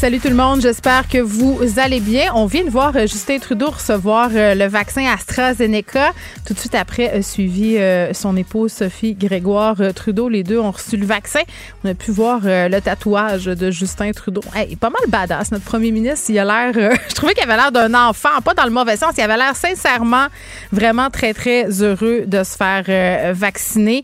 [0.00, 2.32] Salut tout le monde, j'espère que vous allez bien.
[2.34, 6.14] On vient de voir euh, Justin Trudeau recevoir euh, le vaccin AstraZeneca.
[6.46, 10.30] Tout de suite après, a suivi euh, son épouse Sophie Grégoire Trudeau.
[10.30, 11.42] Les deux ont reçu le vaccin.
[11.84, 14.40] On a pu voir le tatouage de Justin Trudeau.
[14.54, 16.30] Hey, pas mal badass, notre premier ministre.
[16.30, 19.12] Il a l'air, je trouvais qu'il avait l'air d'un enfant, pas dans le mauvais sens.
[19.18, 20.28] Il avait l'air sincèrement
[20.72, 24.00] vraiment très, très heureux de se faire vacciner.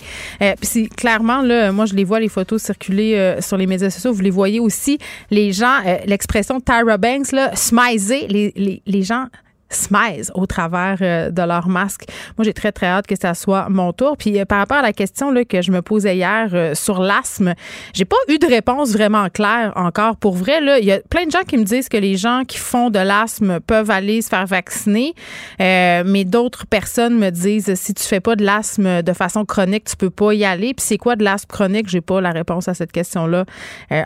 [0.60, 4.12] Puis clairement, là, moi, je les vois, les photos circuler sur les médias sociaux.
[4.12, 4.98] Vous les voyez aussi.
[5.30, 9.26] Les gens euh, l'expression Tyra Banks, là, smiser, les, les, les gens
[9.68, 12.04] smize au travers euh, de leur masque.
[12.36, 14.16] Moi, j'ai très, très hâte que ça soit mon tour.
[14.16, 17.00] Puis euh, par rapport à la question là, que je me posais hier euh, sur
[17.00, 17.54] l'asthme,
[17.92, 20.16] j'ai pas eu de réponse vraiment claire encore.
[20.16, 22.58] Pour vrai, il y a plein de gens qui me disent que les gens qui
[22.58, 25.14] font de l'asthme peuvent aller se faire vacciner,
[25.58, 29.96] mais d'autres personnes me disent si tu fais pas de l'asthme de façon chronique, tu
[29.96, 30.74] peux pas y aller.
[30.74, 31.88] Puis c'est quoi de l'asthme chronique?
[31.88, 33.44] J'ai pas la réponse à cette question-là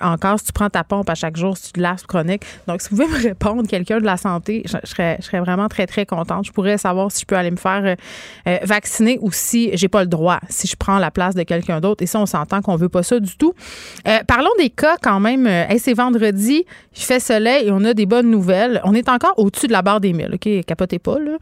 [0.01, 0.39] encore.
[0.39, 2.43] Si tu prends ta pompe à chaque jour, si tu de l'asthme chronique.
[2.67, 5.50] Donc, si vous pouvez me répondre, quelqu'un de la santé, je, serais, je serais vraiment
[5.51, 6.47] vraiment très, très contente.
[6.47, 7.95] Je pourrais savoir si je peux aller me faire euh,
[8.49, 11.81] euh, vacciner ou si j'ai pas le droit, si je prends la place de quelqu'un
[11.81, 12.03] d'autre.
[12.03, 13.55] Et ça, on s'entend qu'on veut pas ça du tout.
[14.07, 15.49] Euh, parlons des cas quand même.
[15.79, 16.65] c'est vendredi,
[16.97, 18.81] il fait soleil et on a des bonnes nouvelles.
[18.85, 20.65] On est encore au-dessus de la barre des 1000, OK?
[20.65, 21.37] Capotez pas, là.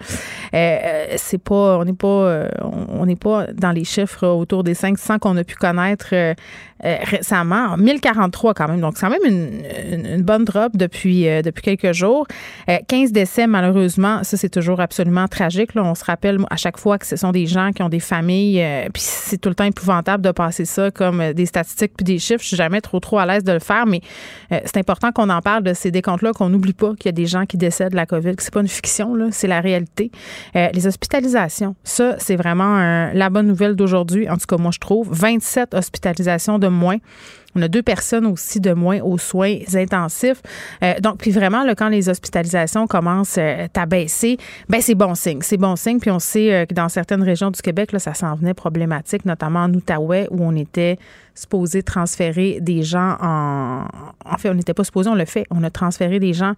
[1.17, 5.37] c'est pas, on n'est pas, on n'est pas dans les chiffres autour des 500 qu'on
[5.37, 6.15] a pu connaître
[6.83, 7.77] récemment.
[7.77, 8.81] 1043 quand même.
[8.81, 12.27] Donc, c'est quand même une, une, bonne drop depuis, depuis quelques jours.
[12.89, 15.71] 15 décès, malheureusement ça, c'est toujours absolument tragique.
[15.77, 18.63] On se rappelle à chaque fois que ce sont des gens qui ont des familles,
[18.63, 22.05] euh, puis c'est tout le temps épouvantable de passer ça comme euh, des statistiques puis
[22.05, 22.43] des chiffres.
[22.43, 24.01] Je suis jamais trop trop à l'aise de le faire, mais
[24.53, 27.13] euh, c'est important qu'on en parle de ces décomptes-là, qu'on n'oublie pas qu'il y a
[27.13, 29.61] des gens qui décèdent de la COVID, que c'est pas une fiction, là, c'est la
[29.61, 30.11] réalité.
[30.55, 34.29] les hospitalisations, ça, c'est vraiment la bonne nouvelle d'aujourd'hui.
[34.29, 36.99] En tout cas, moi, je trouve 27 hospitalisations de moins.
[37.55, 40.43] On a deux personnes aussi de moins aux soins intensifs.
[40.83, 44.37] Euh, donc, puis vraiment, là, quand les hospitalisations commencent euh, à baisser,
[44.69, 45.41] ben c'est bon signe.
[45.43, 45.99] C'est bon signe.
[45.99, 49.25] Puis on sait euh, que dans certaines régions du Québec, là, ça s'en venait problématique,
[49.25, 50.99] notamment en Outaouais, où on était
[51.39, 53.87] supposé transférer des gens en.
[54.25, 55.47] En fait, on n'était pas supposé, on le fait.
[55.51, 56.53] On a transféré des gens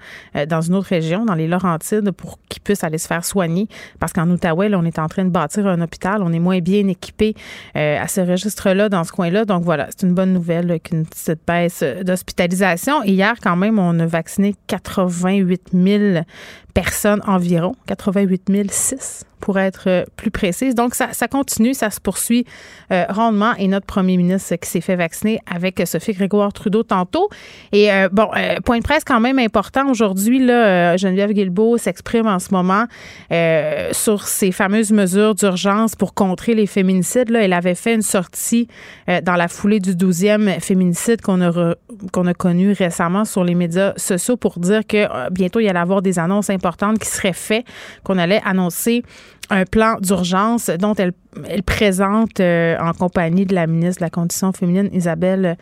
[0.48, 3.68] dans une autre région, dans les Laurentides, pour qu'ils puissent aller se faire soigner.
[4.00, 6.22] Parce qu'en Outaouais, on est en train de bâtir un hôpital.
[6.22, 7.34] On est moins bien équipé
[7.74, 9.44] à ce registre-là, dans ce coin-là.
[9.44, 13.02] Donc voilà, c'est une bonne nouvelle une petite baisse d'hospitalisation.
[13.04, 16.24] Hier, quand même, on a vacciné 88 000
[16.70, 20.75] personnes environ, 88 006 pour être euh, plus précise.
[20.75, 22.47] Donc, ça, continue, ça se poursuit
[22.92, 23.54] euh, rondement.
[23.58, 27.28] Et notre premier ministre qui s'est fait vacciner avec Sophie Grégoire Trudeau tantôt.
[27.72, 28.28] Et euh, bon,
[28.64, 30.44] point de presse quand même important aujourd'hui.
[30.44, 32.84] Là, Geneviève Guilbeault s'exprime en ce moment
[33.92, 37.30] sur ces fameuses mesures d'urgence pour contrer les féminicides.
[37.30, 38.69] Là, elle avait fait une sortie
[39.06, 41.75] dans la foulée du 12e féminicide qu'on a,
[42.12, 45.78] qu'on a connu récemment sur les médias sociaux pour dire que bientôt, il y allait
[45.78, 46.50] avoir des annonces
[47.00, 47.65] qui serait faite,
[48.04, 49.03] qu'on allait annoncer
[49.50, 51.12] un plan d'urgence dont elle,
[51.65, 55.56] présente euh, en compagnie de la ministre de la Condition féminine, Isabelle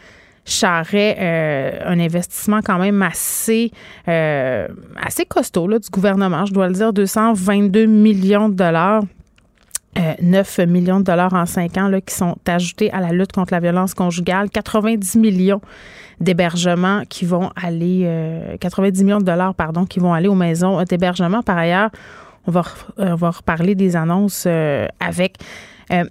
[0.45, 3.71] Charret, euh, un investissement quand même assez,
[4.09, 4.67] euh,
[4.97, 9.03] assez costaud là, du gouvernement, je dois le dire, 222 millions de dollars.
[10.21, 13.53] 9 millions de dollars en 5 ans là, qui sont ajoutés à la lutte contre
[13.53, 15.61] la violence conjugale, 90 millions
[16.21, 20.83] d'hébergement qui vont aller, 90 euh, millions de dollars, pardon, qui vont aller aux maisons
[20.85, 21.43] d'hébergement.
[21.43, 21.91] Par ailleurs,
[22.47, 22.63] on va,
[22.97, 25.37] on va reparler des annonces euh, avec
[25.93, 26.05] euh,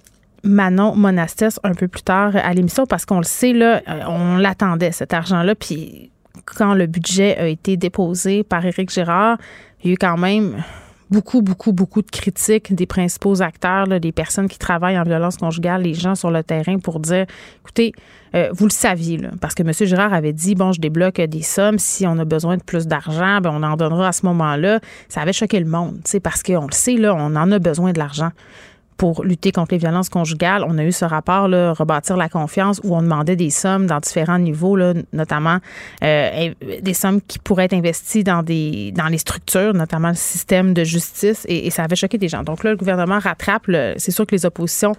[0.43, 4.91] Manon Monastes un peu plus tard à l'émission parce qu'on le sait, là, on l'attendait,
[4.91, 5.55] cet argent-là.
[5.55, 6.11] Puis
[6.45, 9.37] quand le budget a été déposé par Éric Girard,
[9.83, 10.63] il y a eu quand même
[11.09, 15.83] beaucoup, beaucoup, beaucoup de critiques des principaux acteurs, des personnes qui travaillent en violence conjugale,
[15.83, 17.25] les gens sur le terrain pour dire,
[17.61, 17.93] écoutez,
[18.35, 19.71] euh, vous le saviez, parce que M.
[19.73, 23.39] Girard avait dit, bon, je débloque des sommes, si on a besoin de plus d'argent,
[23.41, 24.79] ben, on en donnera à ce moment-là.
[25.09, 27.99] Ça avait choqué le monde, parce qu'on le sait, là, on en a besoin de
[27.99, 28.31] l'argent
[28.97, 30.65] pour lutter contre les violences conjugales.
[30.67, 33.99] On a eu ce rapport, là, Rebâtir la confiance, où on demandait des sommes dans
[33.99, 35.57] différents niveaux, là, notamment
[36.03, 40.73] euh, des sommes qui pourraient être investies dans, des, dans les structures, notamment le système
[40.73, 42.43] de justice, et, ça avait choqué des gens.
[42.43, 43.65] Donc là, le gouvernement rattrape.
[43.97, 44.93] C'est sûr que les oppositions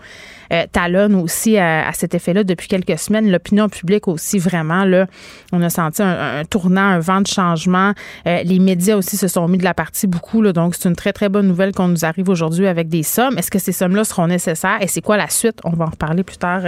[0.52, 3.30] euh, talonnent aussi à, cet effet-là depuis quelques semaines.
[3.30, 5.06] L'opinion publique aussi, vraiment, là,
[5.52, 7.94] on a senti un, tournant, un vent de changement.
[8.26, 10.42] Euh, les médias aussi se sont mis de la partie beaucoup.
[10.42, 13.36] Là, donc, c'est une très, très bonne nouvelle qu'on nous arrive aujourd'hui avec des sommes.
[13.38, 14.78] Est-ce que ces sommes sommes-là seront nécessaires.
[14.80, 15.58] Et c'est quoi la suite?
[15.64, 16.62] On va en reparler plus tard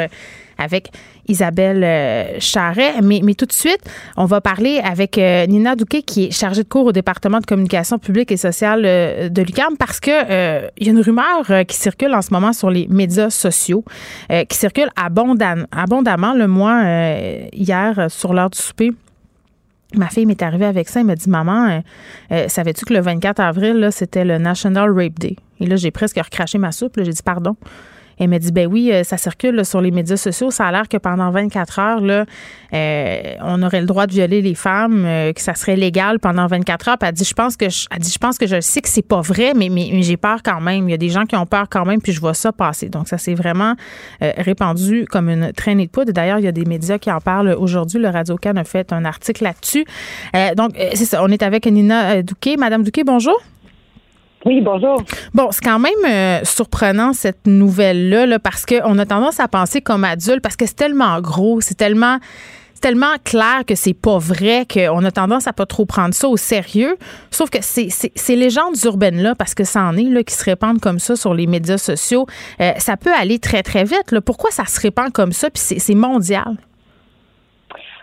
[0.60, 0.90] avec
[1.26, 3.00] Isabelle euh, Charret.
[3.02, 3.80] Mais, mais tout de suite,
[4.16, 7.46] on va parler avec euh, Nina Douquet, qui est chargée de cours au département de
[7.46, 10.10] communication publique et sociale euh, de l'UQAM, parce que
[10.78, 13.84] il y a une rumeur qui circule en ce moment sur les médias sociaux,
[14.48, 15.66] qui circule abondamment.
[15.72, 16.34] abondamment.
[16.34, 16.82] Le mois
[17.52, 18.92] hier, sur l'heure du souper,
[19.94, 21.00] Ma fille m'est arrivée avec ça.
[21.00, 21.82] Elle m'a dit Maman,
[22.48, 25.36] savais-tu que le 24 avril, c'était le National Rape Day?
[25.58, 26.94] Et là, j'ai presque recraché ma soupe.
[26.96, 27.56] J'ai dit Pardon.
[28.20, 30.50] Elle m'a dit, ben oui, euh, ça circule sur les médias sociaux.
[30.50, 32.26] Ça a l'air que pendant 24 heures, là,
[32.74, 36.46] euh, on aurait le droit de violer les femmes, euh, que ça serait légal pendant
[36.46, 36.96] 24 heures.
[37.00, 39.22] Elle dit, je pense que je, dit, je pense que je sais que c'est pas
[39.22, 40.86] vrai, mais, mais, j'ai peur quand même.
[40.86, 42.90] Il y a des gens qui ont peur quand même, puis je vois ça passer.
[42.90, 43.74] Donc ça s'est vraiment
[44.20, 46.12] répandu comme une traînée de poudre.
[46.12, 47.98] D'ailleurs, il y a des médias qui en parlent aujourd'hui.
[47.98, 49.86] Le Radio Can a fait un article là-dessus.
[50.56, 51.22] donc c'est ça.
[51.22, 52.56] On est avec Nina Douquet.
[52.58, 53.40] Madame Douquet, bonjour.
[54.46, 55.02] Oui, bonjour.
[55.34, 59.82] Bon, c'est quand même euh, surprenant cette nouvelle-là, là, parce qu'on a tendance à penser
[59.82, 62.18] comme adulte, parce que c'est tellement gros, c'est tellement
[62.80, 66.38] tellement clair que c'est pas vrai qu'on a tendance à pas trop prendre ça au
[66.38, 66.96] sérieux.
[67.30, 70.80] Sauf que c'est, ces légendes urbaines-là, parce que ça en est, là, qui se répandent
[70.80, 72.26] comme ça sur les médias sociaux,
[72.60, 74.12] euh, ça peut aller très, très vite.
[74.12, 74.22] Là.
[74.22, 75.50] Pourquoi ça se répand comme ça?
[75.50, 76.56] Puis c'est mondial?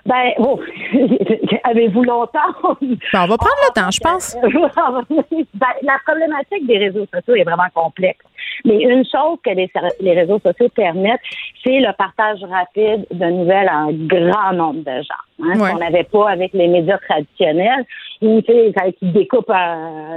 [0.07, 0.59] Ben, oh,
[1.65, 2.39] avez-vous longtemps?
[2.81, 4.37] Ben, on va prendre le temps, je pense.
[5.53, 8.23] ben, la problématique des réseaux sociaux est vraiment complexe.
[8.63, 9.69] Mais une chose que les,
[9.99, 11.19] les réseaux sociaux permettent,
[11.63, 15.43] c'est le partage rapide de nouvelles à un grand nombre de gens.
[15.43, 17.85] Hein, Ce qu'on n'avait pas avec les médias traditionnels,
[18.21, 19.51] où tu sais, tu découpes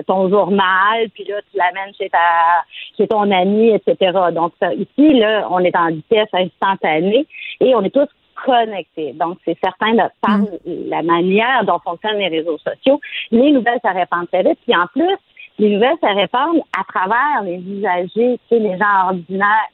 [0.07, 2.19] ton journal, puis là, tu l'amènes chez ta
[2.97, 4.13] chez ton ami, etc.
[4.33, 7.27] Donc, ici, là, on est en vitesse instantanée
[7.61, 8.09] et on est tous
[8.45, 9.13] connectés.
[9.15, 10.47] Donc, c'est certain, de, par mm.
[10.89, 13.01] la manière dont fonctionnent les réseaux sociaux,
[13.31, 14.59] les nouvelles se répandent très vite.
[14.67, 15.17] Puis en plus,
[15.59, 19.69] les nouvelles se répandent à travers les usagers, tu sais, les gens ordinaires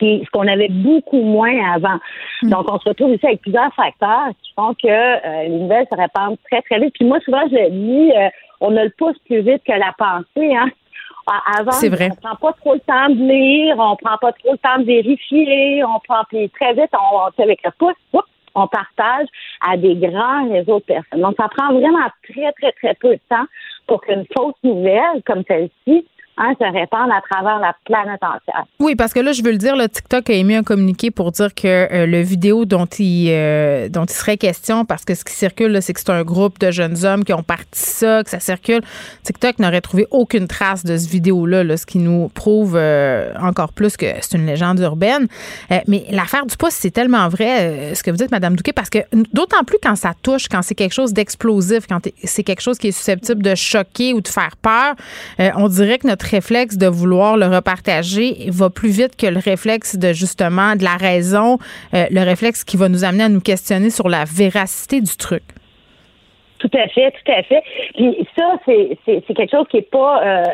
[0.00, 1.98] ce qu'on avait beaucoup moins avant.
[2.42, 2.50] Mm.
[2.50, 5.96] Donc, on se retrouve ici avec plusieurs facteurs qui font que euh, les nouvelles se
[5.96, 6.94] répandent très, très vite.
[6.94, 8.28] Puis moi, souvent, je dis, euh,
[8.60, 10.54] on a le pouce plus vite que la pensée.
[10.54, 10.70] Hein?
[11.26, 12.10] Avant, vrai.
[12.10, 14.84] on prend pas trop le temps de lire, on prend pas trop le temps de
[14.84, 18.22] vérifier, on prend puis très vite, on, on avec le pouce,
[18.54, 19.28] on partage
[19.60, 21.20] à des grands réseaux de personnes.
[21.20, 23.46] Donc, ça prend vraiment très, très, très peu de temps
[23.86, 26.06] pour qu'une fausse nouvelle comme celle-ci
[26.38, 28.64] Hein, se répandre à travers la planète entière.
[28.80, 31.30] Oui, parce que là, je veux le dire, le TikTok a émis un communiqué pour
[31.30, 35.26] dire que euh, le vidéo dont il, euh, dont il serait question, parce que ce
[35.26, 38.30] qui circule, c'est que c'est un groupe de jeunes hommes qui ont parti ça, que
[38.30, 38.80] ça circule.
[39.24, 43.74] TikTok n'aurait trouvé aucune trace de ce vidéo-là, là, ce qui nous prouve euh, encore
[43.74, 45.26] plus que c'est une légende urbaine.
[45.86, 49.00] mais l'affaire du poste, c'est tellement vrai, ce que vous dites, Madame Douquet, parce que
[49.34, 52.88] d'autant plus quand ça touche, quand c'est quelque chose d'explosif, quand c'est quelque chose qui
[52.88, 54.94] est susceptible de choquer ou de faire peur,
[55.56, 59.96] on dirait que notre réflexe de vouloir le repartager va plus vite que le réflexe
[59.96, 61.58] de justement de la raison,
[61.94, 65.42] euh, le réflexe qui va nous amener à nous questionner sur la véracité du truc.
[66.58, 67.62] Tout à fait, tout à fait.
[67.94, 70.44] Puis ça, c'est, quelque chose qui est pas euh,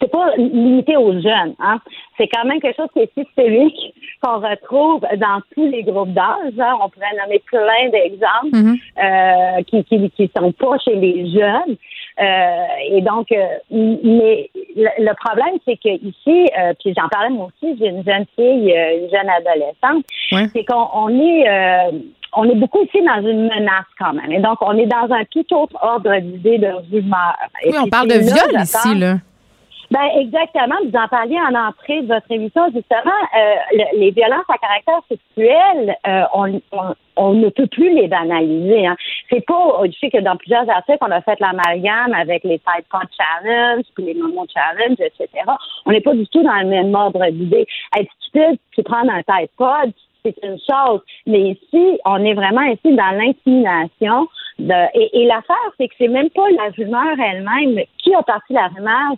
[0.00, 1.54] c'est pas limité aux jeunes.
[1.58, 1.78] Hein?
[2.16, 6.58] C'est quand même quelque chose qui est systémique qu'on retrouve dans tous les groupes d'âge.
[6.58, 6.74] Hein.
[6.82, 9.58] On pourrait nommer plein d'exemples mm-hmm.
[9.58, 11.76] euh, qui, qui qui sont pas chez les jeunes.
[12.20, 17.46] Euh, et donc, euh, mais le, problème, c'est que ici, euh, puis j'en parlais moi
[17.46, 20.04] aussi, j'ai une jeune fille, une jeune adolescente,
[20.52, 21.92] c'est qu'on est
[22.36, 24.32] on est beaucoup ici dans une menace quand même.
[24.32, 27.36] Et donc, on est dans un tout autre ordre d'idée de rumeur.
[27.64, 29.14] oui, on parle de viol ici, là.
[29.94, 30.74] Ben exactement.
[30.82, 33.20] Vous en parliez en entrée de votre émission justement.
[33.38, 36.60] Euh, les violences à caractère sexuel, euh, on,
[37.16, 38.88] on, ne peut plus les banaliser.
[38.88, 38.96] Hein.
[39.30, 39.82] C'est pas.
[39.84, 43.84] Je sais que dans plusieurs articles, on a fait l'amalgame avec les Tide Pod Challenge,
[43.94, 45.28] puis les Momo Challenge, etc.
[45.86, 47.64] On n'est pas du tout dans le même ordre d'idée.
[47.96, 49.92] Être stupide, puis prendre un Tide Pod,
[50.24, 51.02] c'est une chose.
[51.28, 54.26] Mais ici, on est vraiment ici dans l'intimidation.
[54.58, 58.52] De, et, et l'affaire, c'est que c'est même pas la rumeur elle-même qui a parti
[58.52, 59.14] la rumeur,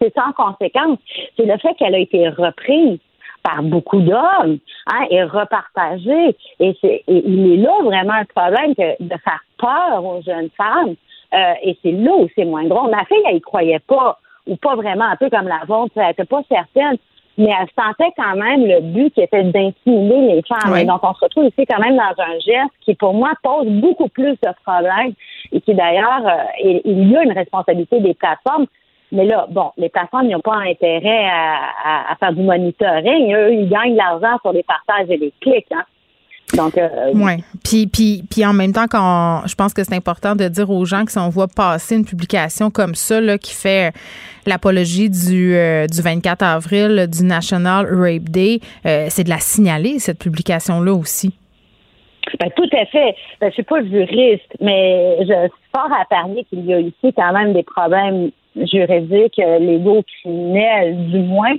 [0.00, 0.98] c'est sans conséquence.
[1.36, 2.98] C'est le fait qu'elle a été reprise
[3.42, 6.36] par beaucoup d'hommes hein, et repartagée.
[6.58, 10.94] Et, c'est, il est là vraiment un problème que de faire peur aux jeunes femmes.
[11.32, 12.90] Euh, et c'est là où c'est moins drôle.
[12.90, 16.10] Ma fille, elle y croyait pas, ou pas vraiment, un peu comme la vôtre, elle
[16.10, 16.96] était pas certaine,
[17.38, 20.76] mais elle sentait quand même le but qui était d'intimider les femmes.
[20.76, 23.68] Et donc, on se retrouve ici quand même dans un geste qui, pour moi, pose
[23.68, 25.14] beaucoup plus de problèmes
[25.52, 28.66] et qui, d'ailleurs, euh, il y a une responsabilité des plateformes
[29.12, 33.34] mais là, bon, les plateformes n'ont pas intérêt à, faire du monitoring.
[33.34, 35.66] Eux, ils gagnent de l'argent sur les partages et les clics.
[35.72, 35.84] Hein.
[36.56, 37.38] Donc, euh, ouais.
[37.64, 40.84] Puis, puis, puis en même temps, quand je pense que c'est important de dire aux
[40.84, 43.92] gens que si on voit passer une publication comme ça, là, qui fait
[44.46, 49.98] l'apologie du, euh, du 24 avril du National Rape Day, euh, c'est de la signaler,
[49.98, 51.34] cette publication-là aussi.
[52.38, 53.14] Ben, tout à fait.
[53.40, 57.12] Ben, je suis pas juriste, mais je suis fort à parier qu'il y a ici
[57.16, 61.54] quand même des problèmes juridiques, légaux, criminels, du moins.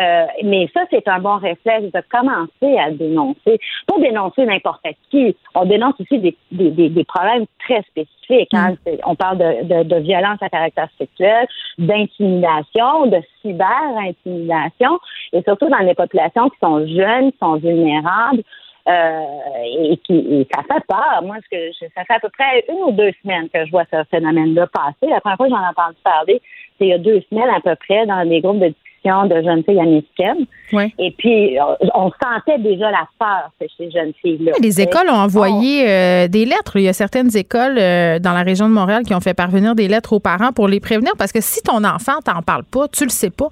[0.00, 3.58] Euh, mais ça, c'est un bon réflexe de commencer à dénoncer.
[3.86, 8.54] Pour dénoncer n'importe qui, on dénonce aussi des, des, des, problèmes très spécifiques.
[8.54, 8.76] Hein.
[8.86, 8.90] Mm.
[9.04, 11.46] On parle de, de, de, violence à caractère sexuel,
[11.78, 14.98] d'intimidation, de cyber-intimidation,
[15.32, 18.42] et surtout dans les populations qui sont jeunes, qui sont vulnérables.
[18.88, 19.20] Euh,
[19.64, 21.22] et qui ça fait peur.
[21.22, 23.84] Moi, ce que ça fait à peu près une ou deux semaines que je vois
[23.92, 25.08] ce phénomène-là passer.
[25.08, 26.42] La première fois que j'en ai entendu parler,
[26.78, 29.40] c'est il y a deux semaines à peu près dans des groupes de discussion de
[29.40, 30.46] jeunes filles américaines.
[30.72, 30.92] Oui.
[30.98, 31.56] Et puis,
[31.94, 34.52] on sentait déjà la peur chez ces jeunes filles-là.
[34.60, 36.76] Les écoles ont envoyé euh, des lettres.
[36.76, 39.76] Il y a certaines écoles euh, dans la région de Montréal qui ont fait parvenir
[39.76, 42.88] des lettres aux parents pour les prévenir parce que si ton enfant t'en parle pas,
[42.88, 43.48] tu le sais pas.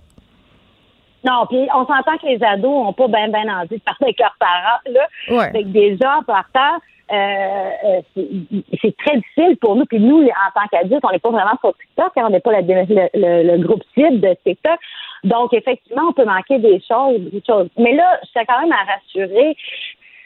[1.25, 4.19] Non, puis on s'entend que les ados ont pas bien ben envie de parler avec
[4.19, 4.81] leurs parents.
[4.87, 5.07] Là.
[5.29, 5.51] Ouais.
[5.53, 6.79] Fait que déjà, partant,
[7.13, 8.01] euh, euh
[8.81, 9.85] c'est très difficile pour nous.
[9.85, 12.53] Puis nous, en tant qu'adultes, on n'est pas vraiment sur TikTok, hein, on n'est pas
[12.53, 14.79] le, le, le, groupe cible de TikTok.
[15.25, 17.69] Donc, effectivement, on peut manquer des choses, des choses.
[17.77, 19.57] Mais là, je tiens quand même à rassurer,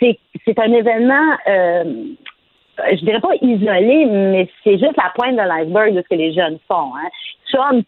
[0.01, 1.85] c'est c'est un événement euh,
[2.79, 6.33] je dirais pas isolé, mais c'est juste la pointe de l'iceberg de ce que les
[6.33, 6.93] jeunes font.
[6.97, 7.09] Hein.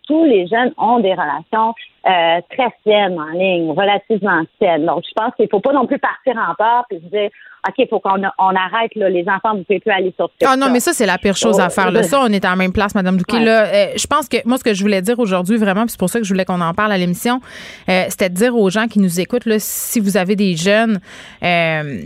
[0.06, 1.74] Tous les jeunes ont des relations
[2.06, 4.86] euh, très saines en ligne, relativement saines.
[4.86, 7.30] Donc, je pense qu'il faut pas non plus partir en peur et se dire
[7.66, 10.48] OK, il faut qu'on on arrête là, les enfants, vous pouvez plus aller sur TikTok.
[10.52, 11.90] Ah non, mais ça, c'est la pire chose à faire.
[11.90, 12.02] Là.
[12.02, 13.40] Ça, on est en même place, Madame Douquet.
[13.40, 16.10] Là, euh, je pense que moi, ce que je voulais dire aujourd'hui, vraiment, c'est pour
[16.10, 17.40] ça que je voulais qu'on en parle à l'émission,
[17.88, 21.00] euh, c'était de dire aux gens qui nous écoutent, là, si vous avez des jeunes,
[21.42, 22.02] euh,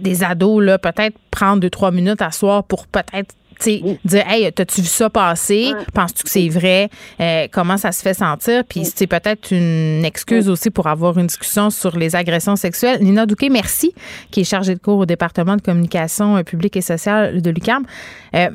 [0.00, 4.80] des ados, là, peut-être prendre deux, trois minutes à soir pour peut-être dire hey t'as-tu
[4.80, 5.72] vu ça passer?
[5.94, 6.88] Penses-tu que c'est vrai?
[7.20, 8.64] Euh, comment ça se fait sentir?
[8.64, 13.02] Puis c'est peut-être une excuse aussi pour avoir une discussion sur les agressions sexuelles.
[13.02, 13.92] Nina Douquet merci
[14.30, 17.84] qui est chargée de cours au département de communication euh, publique et sociale de l'UQAM.
[18.34, 18.48] Euh,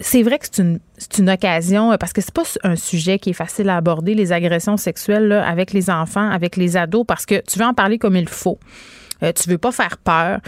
[0.00, 0.78] c'est vrai que c'est une,
[1.18, 4.76] une, occasion parce que c'est pas un sujet qui est facile à aborder les agressions
[4.76, 8.16] sexuelles là, avec les enfants, avec les ados parce que tu veux en parler comme
[8.16, 8.58] il faut.
[9.22, 10.40] Euh, tu veux pas faire peur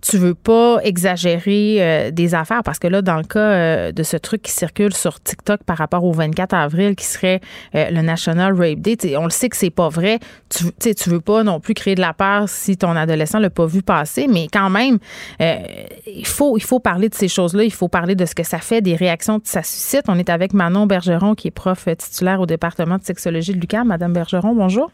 [0.00, 4.02] tu veux pas exagérer euh, des affaires parce que là, dans le cas euh, de
[4.02, 7.40] ce truc qui circule sur TikTok par rapport au 24 avril, qui serait
[7.74, 10.18] euh, le National Rape Day, on le sait que c'est pas vrai.
[10.48, 13.66] Tu, tu veux pas non plus créer de la peur si ton adolescent l'a pas
[13.66, 14.98] vu passer, mais quand même,
[15.40, 17.64] il faut il faut parler de ces choses-là.
[17.64, 20.02] Il faut parler de ce que ça fait, des réactions que ça suscite.
[20.08, 23.88] On est avec Manon Bergeron, qui est prof titulaire au département de sexologie de l'UQAM.
[23.88, 24.90] Madame Bergeron, bonjour.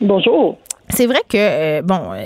[0.00, 0.58] Bonjour.
[0.90, 2.24] C'est vrai que, euh, bon, euh,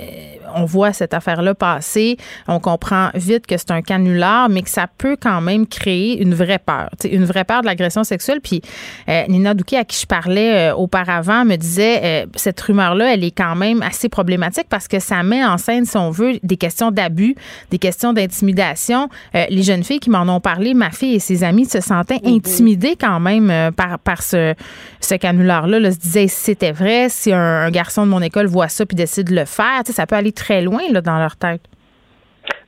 [0.55, 2.17] on voit cette affaire-là passer,
[2.49, 6.35] on comprend vite que c'est un canular, mais que ça peut quand même créer une
[6.35, 8.41] vraie peur, une vraie peur de l'agression sexuelle.
[8.43, 8.62] Puis
[9.09, 13.55] euh, Nina Douki, à qui je parlais auparavant, me disait, cette rumeur-là, elle est quand
[13.55, 17.37] même assez problématique parce que ça met en scène, si on veut, des questions d'abus,
[17.71, 19.09] des questions d'intimidation.
[19.35, 22.37] les jeunes filles qui m'en ont parlé, ma fille et ses amis se sentaient mm-hmm.
[22.37, 24.55] intimidées quand même par, par ce,
[25.00, 28.69] ce canular-là, là, se disaient, si c'était vrai, si un garçon de mon école voit
[28.69, 29.83] ça puis décide de le faire.
[29.85, 31.62] ça peut aller très loin là, dans leur tête.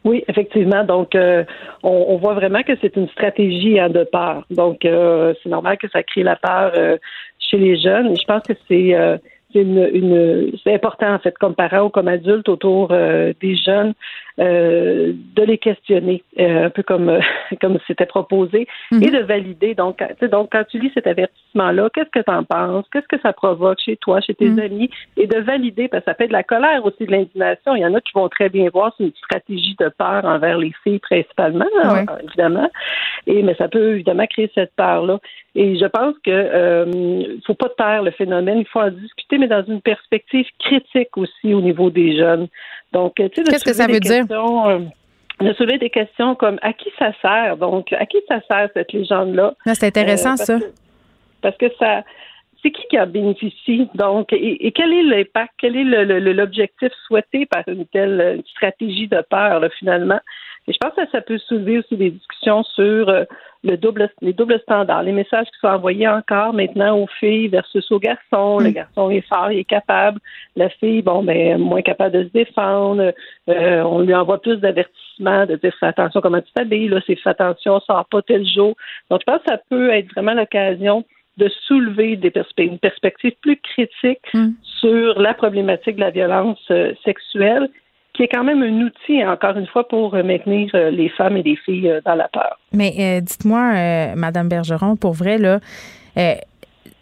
[0.04, 0.84] Oui, effectivement.
[0.84, 1.44] Donc, euh,
[1.82, 4.44] on, voit vraiment que c'est une stratégie deux parts.
[4.50, 6.96] Donc, euh, c'est normal que ça crée la peur euh,
[7.38, 8.16] chez les jeunes.
[8.16, 8.96] Je pense que c'est
[9.52, 13.94] c'est une, c'est important en fait comme parent ou comme adulte autour des jeunes
[14.40, 17.18] euh, de les questionner euh, un peu comme
[17.61, 19.02] comme c'était proposé mhm.
[19.02, 19.75] et de valider.
[19.75, 22.87] Donc donc quand tu lis cet avertissement là qu'est-ce que tu en penses?
[22.92, 24.59] Qu'est-ce que ça provoque chez toi chez tes mhm.
[24.61, 24.90] amis?
[25.16, 27.75] Et de valider parce que ça fait de la colère aussi de l'indignation.
[27.75, 30.59] Il y en a qui vont très bien voir c'est une stratégie de peur envers
[30.59, 32.70] les filles principalement hein, évidemment.
[33.26, 35.18] Et mais ça peut évidemment créer cette peur là
[35.54, 39.49] et je pense que euh, faut pas taire le phénomène, il faut en discuter, mais
[39.49, 42.47] dans une perspective critique aussi au niveau des jeunes.
[42.92, 44.25] Donc, tu sais, qu'est-ce que ça veut dire?
[44.30, 44.80] Euh,
[45.40, 48.92] de soulever des questions comme à qui ça sert, donc à qui ça sert cette
[48.92, 49.54] légende-là?
[49.66, 50.59] Ah, c'est intéressant euh, ça.
[51.40, 52.02] parce que ça,
[52.62, 57.62] c'est qui qui a bénéficié, donc, et, quel est l'impact, quel est l'objectif souhaité par
[57.68, 60.20] une telle stratégie de peur, finalement?
[60.68, 63.25] Et je pense que ça peut soulever aussi des discussions sur euh,
[63.62, 67.90] le double, les doubles standards, les messages qui sont envoyés encore maintenant aux filles versus
[67.90, 68.59] aux garçons.
[68.59, 68.73] Le mm.
[68.73, 70.19] garçon est fort, il est capable.
[70.57, 73.12] La fille, bon, ben, moins capable de se défendre.
[73.49, 77.17] Euh, on lui envoie plus d'avertissements, de dire fais attention comment tu t'habilles, là, c'est
[77.17, 78.75] fais attention, sors pas tel jour.
[79.11, 81.05] Donc, je pense que ça peut être vraiment l'occasion
[81.37, 84.50] de soulever des une perspective plus critique mm.
[84.81, 87.69] sur la problématique de la violence euh, sexuelle
[88.20, 91.56] qui est quand même un outil, encore une fois, pour maintenir les femmes et les
[91.56, 92.58] filles dans la peur.
[92.70, 95.58] Mais dites-moi, Madame Bergeron, pour vrai, là,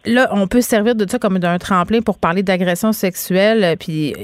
[0.06, 4.14] là, on peut servir de ça comme d'un tremplin pour parler d'agression sexuelle, puis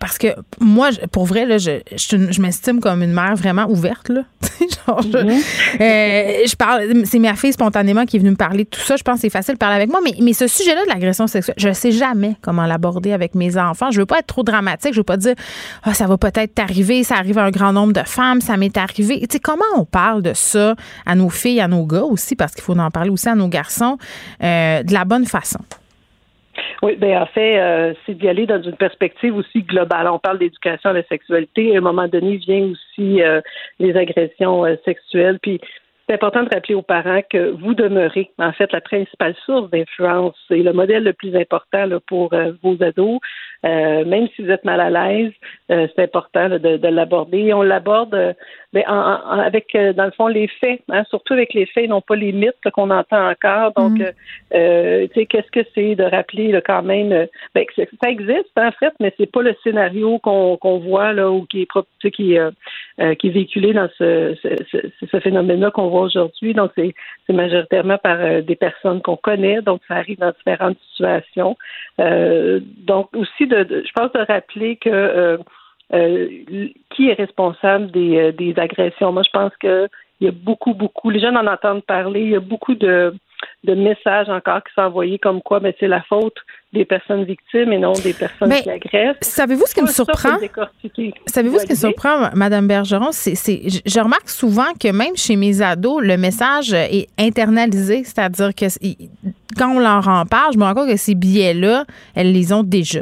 [0.00, 0.28] parce que
[0.60, 4.08] moi, pour vrai, là, je, je, m'estime comme une mère vraiment ouverte.
[4.08, 4.22] Là.
[4.86, 5.40] Genre, je, mhm.
[5.80, 8.96] euh, je, parle, c'est ma fille spontanément qui est venue me parler de tout ça.
[8.96, 10.00] Je pense que c'est facile de parler avec moi.
[10.02, 13.58] Mais, mais ce sujet-là de l'agression sexuelle, je ne sais jamais comment l'aborder avec mes
[13.58, 13.90] enfants.
[13.90, 14.94] Je veux pas être trop dramatique.
[14.94, 15.34] Je veux pas dire
[15.82, 18.78] ah, ça va peut-être t'arriver, ça arrive à un grand nombre de femmes, ça m'est
[18.78, 19.20] arrivé.
[19.20, 22.54] Tu sais, comment on parle de ça à nos filles, à nos gars aussi, parce
[22.54, 23.98] qu'il faut en parler aussi à nos garçons,
[24.42, 25.60] euh, de la bonne façon?
[26.82, 30.08] Oui, bien en fait, euh, c'est d'y aller dans une perspective aussi globale.
[30.08, 31.74] On parle d'éducation à la sexualité.
[31.74, 33.42] À un moment donné, vient aussi euh,
[33.78, 35.38] les agressions euh, sexuelles.
[35.42, 35.60] Puis
[36.08, 40.36] c'est important de rappeler aux parents que vous demeurez, en fait, la principale source d'influence
[40.48, 42.34] et le modèle le plus important là, pour
[42.64, 43.20] vos ados.
[43.62, 45.32] même si vous êtes mal à l'aise,
[45.68, 47.54] c'est important de, de l'aborder.
[47.54, 48.34] On l'aborde
[48.72, 52.00] mais en, avec, euh, dans le fond, les faits, hein, surtout avec les faits, non
[52.00, 53.72] pas les mythes qu'on entend encore.
[53.72, 54.02] Donc, mm.
[54.02, 54.12] euh,
[54.54, 58.56] euh, tu sais, qu'est-ce que c'est de rappeler là, quand même ben, que ça existe
[58.56, 62.38] en fait, mais c'est pas le scénario qu'on qu'on voit là ou qui est qui,
[62.38, 62.50] euh,
[63.14, 66.54] qui est véhiculé dans ce, ce, ce phénomène-là qu'on voit aujourd'hui.
[66.54, 71.56] Donc, c'est majoritairement par des personnes qu'on connaît, donc ça arrive dans différentes situations.
[71.98, 75.38] donc, aussi, de, de, je pense de rappeler que
[75.92, 76.28] euh,
[76.90, 79.12] qui est responsable des, euh, des agressions?
[79.12, 79.88] Moi, je pense que
[80.20, 83.14] il y a beaucoup, beaucoup, les jeunes en entendent parler, il y a beaucoup de,
[83.64, 86.36] de messages encore qui sont envoyés comme quoi mais ben, c'est la faute
[86.72, 89.16] des personnes victimes et non des personnes qui agressent.
[89.22, 90.36] Savez-vous ce qui me surprend?
[91.26, 93.08] Savez-vous ce qui me surprend, Madame Bergeron?
[93.12, 98.66] C'est, je remarque souvent que même chez mes ados, le message est internalisé, c'est-à-dire que
[99.58, 102.62] quand on leur en parle, je me rends compte que ces billets-là, elles les ont
[102.62, 103.00] déjà.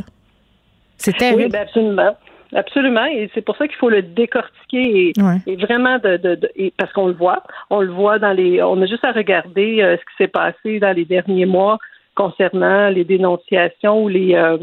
[0.96, 1.42] C'est terrible.
[1.42, 2.16] Oui, ben, absolument.
[2.54, 5.12] Absolument, et c'est pour ça qu'il faut le décortiquer
[5.46, 6.38] et, vraiment de, de,
[6.78, 9.96] parce qu'on le voit, on le voit dans les, on a juste à regarder euh,
[9.96, 11.78] ce qui s'est passé dans les derniers mois
[12.14, 14.56] concernant les dénonciations ou les euh,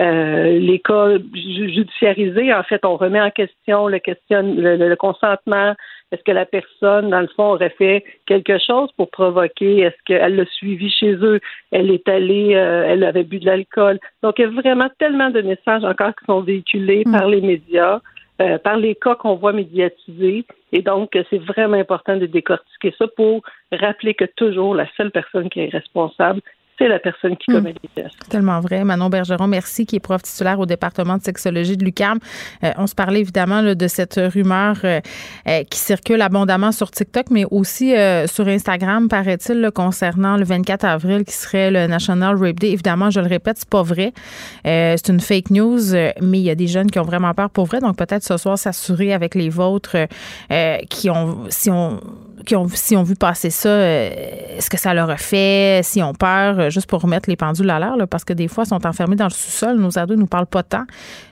[0.00, 2.52] euh, les cas judiciarisés.
[2.52, 5.74] En fait, on remet en question le question le consentement,
[6.12, 9.80] est-ce que la personne, dans le fond, aurait fait quelque chose pour provoquer?
[9.80, 11.40] Est-ce qu'elle l'a suivi chez eux?
[11.72, 13.98] Elle est allée, euh, elle avait bu de l'alcool.
[14.22, 17.12] Donc, il y a vraiment tellement de messages encore qui sont véhiculés mm.
[17.12, 18.00] par les médias.
[18.42, 20.44] Euh, par les cas qu'on voit médiatisés.
[20.70, 23.40] Et donc, c'est vraiment important de décortiquer ça pour
[23.72, 26.42] rappeler que toujours la seule personne qui est responsable,
[26.78, 28.28] c'est la personne qui commet les gestes.
[28.28, 28.84] Tellement vrai.
[28.84, 32.18] Manon Bergeron, merci, qui est prof titulaire au département de sexologie de l'UCAM.
[32.64, 35.00] Euh, on se parlait évidemment de cette rumeur euh,
[35.48, 37.94] euh, qui circule abondamment sur TikTok, mais aussi
[38.26, 42.70] sur Instagram, paraît-il, concernant le 24 avril, qui serait le National Rape Day.
[42.72, 44.12] Évidemment, je le répète, c'est pas vrai.
[44.64, 47.66] c'est une fake news, mais il y a des jeunes qui ont vraiment peur pour
[47.66, 47.80] vrai.
[47.80, 49.96] Donc peut-être ce soir s'assurer avec les vôtres
[50.90, 52.00] qui ont, si on
[52.46, 56.14] qui ont, si on vu passer ça, est-ce que ça leur a fait, si on
[56.14, 58.86] peur, euh, juste pour remettre les pendules à l'air, parce que des fois, ils sont
[58.86, 59.76] enfermés dans le sous-sol.
[59.76, 60.84] Nos ados nous parlent pas tant.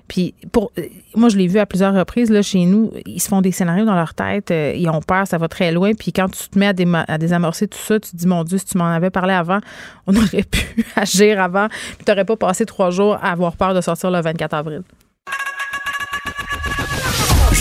[0.09, 0.83] Puis, pour, euh,
[1.15, 3.87] moi, je l'ai vu à plusieurs reprises, là, chez nous, ils se font des scénarios
[3.87, 5.93] dans leur tête, euh, ils ont peur, ça va très loin.
[5.95, 8.59] Puis, quand tu te mets à, à désamorcer tout ça, tu te dis, mon Dieu,
[8.59, 9.61] si tu m'en avais parlé avant,
[10.07, 11.69] on aurait pu agir avant.
[11.69, 14.83] Puis, tu n'aurais pas passé trois jours à avoir peur de sortir le 24 avril.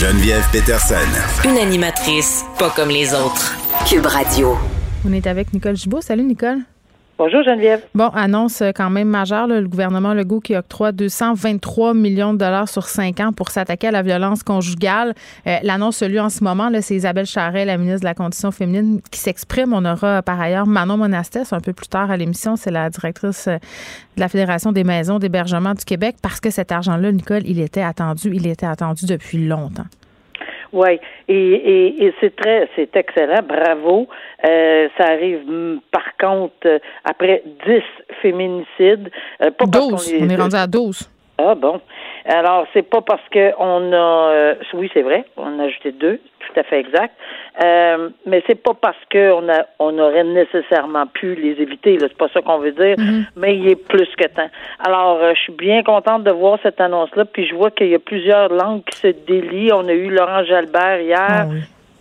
[0.04, 0.96] Geneviève Peterson.
[1.46, 3.56] Une animatrice pas comme les autres.
[3.88, 4.54] Cube Radio.
[5.08, 6.02] On est avec Nicole Gibault.
[6.02, 6.58] Salut, Nicole.
[7.16, 7.80] Bonjour Geneviève.
[7.94, 12.68] Bon, annonce euh, quand même majeure, le gouvernement Legault qui octroie 223 millions de dollars
[12.68, 15.14] sur cinq ans pour s'attaquer à la violence conjugale.
[15.46, 19.00] Euh, l'annonce lieu en ce moment, c'est Isabelle Charret, la ministre de la Condition féminine,
[19.12, 19.72] qui s'exprime.
[19.72, 23.46] On aura par ailleurs Manon Monastès un peu plus tard à l'émission, c'est la directrice
[23.46, 23.58] euh,
[24.16, 27.82] de la Fédération des maisons d'hébergement du Québec, parce que cet argent-là, Nicole, il était
[27.82, 29.86] attendu, il était attendu depuis longtemps.
[30.74, 34.08] Oui, et, et, c'est très, c'est excellent, bravo.
[34.44, 37.80] Euh, ça arrive, mm, par contre, euh, après 10
[38.20, 39.08] féminicides.
[39.40, 41.08] Euh, pas 12, on, est rendu à 12.
[41.38, 41.80] Ah bon.
[42.26, 44.54] Alors, c'est pas parce qu'on a...
[44.72, 47.14] oui, c'est vrai, on a ajouté deux, tout à fait exact.
[47.62, 52.28] Euh, mais c'est pas parce qu'on a on aurait nécessairement pu les éviter, c'est pas
[52.32, 53.24] ça qu'on veut dire, mm-hmm.
[53.36, 54.50] mais il est plus que temps.
[54.84, 57.94] Alors, euh, je suis bien contente de voir cette annonce-là, puis je vois qu'il y
[57.94, 59.72] a plusieurs langues qui se délient.
[59.72, 61.46] On a eu Laurent Jalbert hier, ah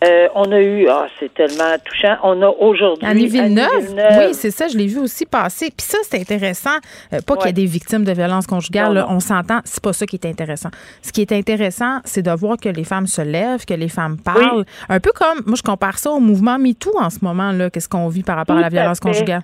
[0.06, 2.18] euh, on a eu, ah, c'est tellement touchant.
[2.24, 3.08] On a aujourd'hui.
[3.08, 3.96] Annie Villeneuve.
[3.96, 5.72] Oui, c'est ça, je l'ai vu aussi passer.
[5.76, 6.78] Puis ça, c'est intéressant.
[7.14, 10.06] Euh, pas qu'il y ait des victimes de violences conjugales, on s'entend, c'est pas ça
[10.06, 10.70] qui est intéressant.
[11.02, 14.18] Ce qui est intéressant, c'est de voir que les femmes se lèvent, que les femmes
[14.18, 14.66] parlent.
[14.90, 17.90] Un peu comme, moi, je compare ça au mouvement MeToo en ce moment, là, qu'est-ce
[17.90, 19.44] qu'on vit par rapport à la violence conjugale?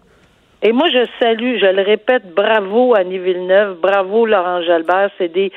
[0.62, 5.10] Et moi, je salue, je le répète, bravo Annie Villeneuve, bravo Laurent Jalbert.
[5.17, 5.54] C'est des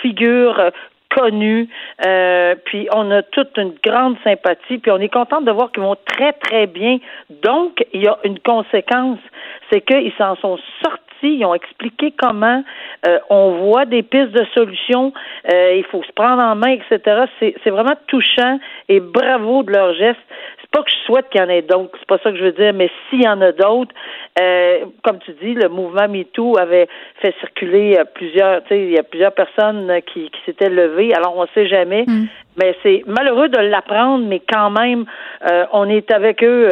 [0.00, 0.70] figures
[1.14, 1.68] connus,
[2.04, 5.82] euh, puis on a toute une grande sympathie, puis on est content de voir qu'ils
[5.82, 6.98] vont très, très bien.
[7.42, 9.18] Donc, il y a une conséquence,
[9.70, 12.62] c'est qu'ils s'en sont sortis ils ont expliqué comment
[13.06, 15.12] euh, on voit des pistes de solutions,
[15.52, 17.24] euh, il faut se prendre en main, etc.
[17.40, 20.20] C'est vraiment touchant et bravo de leur geste.
[20.76, 22.52] Pas que je souhaite qu'il y en ait d'autres, c'est pas ça que je veux
[22.52, 23.94] dire, mais s'il y en a d'autres,
[24.38, 26.86] euh, comme tu dis, le mouvement MeToo avait
[27.22, 31.34] fait circuler plusieurs, tu sais, il y a plusieurs personnes qui, qui s'étaient levées, alors
[31.38, 32.26] on sait jamais, mm.
[32.56, 35.04] Mais c'est malheureux de l'apprendre, mais quand même,
[35.72, 36.68] on est avec eux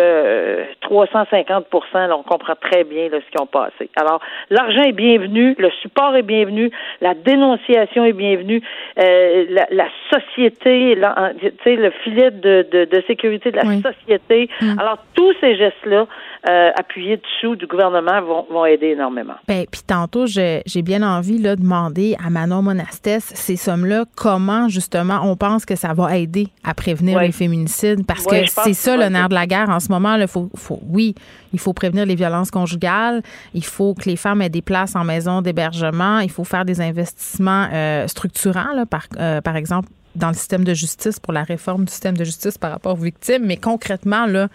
[0.81, 3.91] 350 là, on comprend très bien là, ce qu'ils ont passé.
[3.97, 4.21] Alors,
[4.51, 6.71] l'argent est bienvenu, le support est bienvenu,
[7.01, 8.63] la dénonciation est bienvenue,
[8.99, 14.49] euh, la, la, société, le filet de, de, de, sécurité de la société.
[14.61, 14.79] Mm.
[14.79, 16.07] Alors, tous ces gestes-là,
[16.49, 19.35] euh, appuyés dessous du gouvernement, vont, vont aider énormément.
[19.49, 24.69] Ben, puis tantôt, j'ai bien envie là, de demander à Manon Monastès ces sommes-là, comment
[24.69, 28.97] justement on pense que ça va aider à prévenir les féminicides, parce que c'est ça
[28.97, 30.15] le nerf de la guerre en ce moment.
[30.17, 31.15] Il faut, faut, oui,
[31.53, 33.23] il faut prévenir les violences conjugales,
[33.55, 36.81] il faut que les femmes aient des places en maison d'hébergement, il faut faire des
[36.81, 41.43] investissements euh, structurants, là, par, euh, par exemple dans le système de justice pour la
[41.43, 43.45] réforme du système de justice par rapport aux victimes.
[43.47, 44.49] Mais concrètement, là,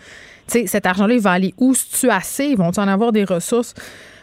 [0.47, 1.73] cet argent-là, il va aller où?
[1.99, 2.45] tu assez?
[2.45, 3.73] Ils vont en avoir des ressources?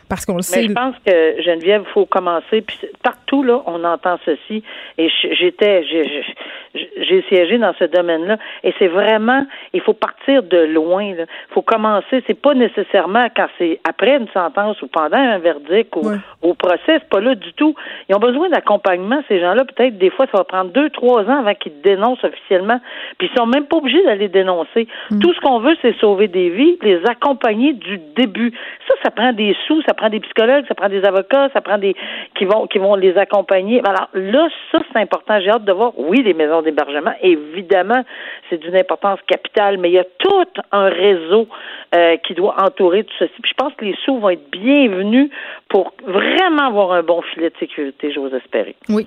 [0.08, 0.62] Parce qu'on le sait.
[0.62, 2.60] Mais je pense que Geneviève, il faut commencer.
[2.60, 4.62] Puis partout là, on entend ceci.
[4.98, 8.38] Et j'étais, j'ai siégé dans ce domaine-là.
[8.62, 11.02] Et c'est vraiment, il faut partir de loin.
[11.02, 12.22] Il faut commencer.
[12.26, 16.10] C'est pas nécessairement quand c'est après une sentence ou pendant un verdict ou
[16.42, 16.80] au procès.
[16.86, 17.74] C'est pas là du tout.
[18.08, 19.22] Ils ont besoin d'accompagnement.
[19.28, 22.80] Ces gens-là, peut-être des fois, ça va prendre deux, trois ans avant qu'ils dénoncent officiellement.
[23.18, 24.86] Puis ils sont même pas obligés d'aller dénoncer.
[25.10, 25.18] Mm.
[25.18, 28.52] Tout ce qu'on veut, c'est sauver des vies, les accompagner du début.
[28.86, 31.78] Ça, ça prend des sous, ça prend des psychologues, ça prend des avocats, ça prend
[31.78, 31.96] des
[32.36, 33.80] qui vont qui vont les accompagner.
[33.84, 35.40] Alors là, ça c'est important.
[35.40, 35.92] J'ai hâte de voir.
[35.96, 38.02] Oui, les maisons d'hébergement, évidemment,
[38.48, 41.48] c'est d'une importance capitale, mais il y a tout un réseau
[41.94, 43.32] euh, qui doit entourer tout ceci.
[43.40, 45.30] Puis je pense que les sous vont être bienvenus
[45.68, 48.74] pour vraiment avoir un bon filet de sécurité, j'ose espérer.
[48.88, 49.06] Oui.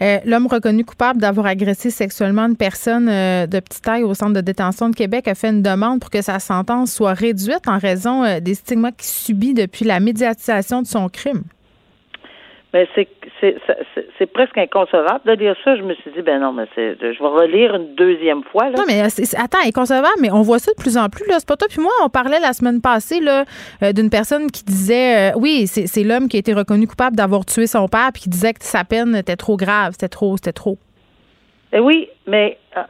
[0.00, 4.32] Euh, l'homme reconnu coupable d'avoir agressé sexuellement une personne euh, de petite taille au centre
[4.32, 7.78] de détention de Québec a fait une demande pour que sa sentence soit réduite en
[7.78, 11.42] raison des stigmas qu'il subit depuis la médiatisation de son crime
[12.74, 13.08] mais c'est
[14.18, 15.76] c'est presque inconcevable de lire ça.
[15.76, 18.64] Je me suis dit, ben non, mais c'est, je vais relire une deuxième fois.
[18.64, 18.76] Là.
[18.76, 21.24] Non, mais attends, inconcevable, mais on voit ça de plus en plus.
[21.28, 21.68] C'est pas toi.
[21.68, 23.44] Puis moi, on parlait la semaine passée là,
[23.82, 27.44] euh, d'une personne qui disait, euh, oui, c'est, l'homme qui a été reconnu coupable d'avoir
[27.44, 30.52] tué son père, puis qui disait que sa peine était trop grave, c'était trop, c'était
[30.52, 30.76] trop.
[31.72, 32.82] Eh oui, mais euh,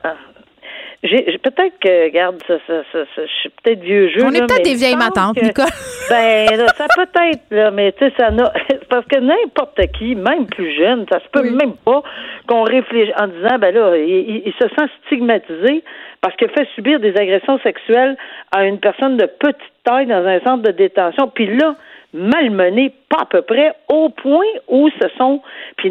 [1.04, 4.24] j'ai, peut-être que, regarde, ça, ça, ça, je suis peut-être vieux jeu.
[4.24, 5.66] On est peut-être des vieilles matantes, Nicole.
[6.08, 8.50] ben, ça peut être, là, mais tu sais, ça n'a.
[8.88, 12.02] Parce que n'importe qui, même plus jeune, ça se peut même pas
[12.46, 15.82] qu'on réfléchisse en disant, ben là, il, se sent stigmatisé
[16.20, 18.16] parce qu'il fait subir des agressions sexuelles
[18.52, 21.28] à une personne de petite taille dans un centre de détention.
[21.34, 21.74] Puis là,
[22.14, 25.42] malmenés, pas à peu près, au point où ce sont
[25.76, 25.90] puis,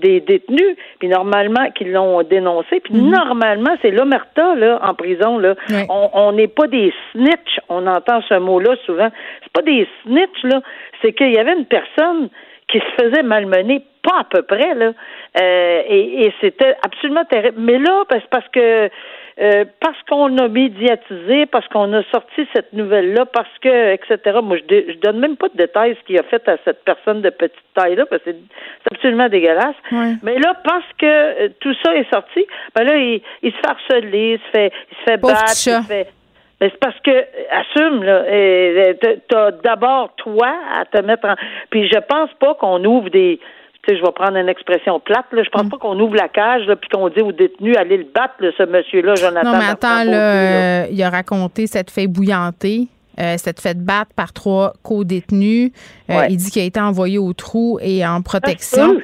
[0.00, 3.10] des détenus, puis normalement, qui l'ont dénoncé, puis mhm.
[3.10, 5.54] normalement, c'est l'omerta, là, en prison, là.
[5.88, 9.08] On n'est pas des snitch, on entend ce mot-là souvent.
[9.42, 10.60] C'est pas des snitch, là,
[11.02, 12.28] c'est qu'il y avait une personne
[12.68, 14.92] qui se faisait malmener, pas à peu près, là.
[15.40, 17.58] Euh, et, et c'était absolument terrible.
[17.58, 18.90] Mais là, c'est parce que
[19.38, 24.38] euh, parce qu'on a médiatisé, parce qu'on a sorti cette nouvelle-là, parce que, etc.
[24.42, 27.20] Moi, je, je donne même pas de détails ce qu'il a fait à cette personne
[27.20, 29.76] de petite taille-là, parce que c'est absolument dégueulasse.
[30.22, 33.68] Mais là, parce que euh, tout ça est sorti, ben là, il, il se fait
[33.68, 36.08] harceler, il se fait, il se fait battre, il se fait.
[36.58, 38.24] Mais c'est parce que assume là,
[39.28, 41.34] t'as d'abord toi à te mettre en.
[41.68, 43.38] Puis je pense pas qu'on ouvre des
[43.88, 45.42] je vais prendre une expression plate, là.
[45.42, 45.68] Je pense mm.
[45.68, 49.14] pas qu'on ouvre la cage, puis qu'on dit aux détenus, allez le battre, ce monsieur-là,
[49.14, 49.52] Jonathan.
[49.52, 52.88] Non, mais attends, là, euh, il a raconté cette fête bouillantée.
[53.18, 55.72] Euh, cette fête battre par trois co-détenus.
[56.10, 58.98] Euh, il dit qu'il a été envoyé au trou et en protection.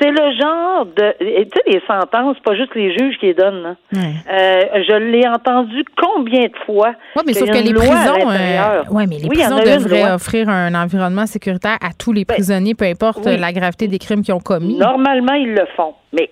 [0.00, 1.14] C'est le genre de.
[1.18, 3.76] Tu sais, les sentences, pas juste les juges qui les donnent.
[3.94, 6.94] Euh, je l'ai entendu combien de fois.
[7.16, 8.30] Oui, mais sauf que les prisons.
[8.30, 12.74] Euh, ouais, mais les prisons devraient offrir un environnement sécuritaire à tous les ben, prisonniers,
[12.74, 14.78] peu importe la gravité des crimes qu'ils ont commis.
[14.78, 15.94] Normalement, ils le font.
[16.16, 16.30] Mais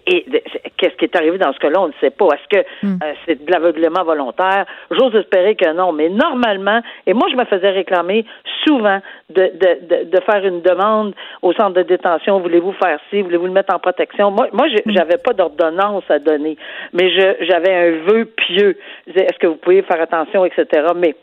[0.78, 1.82] qu'est-ce qui est arrivé dans ce cas-là?
[1.82, 2.26] On ne sait pas.
[2.34, 2.98] Est-ce que hmm.
[3.02, 4.64] euh, c'est de l'aveuglement volontaire?
[4.90, 5.92] J'ose espérer que non.
[5.92, 8.24] Mais normalement, et moi, je me faisais réclamer
[8.66, 12.40] souvent de, de, de, faire une demande au centre de détention.
[12.40, 13.20] Voulez-vous faire ci?
[13.20, 14.30] Voulez-vous le mettre en protection?
[14.30, 14.92] Moi, moi hmm.
[14.92, 16.56] j'avais pas d'ordonnance à donner,
[16.94, 18.78] mais j'avais un vœu pieux.
[19.06, 20.86] Est-ce que vous pouvez faire attention, etc.
[20.96, 21.14] Mais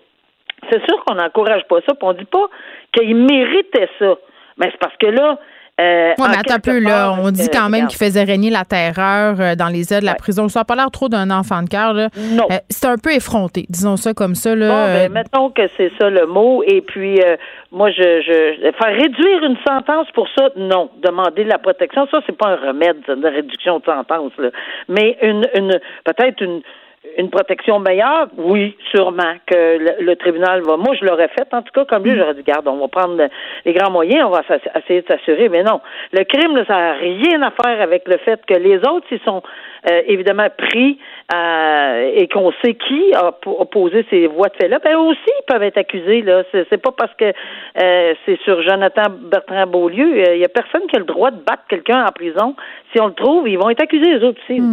[0.69, 2.47] c'est sûr qu'on n'encourage pas ça, puis on dit pas
[2.93, 4.17] qu'il méritait ça.
[4.58, 5.39] Mais c'est parce que là,
[5.82, 7.15] Euh, oui, mais attends un peu, là.
[7.20, 10.06] On dit euh, quand même qu'il faisait régner la terreur euh, dans les ailes de
[10.06, 10.17] la Ouais.
[10.17, 10.48] prison.
[10.50, 12.10] Ça n'a pas l'air trop d'un enfant de cœur, là.
[12.34, 12.46] Non.
[12.52, 14.67] Euh, c'est un peu effronté, disons ça comme ça, là.
[14.67, 16.62] Bon, ben, mettons que c'est ça le mot.
[16.67, 17.38] Et puis, euh,
[17.72, 20.89] moi, je, je, faire réduire une sentence pour ça, non.
[21.02, 24.50] Demander de la protection, ça, c'est pas un remède ça, de réduction de sentence, là.
[24.89, 26.62] Mais une, une, peut-être une,
[27.18, 30.78] une protection meilleure, oui, sûrement que le, le tribunal va.
[30.78, 33.22] Moi, je l'aurais fait, en tout cas, comme lui, j'aurais dit, garde, on va prendre
[33.66, 34.42] les grands moyens, on va
[34.76, 35.50] essayer de s'assurer.
[35.50, 35.82] Mais non,
[36.14, 39.20] le crime, là, ça n'a rien à faire avec le fait que les autres, ils
[39.26, 39.42] sont
[39.90, 41.00] euh, évidemment pris
[41.34, 45.20] euh, et qu'on sait qui a, po- a posé ces voies de fait-là, ben aussi
[45.26, 46.22] ils peuvent être accusés.
[46.22, 47.26] Là, c'est, pas parce que
[47.82, 50.34] euh, c'est sur Jonathan Bertrand Beaulieu.
[50.36, 52.56] Il y a personne qui a le droit de battre quelqu'un en prison.
[52.94, 54.60] Si on le trouve, ils vont être accusés eux autres aussi.
[54.60, 54.66] là.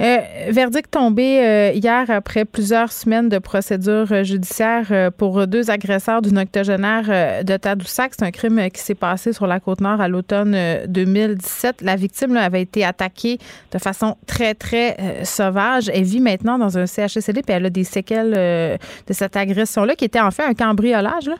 [0.00, 5.70] Euh, verdict tombé euh, hier après plusieurs semaines de procédure euh, judiciaire euh, pour deux
[5.70, 8.12] agresseurs d'une octogénaire de Tadoussac.
[8.14, 11.82] C'est un crime qui s'est passé sur la côte nord à l'automne euh, 2017.
[11.82, 13.36] La victime avait été attaquée
[13.72, 15.90] de façon très, très sauvage.
[15.90, 20.04] Elle vit maintenant dans un CHSLD puis elle a des séquelles de cette agression-là qui
[20.04, 21.28] était en fait un cambriolage.
[21.28, 21.36] Là.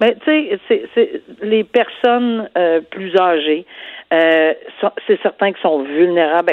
[0.00, 2.48] Mais tu sais, c'est, les personnes
[2.90, 3.66] plus âgées,
[4.10, 6.52] c'est certain qu'ils sont vulnérables,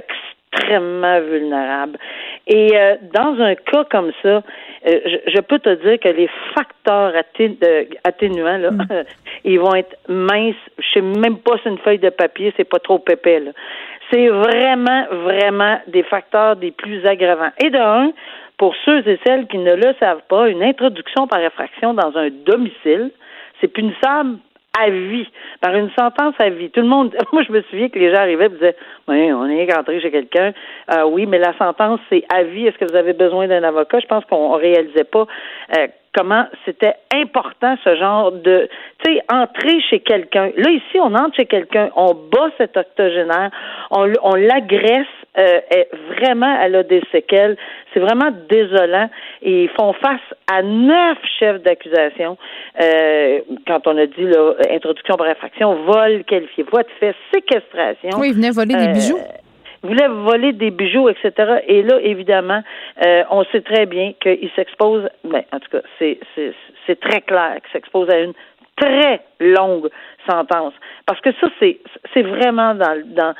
[0.53, 1.97] extrêmement vulnérables.
[2.47, 4.41] Et euh, dans un cas comme ça, euh,
[4.83, 7.57] je, je peux te dire que les facteurs atté-
[8.03, 8.69] atténuants, là,
[9.43, 10.55] ils vont être minces.
[10.79, 13.03] Je sais même pas si une feuille de papier, c'est pas trop.
[13.07, 13.51] Là.
[14.11, 17.51] C'est vraiment, vraiment des facteurs des plus aggravants.
[17.63, 18.11] Et de un,
[18.57, 22.29] pour ceux et celles qui ne le savent pas, une introduction par effraction dans un
[22.29, 23.11] domicile,
[23.59, 24.37] c'est punissable
[24.79, 25.27] à vie,
[25.61, 26.69] par une sentence à vie.
[26.69, 28.75] Tout le monde, moi je me souviens que les gens arrivaient et disaient,
[29.07, 30.53] oui, on est rentré chez quelqu'un,
[30.93, 32.67] Euh, oui, mais la sentence c'est à vie.
[32.67, 33.99] Est-ce que vous avez besoin d'un avocat?
[33.99, 35.25] Je pense qu'on réalisait pas
[35.77, 35.87] euh,
[36.17, 38.67] comment c'était important ce genre de,
[39.03, 40.49] tu sais, entrer chez quelqu'un.
[40.57, 43.51] Là ici, on entre chez quelqu'un, on bat cet octogénaire,
[43.91, 45.05] on, on l'agresse.
[45.37, 45.83] euh,
[46.15, 47.57] vraiment, elle a des séquelles.
[47.93, 49.09] C'est vraiment désolant.
[49.43, 52.37] Et ils font face à neuf chefs d'accusation.
[52.81, 58.17] Euh, quand on a dit là, introduction par infraction, vol qualifié, voie de fait, séquestration.
[58.19, 59.19] Oui, il venait voler des Euh, bijoux.
[59.83, 61.61] Voulait voler des bijoux, etc.
[61.67, 62.61] Et là, évidemment,
[63.05, 66.53] euh, on sait très bien qu'il s'expose, ben, en tout cas, c'est, c'est,
[66.85, 68.33] c'est très clair qu'il s'expose à une
[68.75, 69.89] très longue
[70.29, 70.73] sentence.
[71.05, 71.79] Parce que ça, c'est,
[72.13, 73.33] c'est vraiment dans, dans,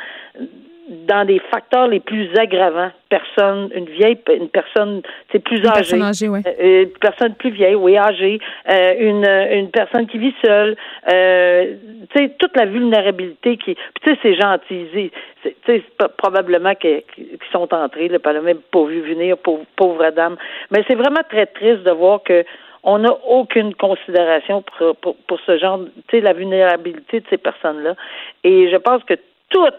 [0.90, 2.92] dans des facteurs les plus aggravants.
[3.10, 5.76] Personne, une vieille, une personne, c'est plus Une âgée.
[5.76, 6.40] personne âgée, oui.
[6.46, 10.76] Euh, une personne plus vieille, oui, âgée, euh, une, une personne qui vit seule,
[11.12, 11.74] euh,
[12.14, 15.84] tu sais, toute la vulnérabilité qui, tu sais, c'est gentil, tu sais,
[16.18, 17.04] probablement qu'ils
[17.52, 20.38] sont entrés, là, pas le même pas vu venir, pauvre, pauvre dame,
[20.72, 22.44] mais c'est vraiment très triste de voir que
[22.84, 27.38] on n'a aucune considération pour, pour, pour ce genre, tu sais, la vulnérabilité de ces
[27.38, 27.96] personnes-là,
[28.44, 29.16] et je pense que
[29.50, 29.74] toute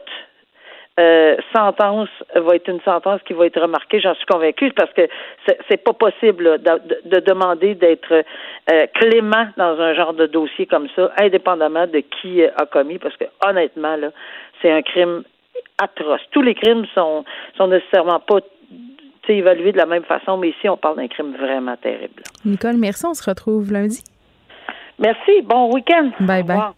[0.99, 5.09] euh, sentence va être une sentence qui va être remarquée, j'en suis convaincue, parce que
[5.69, 8.13] c'est, pas possible là, de, de- de demander d'être
[8.73, 12.99] euh, clément dans un genre de dossier comme ça, indépendamment de qui euh, a commis,
[12.99, 14.09] parce que honnêtement, là,
[14.61, 15.23] c'est un crime
[15.79, 16.21] atroce.
[16.33, 17.25] Tous les crimes sont,
[17.57, 18.39] sont nécessairement pas
[19.29, 22.23] évalués de la même façon, mais ici, on parle d'un crime vraiment terrible.
[22.47, 23.05] Nicole, merci.
[23.07, 24.03] On se retrouve lundi.
[24.99, 26.11] Merci, bon week-end.
[26.21, 26.78] Bye bye.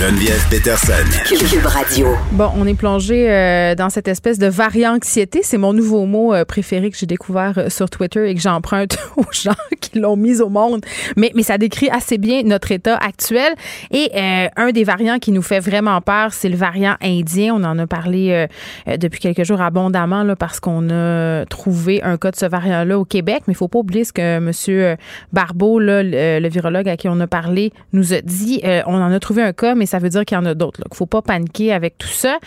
[0.00, 0.94] Geneviève Peterson.
[1.28, 2.16] Cube Radio.
[2.32, 5.40] Bon, on est plongé euh, dans cette espèce de varianxiété.
[5.42, 8.96] C'est mon nouveau mot euh, préféré que j'ai découvert euh, sur Twitter et que j'emprunte
[9.18, 10.80] aux gens qui l'ont mis au monde.
[11.18, 13.52] Mais, mais ça décrit assez bien notre état actuel.
[13.90, 17.54] Et euh, un des variants qui nous fait vraiment peur, c'est le variant indien.
[17.54, 18.46] On en a parlé
[18.86, 23.04] depuis quelques jours abondamment là, parce qu'on a trouvé un cas de ce variant-là au
[23.04, 23.42] Québec.
[23.46, 24.96] Mais il faut pas oublier ce que M.
[25.34, 28.62] Barbeau, là, le, le virologue à qui on a parlé, nous a dit.
[28.64, 30.54] Euh, on en a trouvé un cas, mais ça veut dire qu'il y en a
[30.54, 30.80] d'autres.
[30.90, 32.38] Il faut pas paniquer avec tout ça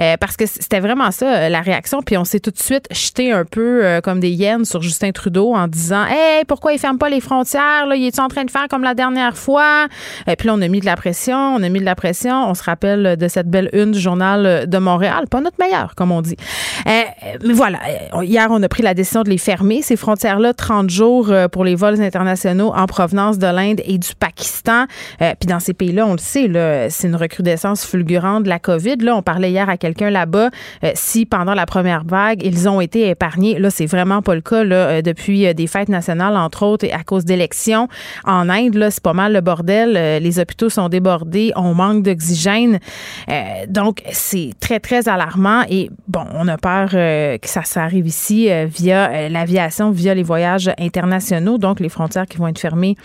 [0.00, 2.02] euh, parce que c'était vraiment ça euh, la réaction.
[2.02, 5.10] Puis on s'est tout de suite jeté un peu euh, comme des hyènes sur Justin
[5.12, 7.86] Trudeau en disant Hey, pourquoi il ferme pas les frontières?
[7.86, 7.96] Là?
[7.96, 9.86] Il est en train de faire comme la dernière fois?
[10.26, 12.48] Puis là, on a mis de la pression, on a mis de la pression.
[12.48, 15.24] On se rappelle de cette belle une du journal de Montréal.
[15.30, 16.36] Pas notre meilleur, comme on dit.
[16.84, 17.06] Mais
[17.52, 17.78] voilà,
[18.22, 21.74] hier, on a pris la décision de les fermer, ces frontières-là, 30 jours pour les
[21.74, 24.86] vols internationaux en provenance de l'Inde et du Pakistan.
[25.18, 28.96] Puis dans ces pays-là, on le sait, là, c'est une recrudescence fulgurante de la COVID.
[28.96, 30.50] Là, on parlait hier à quelqu'un là-bas,
[30.94, 33.58] si pendant la première vague, ils ont été épargnés.
[33.58, 37.02] Là, c'est vraiment pas le cas là, depuis des fêtes nationales, entre autres, et à
[37.02, 37.88] cause d'élections.
[38.24, 40.22] En Inde, là, c'est pas mal le bordel.
[40.22, 42.78] les hôpitaux sont débordés, on manque d'oxygène.
[43.68, 45.62] donc, c'est très, très alarmant.
[45.68, 50.70] Et bon, on a peur que ça, ça arrive ici via l'aviation, via les voyages
[50.78, 52.96] internationaux, donc les frontières qui vont être fermées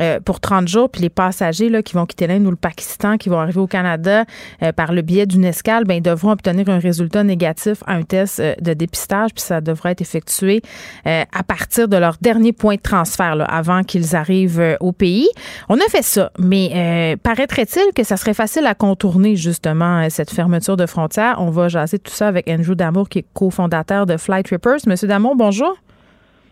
[0.00, 3.16] euh, pour 30 jours, puis les passagers là, qui vont quitter l'Inde ou le Pakistan,
[3.24, 4.24] qui vont arriver au Canada
[4.62, 8.02] euh, par le biais d'une escale, ben, ils devront obtenir un résultat négatif à un
[8.02, 10.60] test euh, de dépistage, puis ça devrait être effectué
[11.04, 15.28] à partir de leur dernier point de transfert, là, avant qu'ils arrivent au pays.
[15.68, 20.76] On a fait ça, mais paraîtrait-il que ça serait facile à contourner justement cette fermeture
[20.76, 21.36] de frontières?
[21.38, 24.80] On va jaser tout ça avec Andrew Damour, qui est cofondateur de Flight Trippers.
[24.86, 25.76] Monsieur Damour, bonjour.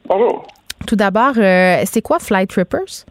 [0.09, 0.47] Bonjour.
[0.87, 3.05] Tout d'abord, c'est quoi Flight Trippers?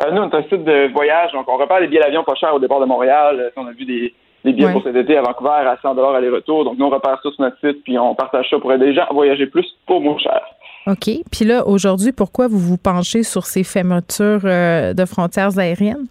[0.00, 2.34] Euh, nous, on est un site de voyage, donc on repère des billets d'avion pas
[2.34, 3.40] chers au départ de Montréal.
[3.40, 6.64] Euh, on a vu des, billets pour cet été à Vancouver à 100 aller-retour.
[6.64, 8.94] Donc, nous, on repère ça sur notre site, puis on partage ça pour aider les
[8.94, 10.42] gens à voyager plus pour moins cher.
[10.86, 11.10] OK.
[11.32, 16.06] Puis là, aujourd'hui, pourquoi vous vous penchez sur ces fermetures euh, de frontières aériennes?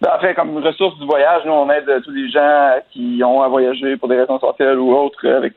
[0.00, 3.42] Ben, en fait, comme ressource du voyage, nous, on aide tous les gens qui ont
[3.42, 5.54] à voyager pour des raisons essentielles ou autres avec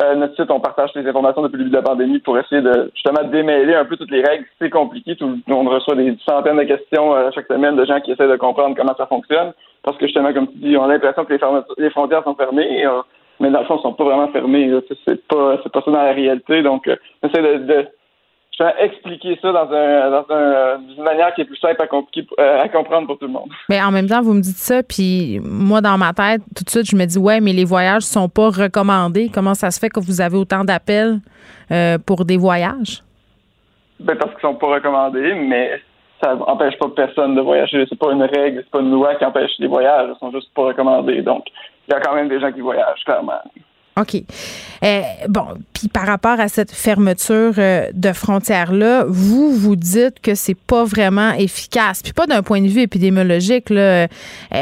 [0.00, 2.62] euh, notre site, on partage les informations depuis le début de la pandémie pour essayer
[2.62, 4.46] de justement démêler un peu toutes les règles.
[4.58, 5.16] C'est compliqué.
[5.16, 8.36] Tout, on reçoit des centaines de questions euh, chaque semaine de gens qui essaient de
[8.36, 9.52] comprendre comment ça fonctionne.
[9.82, 11.34] Parce que justement, comme tu dis, on a l'impression que
[11.78, 13.02] les, frontières sont fermées, euh,
[13.40, 14.72] mais dans le fond, elles sont pas vraiment fermées.
[15.06, 16.62] C'est pas, pas ça dans la réalité.
[16.62, 16.88] Donc,
[17.22, 17.84] on essaie de je
[18.78, 22.68] expliquer ça dans, un, dans un, une manière qui est plus simple à, euh, à,
[22.68, 23.50] comprendre pour tout le monde.
[23.68, 26.70] Mais en même temps, vous me dites ça, puis moi, dans ma tête, tout de
[26.70, 29.30] suite, je me dis, ouais, mais les voyages sont pas recommandés.
[29.32, 31.18] Comment ça se fait que vous avez autant d'appels
[31.70, 33.02] euh, pour des voyages?
[34.00, 35.80] Ben, parce qu'ils sont pas recommandés, mais
[36.22, 37.84] ça n'empêche pas personne de voyager.
[37.88, 40.10] C'est pas une règle, c'est pas une loi qui empêche les voyages.
[40.14, 41.22] Ils sont juste pas recommandés.
[41.22, 41.46] Donc,
[41.88, 43.40] il y a quand même des gens qui voyagent, clairement.
[44.00, 44.22] OK.
[44.84, 50.34] Euh, bon, puis par rapport à cette fermeture euh, de frontières-là, vous, vous dites que
[50.34, 52.02] c'est pas vraiment efficace.
[52.02, 54.06] Puis pas d'un point de vue épidémiologique, là, euh,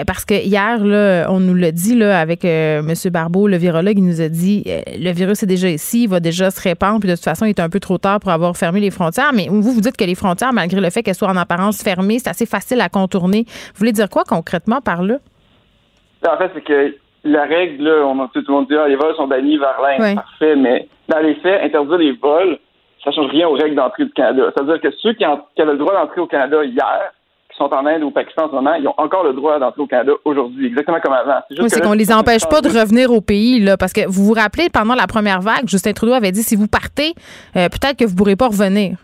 [0.05, 2.93] parce que hier, là, on nous l'a dit là, avec M.
[3.12, 6.51] Barbeau, le virologue, il nous a dit le virus est déjà ici, il va déjà
[6.51, 8.81] se répandre, puis de toute façon, il est un peu trop tard pour avoir fermé
[8.81, 9.33] les frontières.
[9.33, 12.19] Mais vous, vous dites que les frontières, malgré le fait qu'elles soient en apparence fermées,
[12.19, 13.45] c'est assez facile à contourner.
[13.47, 15.19] Vous voulez dire quoi concrètement par là?
[16.29, 18.96] En fait, c'est que la règle, là, on a tout le monde dit, ah, les
[18.96, 20.16] vols sont bannis vers l'Inde.
[20.16, 22.59] Parfait, mais dans les faits, interdire les vols,
[23.04, 24.50] ça change rien aux règles d'entrée du Canada.
[24.54, 27.12] C'est-à-dire que ceux qui, avaient le droit d'entrer au Canada hier,
[27.50, 29.59] qui sont en Inde ou au Pakistan en ce moment, ils ont encore le droit
[29.59, 31.40] d'entrer au Canada aujourd'hui, exactement comme avant.
[31.50, 34.24] C'est oui, c'est qu'on les empêche pas de revenir au pays, là, parce que vous
[34.24, 37.14] vous rappelez, pendant la première vague, Justin Trudeau avait dit, si vous partez,
[37.56, 38.96] euh, peut-être que vous pourrez pas revenir.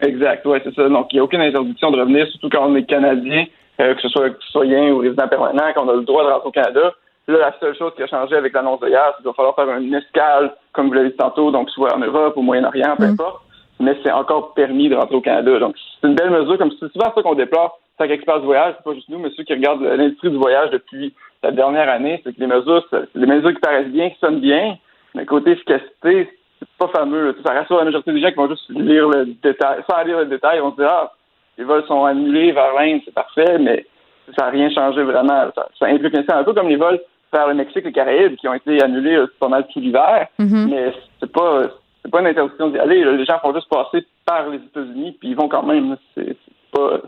[0.00, 0.88] Exact, oui, c'est ça.
[0.88, 3.46] Donc, il n'y a aucune interdiction de revenir, surtout quand on est Canadien,
[3.80, 6.52] euh, que ce soit citoyen ou résident permanent, qu'on a le droit de rentrer au
[6.52, 6.94] Canada.
[7.28, 9.54] Là, la seule chose qui a changé avec l'annonce de hier, c'est qu'il va falloir
[9.54, 13.06] faire une escale, comme vous l'avez dit tantôt, donc soit en Europe, au Moyen-Orient, peu
[13.06, 13.10] mm.
[13.10, 13.42] importe.
[13.80, 15.58] Mais c'est encore permis de rentrer au Canada.
[15.58, 17.78] Donc, c'est une belle mesure, comme c'est souvent ça qu'on déplore.
[17.98, 20.70] Tant qu'expert du voyage, c'est pas juste nous, mais ceux qui regardent l'industrie du voyage
[20.70, 24.18] depuis la dernière année, c'est que les mesures, c'est des mesures qui paraissent bien, qui
[24.20, 24.78] sonnent bien,
[25.14, 27.36] mais côté efficacité, c'est pas fameux.
[27.44, 29.82] Ça rassure la majorité des gens qui vont juste lire le détail.
[29.88, 31.12] Sans lire le détail, ils vont se dire, ah,
[31.58, 33.84] les vols sont annulés vers l'Inde, c'est parfait, mais
[34.36, 35.50] ça n'a rien changé vraiment.
[35.54, 37.00] Ça, ça implique un peu comme les vols
[37.32, 40.26] vers le Mexique et les Caraïbes qui ont été annulés euh, pas mal tout l'hiver.
[40.38, 40.68] Mm-hmm.
[40.68, 41.62] Mais c'est pas
[42.02, 43.04] c'est pas une interdiction d'y aller.
[43.04, 45.96] Les gens font juste passer par les États-Unis puis ils vont quand même.
[46.14, 46.36] C'est
[46.72, 47.00] pas,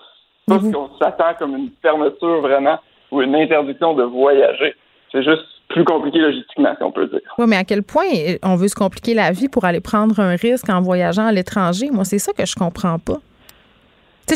[0.47, 2.79] pas ce qu'on s'attend comme une fermeture vraiment
[3.11, 4.75] ou une interdiction de voyager.
[5.13, 7.21] C'est juste plus compliqué logistiquement, si on peut dire.
[7.39, 8.07] Oui, mais à quel point
[8.43, 11.91] on veut se compliquer la vie pour aller prendre un risque en voyageant à l'étranger?
[11.93, 13.19] Moi, c'est ça que je comprends pas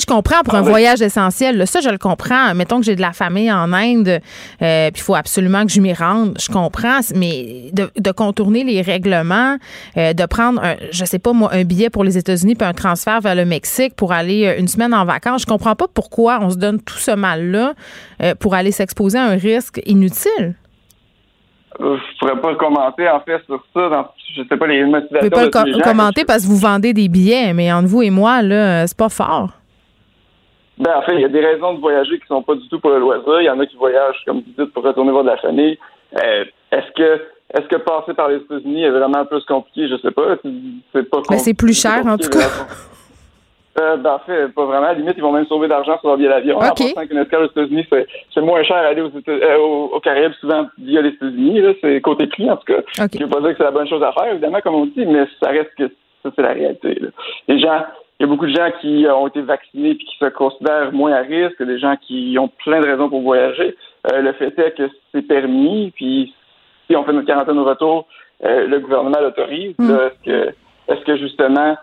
[0.01, 1.67] je comprends pour un ah voyage essentiel.
[1.67, 2.55] ça, je le comprends.
[2.55, 4.21] Mettons que j'ai de la famille en Inde,
[4.63, 6.37] euh, puis il faut absolument que je m'y rende.
[6.41, 9.57] Je comprends, mais de, contourner les règlements,
[9.97, 12.73] euh, de prendre, un, je sais pas moi, un billet pour les États-Unis puis un
[12.73, 16.39] transfert vers le Mexique pour aller euh, une semaine en vacances, je comprends pas pourquoi
[16.41, 17.75] on se donne tout ce mal-là
[18.39, 20.55] pour aller s'exposer à un risque inutile.
[21.79, 23.89] Je pourrais pas commenter en fait sur ça.
[23.89, 25.21] Dans, je sais pas les motivations.
[25.23, 28.43] Vous pouvez pas commenter parce que vous vendez des billets, mais entre vous et moi
[28.43, 29.51] là, c'est pas fort.
[30.79, 32.81] Ben, en fait, il y a des raisons de voyager qui sont pas du tout
[32.81, 33.41] pour le loisir.
[33.41, 35.79] Il y en a qui voyagent, comme vous dites, pour retourner voir de la famille.
[36.23, 37.23] Euh, est-ce que
[37.55, 39.87] est-ce que passer par les États-Unis est vraiment plus compliqué?
[39.89, 40.37] Je sais pas.
[40.93, 42.49] C'est pas ben, c'est plus cher, en tout cas.
[43.81, 44.87] Euh, ben, en fait, pas vraiment.
[44.87, 46.59] À la limite, ils vont même sauver d'argent sur leur billet d'avion.
[46.59, 46.95] Okay.
[46.97, 47.87] En qu'une escale aux États-Unis,
[48.33, 51.61] c'est moins cher à aller aux, euh, aux, Caraïbes souvent via les États-Unis.
[51.81, 53.05] C'est côté prix, en tout cas.
[53.05, 53.19] Okay.
[53.19, 55.05] Je veux pas dire que c'est la bonne chose à faire, évidemment, comme on dit,
[55.07, 55.89] mais ça reste que
[56.23, 56.95] ça, c'est la réalité.
[57.01, 57.09] Là.
[57.49, 57.83] Les gens,
[58.19, 61.13] il y a beaucoup de gens qui ont été vaccinés et qui se considèrent moins
[61.13, 63.77] à risque, des gens qui ont plein de raisons pour voyager.
[64.11, 66.33] le fait est que c'est permis, puis
[66.87, 68.07] si on fait notre quarantaine au retour,
[68.41, 69.75] le gouvernement l'autorise.
[69.79, 69.91] Mm.
[69.91, 70.55] Est-ce que,
[70.89, 71.77] est-ce que justement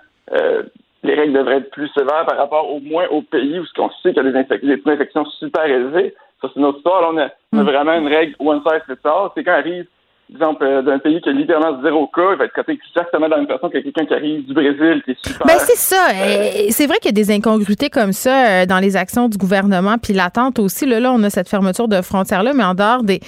[1.03, 4.13] les règles devraient être plus sévères par rapport au moins aux pays où on sait
[4.13, 6.13] qu'il y a des, des infections super élevées?
[6.41, 7.01] Ça, c'est notre histoire.
[7.01, 7.65] Là, on, a, on a, mm.
[7.65, 9.29] vraiment une règle one size fits all.
[9.35, 9.85] C'est quand arrive
[10.31, 13.35] exemple, euh, d'un pays qui a littéralement zéro cas, il va être traité exactement dans
[13.35, 15.45] la même façon que quelqu'un qui arrive du Brésil, qui est super.
[15.45, 16.07] Ben, c'est ça.
[16.13, 19.37] Euh, c'est vrai qu'il y a des incongruités comme ça euh, dans les actions du
[19.37, 20.85] gouvernement, puis l'attente aussi.
[20.85, 23.19] Là, on a cette fermeture de frontières-là, mais en dehors de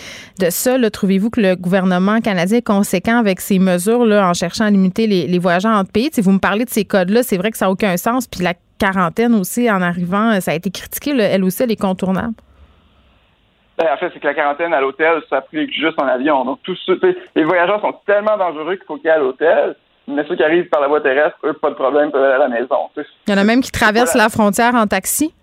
[0.49, 5.08] ça, trouvez-vous que le gouvernement canadien est conséquent avec ces mesures-là en cherchant à limiter
[5.08, 6.10] les, les voyageurs entre pays?
[6.12, 8.43] Si vous me parlez de ces codes-là, c'est vrai que ça n'a aucun sens, puis
[8.43, 12.34] la quarantaine aussi, en arrivant, ça a été critiqué, elle aussi, elle est contournable.
[13.78, 16.45] Ben, en fait, c'est que la quarantaine à l'hôtel s'applique juste en avion.
[16.45, 16.78] Donc, tous
[17.36, 19.76] les voyageurs sont tellement dangereux qu'il faut qu'ils aillent à l'hôtel.
[20.07, 22.38] Mais ceux qui arrivent par la voie terrestre, eux, pas de problème, peuvent aller à
[22.39, 22.89] la maison.
[22.97, 25.34] Il y en a même qui traversent la frontière en taxi.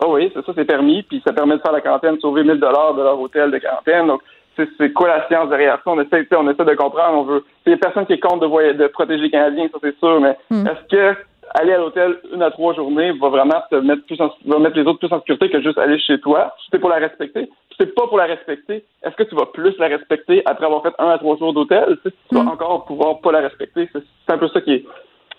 [0.00, 1.02] Oh oui, c'est ça, c'est permis.
[1.02, 4.06] Puis ça permet de faire la quarantaine, sauver 1000 dollars de leur hôtel de quarantaine.
[4.06, 4.22] Donc,
[4.56, 5.90] c'est quoi la science derrière ça?
[5.90, 7.18] On essaie, on essaie de comprendre.
[7.18, 7.44] On veut.
[7.66, 10.20] Il y a personne qui est contre de, de protéger les Canadiens, ça c'est sûr.
[10.20, 10.66] Mais hmm.
[10.66, 11.18] est-ce que
[11.54, 14.76] aller à l'hôtel une à trois journées va vraiment te mettre plus en, va mettre
[14.76, 16.54] les autres plus en sécurité que juste aller chez toi.
[16.60, 19.46] Si c'est pour la respecter, si c'est pas pour la respecter, est-ce que tu vas
[19.46, 21.98] plus la respecter après avoir fait un à trois jours d'hôtel?
[22.02, 22.48] Tu, vas mm.
[22.48, 23.88] encore pouvoir pas la respecter.
[23.92, 24.84] C'est un peu ça qui est,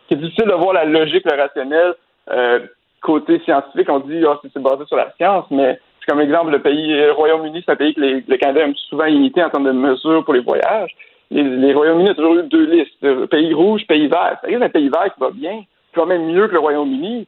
[0.07, 1.93] qui est difficile de voir la logique, le rationnel.
[2.31, 2.59] Euh,
[3.01, 6.61] côté scientifique, on dit ah, c'est basé sur la science, mais c'est comme exemple le
[6.61, 9.65] pays le Royaume-Uni, c'est un pays que les, le Canada aime souvent imiter en termes
[9.65, 10.91] de mesures pour les voyages.
[11.31, 14.37] Les, les Royaumes-Unis ont toujours eu deux listes, pays rouge, pays vert.
[14.43, 15.63] Arrive un pays vert qui va bien
[15.99, 17.27] quand même mieux que le Royaume-Uni.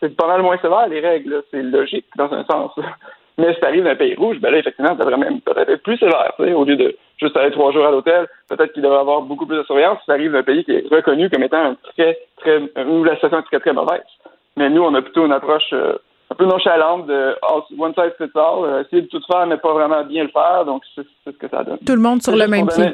[0.00, 1.42] C'est pas mal moins sévère, les règles.
[1.50, 2.72] C'est logique, dans un sens.
[3.38, 5.82] Mais si t'arrives dans un pays rouge, ben là, effectivement, ça devrait même peut-être être
[5.82, 6.32] plus sévère.
[6.38, 9.58] Au lieu de juste aller trois jours à l'hôtel, peut-être qu'il devrait avoir beaucoup plus
[9.58, 12.58] de surveillance si t'arrives dans un pays qui est reconnu comme étant un très, très,
[12.84, 14.02] où la situation est très, très mauvaise.
[14.56, 15.94] Mais nous, on a plutôt une approche euh,
[16.30, 17.34] un peu nonchalante de
[17.78, 20.64] one size fits all, euh, essayer de tout faire, mais pas vraiment bien le faire.
[20.64, 21.78] Donc, c'est ce que ça donne.
[21.78, 22.90] Tout le monde sur le même pied.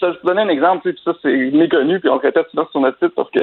[0.00, 2.66] Je vais te donner un exemple, puis ça, c'est méconnu, puis on le répète souvent
[2.70, 3.40] sur notre site parce que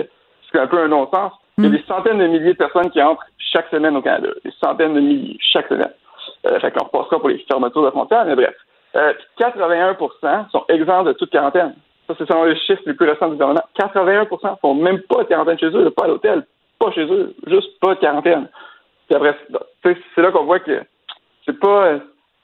[0.51, 1.33] c'est un peu un non-sens.
[1.57, 1.73] Il y a hmm.
[1.73, 4.29] des centaines de milliers de personnes qui entrent chaque semaine au Canada.
[4.43, 5.91] Des centaines de milliers chaque semaine.
[6.45, 8.55] Euh, fait qu'on repassera pour les fermetures de frontières, mais bref.
[8.95, 11.75] Euh, 81% sont exempts de toute quarantaine.
[12.07, 13.63] Ça, c'est selon les chiffres les plus récents du gouvernement.
[13.77, 16.45] 81% font même pas de quarantaine chez eux, pas à l'hôtel,
[16.79, 18.47] pas chez eux, juste pas de quarantaine.
[19.07, 19.35] Puis après,
[19.83, 20.81] c'est là qu'on voit que
[21.45, 21.99] c'est pas euh,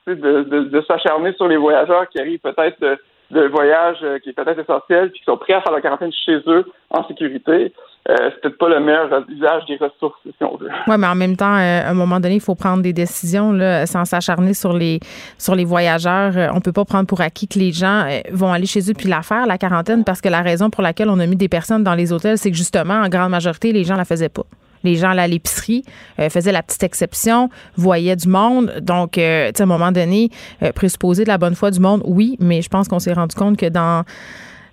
[0.07, 2.97] de, de, de s'acharner sur les voyageurs qui arrivent peut-être de,
[3.31, 6.11] de voyage euh, qui est peut-être essentiel, puis qui sont prêts à faire la quarantaine
[6.13, 7.73] chez eux en sécurité.
[8.09, 10.69] Euh, c'est peut-être pas le meilleur usage des ressources, si on veut.
[10.87, 13.53] Oui, mais en même temps, euh, à un moment donné, il faut prendre des décisions
[13.53, 14.99] là, sans s'acharner sur les
[15.37, 16.51] sur les voyageurs.
[16.53, 19.21] On peut pas prendre pour acquis que les gens vont aller chez eux puis la
[19.21, 21.95] faire, la quarantaine, parce que la raison pour laquelle on a mis des personnes dans
[21.95, 24.43] les hôtels, c'est que justement, en grande majorité, les gens la faisaient pas.
[24.83, 25.83] Les gens allaient à l'épicerie,
[26.19, 28.73] euh, faisaient la petite exception, voyaient du monde.
[28.81, 30.29] Donc, euh, à un moment donné,
[30.61, 33.35] euh, présupposer de la bonne foi du monde, oui, mais je pense qu'on s'est rendu
[33.35, 34.03] compte que dans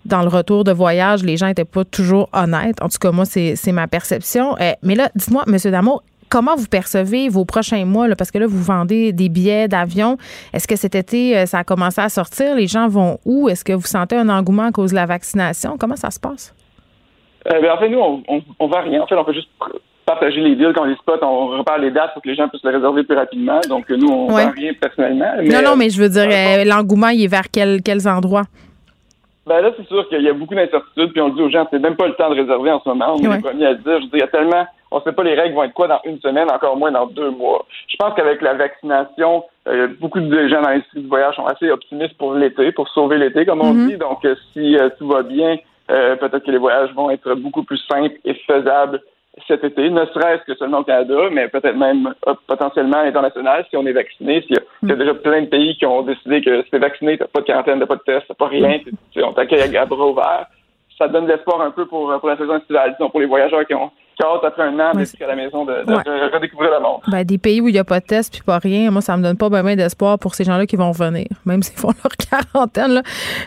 [0.05, 2.82] dans le retour de voyage, les gens n'étaient pas toujours honnêtes.
[2.82, 4.57] En tout cas, moi, c'est ma perception.
[4.82, 8.09] mais là, dites-moi, Monsieur Damour, comment vous percevez vos prochains mois?
[8.09, 10.16] Là, parce que là, vous vendez des billets d'avion.
[10.53, 12.55] Est-ce que cet été, ça a commencé à sortir?
[12.55, 13.48] Les gens vont où?
[13.48, 15.76] Est-ce que vous sentez un engouement à cause de la vaccination?
[15.78, 16.55] Comment ça se passe?
[17.44, 19.03] Ben, en fait, nous, on, on, va rien.
[19.03, 19.48] En fait, on fait juste
[20.05, 22.64] partager les deals quand les spots, on repart les dates pour que les gens puissent
[22.64, 23.61] les réserver plus rapidement.
[23.68, 25.32] Donc, nous, on ne vend rien personnellement.
[25.42, 28.44] non, non, mais je veux dire, euh, l'engouement, il est vers quels endroits?
[29.47, 31.78] Ben là, c'est sûr qu'il y a beaucoup d'incertitudes, puis on dit aux gens, c'est
[31.78, 33.14] même pas le temps de réserver en ce moment.
[33.14, 34.01] On est les premiers à dire.
[34.01, 35.88] Je dis, il y a tellement, on ne sait pas les règles vont être quoi
[35.88, 37.64] dans une semaine, encore moins dans deux mois.
[37.88, 41.70] Je pense qu'avec la vaccination, euh, beaucoup de gens dans l'industrie du voyage sont assez
[41.70, 43.88] optimistes pour l'été, pour sauver l'été, comme on mm-hmm.
[43.88, 43.97] dit.
[43.97, 45.57] Donc, euh, si tout va bien,
[45.88, 49.01] peut-être que les voyages vont être beaucoup plus simples et faisables
[49.47, 53.66] cet été, ne serait-ce que seulement au Canada, mais peut-être même euh, potentiellement à l'international
[53.68, 54.43] si on est vacciné.
[54.43, 57.26] S'il y, a, déjà plein de pays qui ont décidé que si t'es vacciné, t'as
[57.26, 58.78] pas de quarantaine, t'as pas de test, t'as pas rien,
[59.16, 60.47] on t'accueille à bras ouverts.
[60.99, 63.66] Ça donne de l'espoir un peu pour, pour la saison estivale, disons, pour les voyageurs
[63.66, 63.91] qui ont
[64.45, 65.73] après un an d'être à la maison de,
[66.35, 67.01] redécouvrir le monde.
[67.09, 69.16] Ben, des pays où il n'y a pas de test puis pas rien, moi, ça
[69.16, 72.16] me donne pas bien d'espoir pour ces gens-là qui vont revenir, même s'ils font leur
[72.16, 73.03] quarantaine.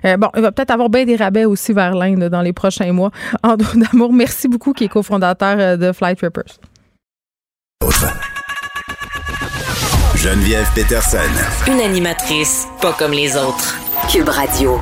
[0.05, 2.91] Euh, bon, il va peut-être avoir bien des rabais aussi vers l'Inde dans les prochains
[2.91, 3.11] mois.
[3.43, 6.59] Andrew Damour, merci beaucoup, qui est cofondateur euh, de Flight Rippers.
[10.15, 11.17] Geneviève Peterson.
[11.67, 13.77] Une animatrice pas comme les autres.
[14.09, 14.79] Cube Radio.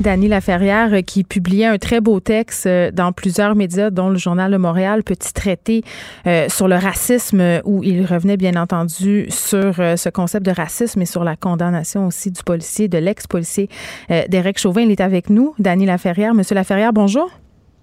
[0.00, 4.16] Dany Laferrière euh, qui publiait un très beau texte euh, dans plusieurs médias, dont le
[4.16, 5.82] Journal de Montréal, petit traité
[6.26, 11.06] euh, sur le racisme, où il revenait bien entendu sur ce concept de racisme et
[11.06, 13.68] sur la condamnation aussi du policier, de l'ex-policier
[14.08, 14.82] Derek Chauvin.
[14.82, 16.34] Il est avec nous, Dany Laferrière.
[16.34, 17.30] Monsieur Laferrière, bonjour.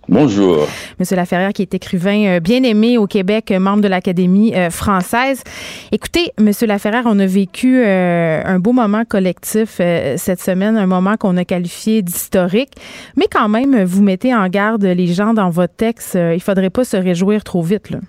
[0.08, 0.68] Bonjour.
[1.00, 4.70] Monsieur Laferrière, qui est écrivain euh, bien aimé au Québec, euh, membre de l'Académie euh,
[4.70, 5.42] française.
[5.92, 9.82] Écoutez, Monsieur Laferrière, on a vécu un beau moment collectif
[10.18, 12.72] cette semaine, un moment qu'on a qualifié d'historique,
[13.16, 16.16] mais quand même, vous mettez en garde les gens dans votre texte.
[16.16, 17.90] il faudrait pas se réjouir trop vite.
[17.90, 18.00] Là.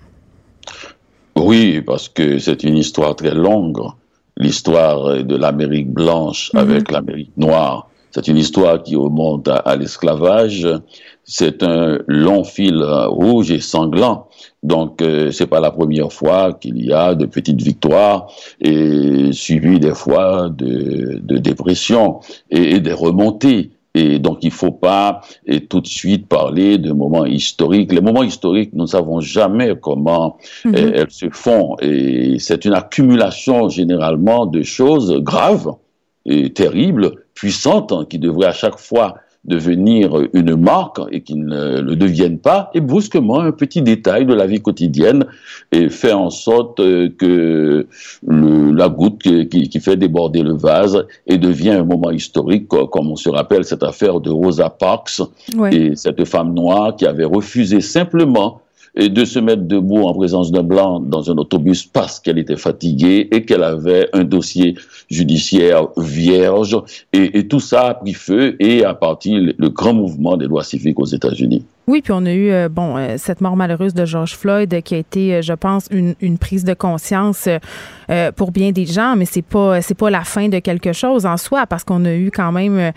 [1.35, 3.79] Oui, parce que c'est une histoire très longue,
[4.37, 6.59] l'histoire de l'Amérique blanche mm-hmm.
[6.59, 7.89] avec l'Amérique noire.
[8.11, 10.67] C'est une histoire qui remonte à l'esclavage
[11.27, 14.27] c'est un long fil rouge et sanglant.
[14.63, 19.79] Donc, euh, c'est pas la première fois qu'il y a de petites victoires et suivies
[19.79, 23.71] des fois de, de dépression et, des remontées.
[23.93, 27.91] Et donc, il faut pas et tout de suite parler de moments historiques.
[27.91, 30.75] Les moments historiques, nous ne savons jamais comment mhm.
[30.75, 31.75] euh, elles se font.
[31.81, 35.73] Et c'est une accumulation généralement de choses graves
[36.25, 39.15] et terribles, puissantes, hein, qui devraient à chaque fois
[39.47, 44.33] devenir une marque et qui ne le deviennent pas, et brusquement un petit détail de
[44.33, 45.25] la vie quotidienne
[45.71, 47.87] et fait en sorte euh, que
[48.27, 53.29] la goutte qui, fait déborder le vase et devient un moment historique, comme on se
[53.29, 55.21] rappelle cette affaire de Rosa Parks
[55.71, 58.61] et cette femme noire qui avait refusé simplement
[58.97, 62.57] et de se mettre debout en présence d'un blanc dans un autobus parce qu'elle était
[62.57, 64.75] fatiguée et qu'elle avait un dossier
[65.09, 66.77] judiciaire vierge.
[67.13, 70.99] Et, tout ça a pris feu et a parti le grand mouvement des droits civiques
[70.99, 71.65] aux États-Unis.
[71.89, 74.93] Oui, puis on a eu euh, bon euh, cette mort malheureuse de George Floyd qui
[74.93, 77.47] a été, euh, je pense, une, une prise de conscience
[78.35, 81.35] pour bien des gens, mais c'est pas c'est pas la fin de quelque chose en
[81.35, 82.93] soi parce qu'on a eu quand même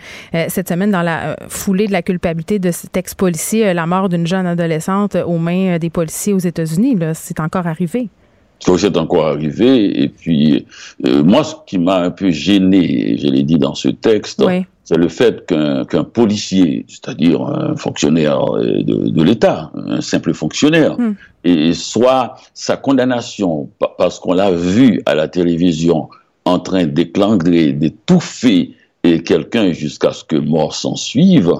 [0.47, 4.47] cette semaine dans la foulée de la culpabilité de cet ex-policier la mort d'une jeune
[4.47, 6.95] adolescente aux mains des policiers aux États-Unis.
[6.95, 8.09] Là, c'est encore arrivé.
[8.77, 10.03] C'est encore arrivé.
[10.03, 10.65] Et puis,
[11.03, 14.97] moi, ce qui m'a un peu gêné, je l'ai dit dans ce texte, oui c'est
[14.97, 21.15] le fait qu'un policier, c'est-à-dire un fonctionnaire de, l'État, un simple fonctionnaire, hmm.
[21.45, 26.09] et soit sa condamnation parce qu'on l'a vu à la télévision
[26.43, 28.75] en train d'éclangrer, d'étouffer
[29.23, 31.53] quelqu'un jusqu'à ce que mort s'en suive,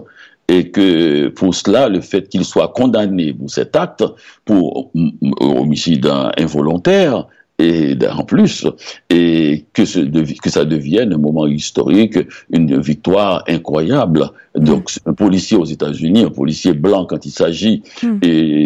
[0.47, 4.03] et que pour cela, le fait qu'il soit condamné pour cet acte,
[4.45, 4.91] pour
[5.39, 7.27] homicide involontaire,
[7.59, 8.65] et en plus,
[9.09, 12.17] et que, ce, que ça devienne un moment historique,
[12.51, 14.29] une victoire incroyable.
[14.55, 18.17] Donc, un policier aux États-Unis, un policier blanc, quand il s'agit hmm.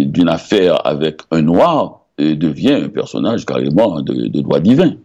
[0.05, 4.95] d'une affaire avec un noir, devient un personnage carrément de, droit divin.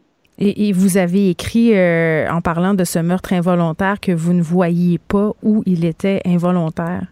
[0.41, 4.99] Et, vous avez écrit, euh, en parlant de ce meurtre involontaire, que vous ne voyiez
[4.99, 7.03] pas où il était involontaire.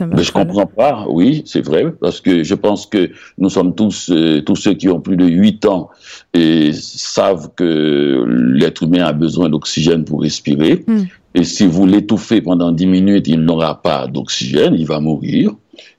[0.00, 4.10] Mais je comprends pas, oui, c'est vrai, parce que je pense que nous sommes tous,
[4.10, 5.88] euh, tous ceux qui ont plus de 8 ans
[6.34, 10.84] et savent que l'être humain a besoin d'oxygène pour respirer.
[10.86, 11.04] Hmm.
[11.34, 15.52] Et si vous l'étouffez pendant 10 minutes, il n'aura pas d'oxygène, il va mourir.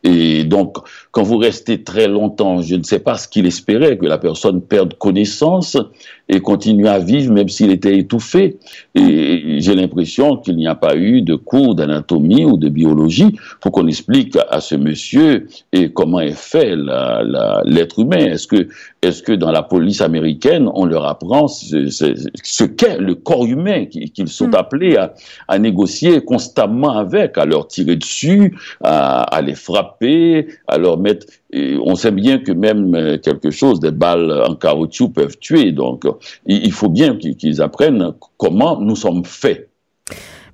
[0.03, 0.77] Et donc,
[1.11, 4.61] quand vous restez très longtemps, je ne sais pas ce qu'il espérait, que la personne
[4.61, 5.77] perde connaissance
[6.29, 8.57] et continue à vivre même s'il était étouffé.
[8.95, 13.71] Et j'ai l'impression qu'il n'y a pas eu de cours d'anatomie ou de biologie pour
[13.71, 16.75] qu'on explique à ce monsieur et comment est fait
[17.65, 18.17] l'être humain.
[18.17, 18.67] Est-ce que,
[19.01, 24.27] est-ce que dans la police américaine, on leur apprend ce, qu'est le corps humain qu'ils
[24.27, 24.55] sont hmm.
[24.55, 24.97] appelés
[25.47, 29.88] à, négocier constamment avec, à leur tirer dessus, à, à les frapper,
[30.77, 35.37] leur mettre on sait bien que même euh, quelque chose, des balles en caoutchouc peuvent
[35.39, 35.71] tuer.
[35.71, 36.03] Donc,
[36.45, 39.69] il faut bien qu'ils apprennent comment nous sommes faits.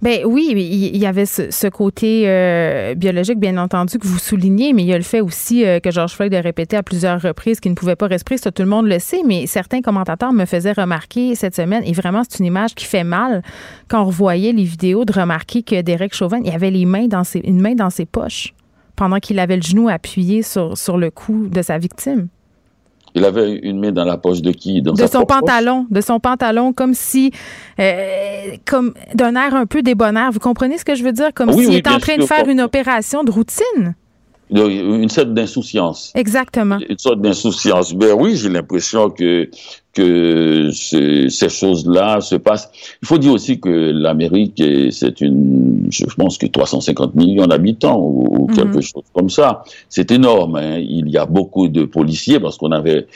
[0.02, 4.84] Ben oui, il y avait ce, côté euh, biologique, bien entendu, que vous soulignez, mais
[4.84, 7.60] il y a le fait aussi euh, que George Floyd a répété à plusieurs reprises
[7.60, 8.38] qu'il ne pouvait pas respirer.
[8.38, 11.94] Ça, tout le monde le sait, mais certains commentateurs me faisaient remarquer cette semaine, et
[11.94, 13.42] vraiment, c'est une image qui fait mal
[13.88, 17.24] quand on revoyait les vidéos, de remarquer que Derek Chauvin, il avait les mains dans
[17.24, 18.54] une main dans ses poches
[18.96, 22.28] pendant qu'il avait le genou appuyé sur, sur le cou de sa victime?
[23.18, 24.82] Il avait une main dans la poche de qui?
[24.82, 27.32] De son pantalon, de son pantalon, comme si,
[27.80, 30.32] euh, comme d'un air un peu débonnaire.
[30.32, 31.34] Vous comprenez ce que je veux dire?
[31.34, 33.96] Comme s'il était en train de faire une opération de routine.
[34.52, 36.12] Une sorte d'insouciance.
[36.16, 36.78] Exactement.
[36.88, 37.94] Une sorte d'insouciance.
[37.94, 39.50] Ben oui, j'ai l'impression que
[39.96, 42.70] que ces choses-là se passent.
[43.02, 48.48] Il faut dire aussi que l'Amérique, c'est une, je pense que 350 millions d'habitants ou,
[48.50, 48.56] mhm.
[48.56, 49.64] quelque chose comme ça.
[49.88, 50.58] C'est énorme.
[50.58, 50.80] Hein.
[50.80, 53.08] Il y a beaucoup de policiers parce qu'on avait,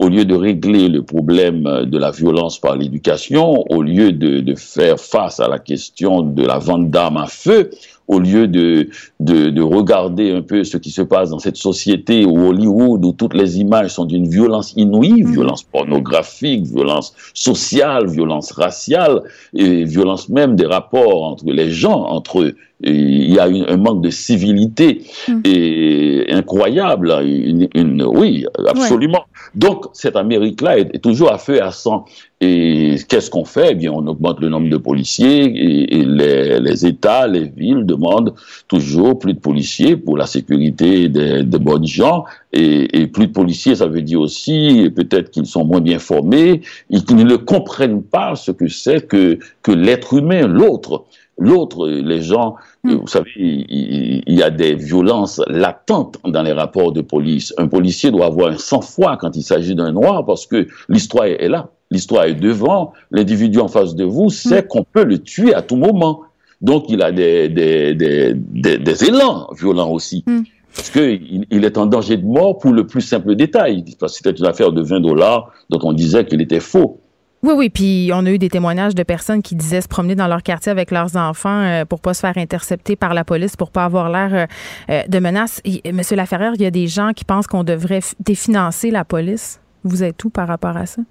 [0.00, 4.54] au lieu de régler le problème de la violence par l'éducation, au lieu de, de
[4.56, 7.70] faire face à la question de la vente d'armes à feu,
[8.06, 8.88] au lieu de,
[9.20, 13.12] de, de, regarder un peu ce qui se passe dans cette société où Hollywood, où
[13.12, 15.32] toutes les images sont d'une violence inouïe, mhm.
[15.32, 19.22] violence pornographique, violence sociale, violence raciale,
[19.54, 22.54] et violence même des rapports entre les gens, entre
[22.86, 25.40] il y a un manque de civilité mm.
[25.44, 27.14] et incroyable.
[27.22, 29.24] Une, oui, absolument.
[29.54, 32.04] Donc, cette Amérique-là est, toujours à feu et à sang.
[32.40, 33.68] Et qu'est-ce qu'on fait?
[33.70, 38.34] Eh bien, on augmente le nombre de policiers et, les, États, les villes demandent
[38.68, 42.24] toujours plus de policiers pour la sécurité des, bonnes gens.
[42.52, 47.02] Et, plus de policiers, ça veut dire aussi peut-être qu'ils sont moins bien formés, ils
[47.16, 51.04] ne comprennent pas ce que c'est que, que l'être humain, l'autre.
[51.36, 52.54] L'autre, les gens,
[52.84, 52.94] hmm.
[52.94, 57.52] vous savez, il, y a des violences latentes dans les rapports de police.
[57.58, 61.48] Un policier doit avoir un sang-froid quand il s'agit d'un noir parce que l'histoire est
[61.48, 61.70] là.
[61.90, 62.92] L'histoire est devant.
[63.10, 64.66] L'individu en face de vous sait hmm.
[64.68, 66.22] qu'on peut le tuer à tout moment.
[66.60, 68.34] Donc, il a des, des, des,
[68.78, 70.22] des, élans violents aussi.
[70.26, 70.42] Hmm.
[70.74, 73.84] Parce qu'il il est en danger de mort pour le plus simple détail.
[74.06, 77.00] C'était une affaire de 20 dollars dont on disait qu'il était faux.
[77.44, 80.28] Oui, oui, puis on a eu des témoignages de personnes qui disaient se promener dans
[80.28, 83.70] leur quartier avec leurs enfants euh, pour pas se faire intercepter par la police, pour
[83.70, 84.46] pas avoir l'air euh,
[84.88, 85.60] euh, de menace.
[85.92, 89.60] Monsieur Laferrière, il y a des gens qui pensent qu'on devrait définancer la police.
[89.82, 91.02] Vous êtes où par rapport à ça?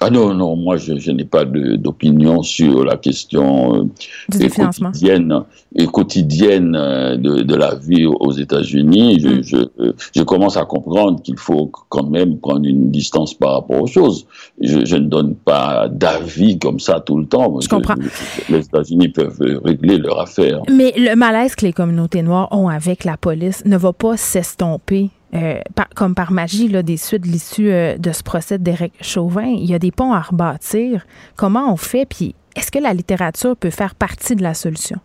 [0.00, 3.88] Ah non, non, moi je, je n'ai pas d'opinion sur la question
[4.34, 5.42] euh, quotidienne,
[5.74, 9.20] et quotidienne euh, de, de, la vie aux États-Unis.
[9.20, 9.42] Je, mm.
[9.42, 13.82] je, euh, je, commence à comprendre qu'il faut quand même prendre une distance par rapport
[13.82, 14.26] aux choses.
[14.60, 17.58] Je, je ne donne pas d'avis comme ça tout le temps.
[17.60, 17.94] Je comprends.
[18.50, 20.60] Les États-Unis peuvent régler leur affaire.
[20.70, 25.10] Mais le malaise que les communautés noires ont avec la police ne va pas s'estomper
[25.36, 25.60] euh,
[25.94, 29.46] comme par magie, là, des suites de l'issue euh, de ce procès d'Éric Chauvin.
[29.46, 31.06] Il y a des ponts à rebâtir.
[31.36, 32.06] Comment on fait?
[32.06, 34.98] Puis est-ce que la littérature peut faire partie de la solution?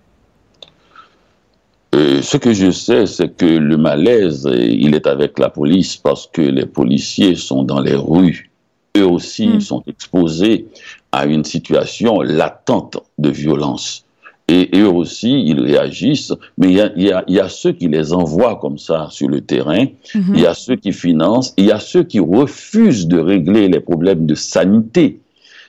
[1.93, 6.27] Euh, ce que je sais, c'est que le malaise, il est avec la police parce
[6.27, 8.49] que les policiers sont dans les rues.
[8.97, 9.61] Eux aussi hmm.
[9.61, 10.67] sont exposés
[11.11, 14.05] à une situation latente de violence
[14.47, 17.87] et eux aussi, ils réagissent, mais il y a, y, a, y a, ceux qui
[17.87, 20.33] les envoient comme ça sur le terrain, mhm.
[20.33, 23.79] il y a ceux qui financent, il y a ceux qui refusent de régler les
[23.79, 25.19] problèmes de sanité.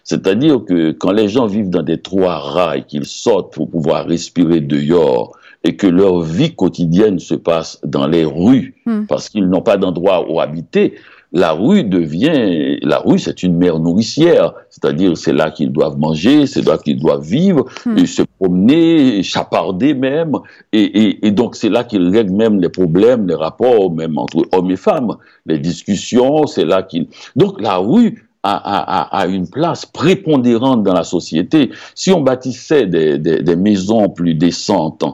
[0.04, 4.06] C'est-à-dire que quand les gens vivent dans des trois rats et qu'ils sortent pour pouvoir
[4.06, 9.06] respirer dehors, et que leur vie quotidienne se passe dans les rues, mhm.
[9.06, 10.94] parce qu'ils n'ont pas d'endroit où habiter,
[11.32, 16.46] la rue devient, la rue c'est une mère nourricière, c'est-à-dire c'est là qu'ils doivent manger,
[16.46, 17.98] c'est là qu'ils doivent vivre, hmm.
[17.98, 20.32] et se promener, chaparder même,
[20.72, 24.76] et, donc c'est là qu'ils règlent même les problèmes, les rapports même entre hommes et
[24.76, 25.16] femmes,
[25.46, 27.06] les discussions, c'est là qu'ils...
[27.36, 31.70] Donc la rue a, une place prépondérante dans la société.
[31.94, 35.04] Si on bâtissait des, des maisons plus décentes,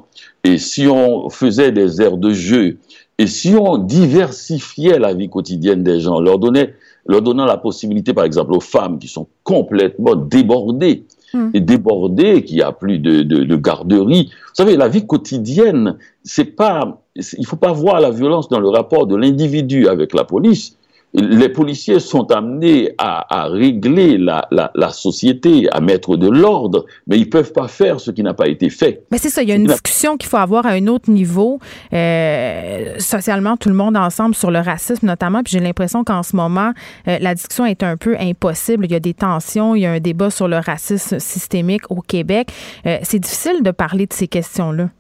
[0.45, 2.79] et si on faisait des aires de jeu,
[3.19, 8.15] et si on diversifiait la vie quotidienne des gens, leur, donnait, leur donnant la possibilité,
[8.15, 11.05] par exemple, aux femmes qui sont complètement débordées,
[11.35, 11.51] hmm.
[11.53, 14.31] et débordées, qui a plus de, de, de garderie.
[14.31, 18.69] Vous savez, la vie quotidienne, c'est pas, il faut pas voir la violence dans le
[18.69, 20.78] rapport de l'individu avec la police,
[21.15, 27.53] les policiers sont amenés à, régler la, société, à mettre de l'ordre, mais ils peuvent
[27.53, 29.03] pas faire ce qui n'a pas été fait.
[29.11, 31.61] Mais c'est ça, il y a une discussion qu'il faut avoir à un autre niveau,
[31.93, 35.43] euh, socialement, tout le monde ensemble sur le racisme notamment.
[35.43, 36.73] Puis j'ai l'impression qu'en ce moment,
[37.07, 38.85] euh, la discussion est un peu impossible.
[38.85, 42.01] Il y a des tensions, il y a un débat sur le racisme systémique au
[42.03, 42.53] Québec.
[42.87, 44.91] Euh, c'est difficile de parler de ces questions-là.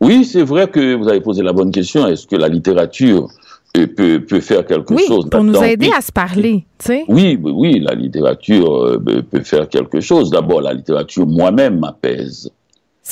[0.00, 2.06] Oui, c'est vrai que vous avez posé la bonne question.
[2.06, 3.28] Est-ce que la littérature
[3.72, 5.28] peut, peut faire quelque oui, chose.
[5.30, 7.04] Pour nous aider à se parler, tu sais.
[7.08, 10.30] Oui, oui, la littérature euh, peut faire quelque chose.
[10.30, 12.50] D'abord, la littérature moi-même m'apaise.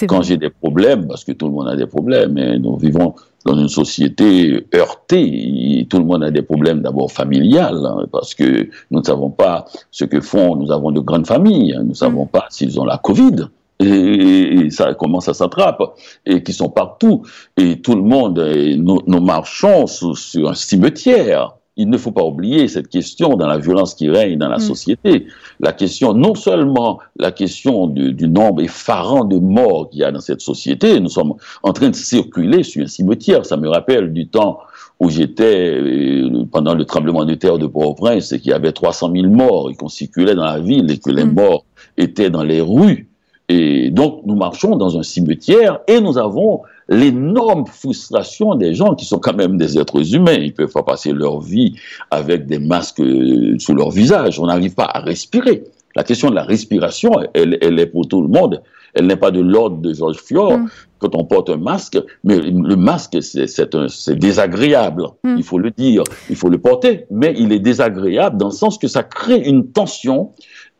[0.06, 3.14] Quand j'ai des problèmes, parce que tout le monde a des problèmes, et nous vivons
[3.44, 5.86] dans une société heurtée.
[5.88, 9.64] Tout le monde a des problèmes d'abord familiales, hein, parce que nous ne savons pas
[9.90, 11.80] ce que font, nous avons de grandes familles, hein.
[11.82, 12.28] nous ne savons mm.
[12.28, 13.48] pas s'ils ont la Covid
[13.80, 15.84] et, ça commence à s'attraper
[16.26, 17.22] et qui sont partout
[17.56, 18.38] et tout le monde
[18.76, 23.94] nous, marchons sur, un cimetière il ne faut pas oublier cette question dans la violence
[23.94, 24.60] qui règne dans la mm.
[24.60, 25.26] société.
[25.60, 30.12] La question, non seulement la question du, du nombre effarant de morts qu'il y a
[30.12, 33.46] dans cette société, nous sommes en train de circuler sur un cimetière.
[33.46, 34.58] Ça me rappelle du temps
[34.98, 39.10] où j'étais euh, pendant le tremblement de terre de Port-au-Prince et qu'il y avait 300
[39.14, 41.32] 000 morts et qu'on circulait dans la ville et que les mm.
[41.32, 41.64] morts
[41.96, 43.09] étaient dans les rues.
[43.52, 49.04] Et donc, nous marchons dans un cimetière et nous avons l'énorme frustration des gens qui
[49.04, 50.38] sont quand même des êtres humains.
[50.38, 51.74] Ils peuvent pas passer leur vie
[52.12, 54.38] avec des masques euh, sous leur visage.
[54.38, 55.64] On n'arrive pas à respirer.
[55.96, 58.62] La question de la respiration, elle, est pour tout le monde.
[58.94, 60.68] Elle n'est pas de l'ordre de Georges Fior mm.
[61.00, 65.06] quand on porte un masque, mais le masque, c'est désagréable.
[65.24, 65.34] Mm.
[65.38, 68.78] Il faut le dire, il faut le porter, mais il est désagréable dans le sens
[68.78, 70.30] que ça crée une tension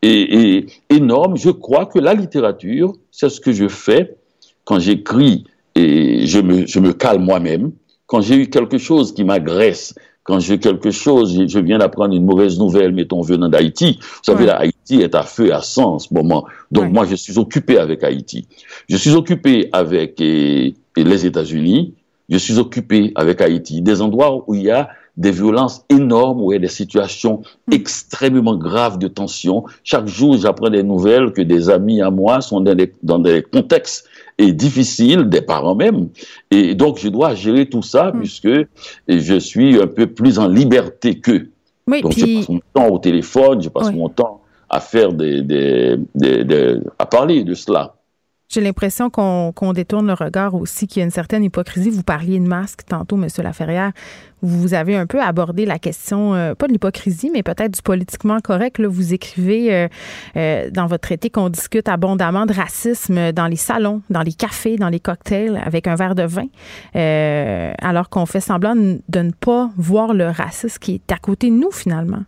[0.01, 1.37] et, énorme.
[1.37, 4.15] Je crois que la littérature, c'est ce que je fais
[4.65, 5.45] quand j'écris,
[5.75, 7.71] et je me, je me calme moi-même.
[8.05, 12.25] Quand j'ai eu quelque chose qui m'agresse, quand j'ai quelque chose, je viens d'apprendre une
[12.25, 13.97] mauvaise nouvelle, mettons, venant d'Haïti.
[13.99, 16.45] Vous savez, là, Haïti est à feu et à sang en ce moment.
[16.71, 18.47] Donc, moi, je suis occupé avec Haïti.
[18.87, 21.95] Je suis occupé avec les États-Unis.
[22.29, 23.81] Je suis occupé avec Haïti.
[23.81, 27.73] Des endroits où il y a des violences énormes, a des situations mm.
[27.73, 29.63] extrêmement graves de tension.
[29.83, 33.43] Chaque jour, j'apprends des nouvelles que des amis à moi sont dans des, dans des
[33.43, 34.07] contextes
[34.37, 36.09] et difficiles, des parents même.
[36.49, 38.19] Et donc, je dois gérer tout ça mm.
[38.19, 38.49] puisque
[39.07, 41.49] je suis un peu plus en liberté qu'eux.
[41.87, 45.97] donc, je passe mon temps au téléphone, je passe mon temps à faire des, des,
[46.15, 47.95] des, à parler de cela.
[48.51, 51.89] J'ai l'impression qu'on détourne le regard aussi, qu'il y a une certaine hypocrisie.
[51.89, 53.27] Vous parliez de masque tantôt, M.
[53.41, 53.93] Laferrière.
[54.41, 58.39] Vous avez un peu abordé la question, euh, pas de l'hypocrisie, mais peut-être du politiquement
[58.41, 58.77] correct.
[58.77, 59.87] Là, vous écrivez euh,
[60.35, 64.75] euh, dans votre traité qu'on discute abondamment de racisme dans les salons, dans les cafés,
[64.75, 66.47] dans les cocktails, avec un verre de vin,
[67.81, 71.55] alors qu'on fait semblant de ne pas voir le racisme qui est à côté de
[71.55, 72.23] nous, finalement.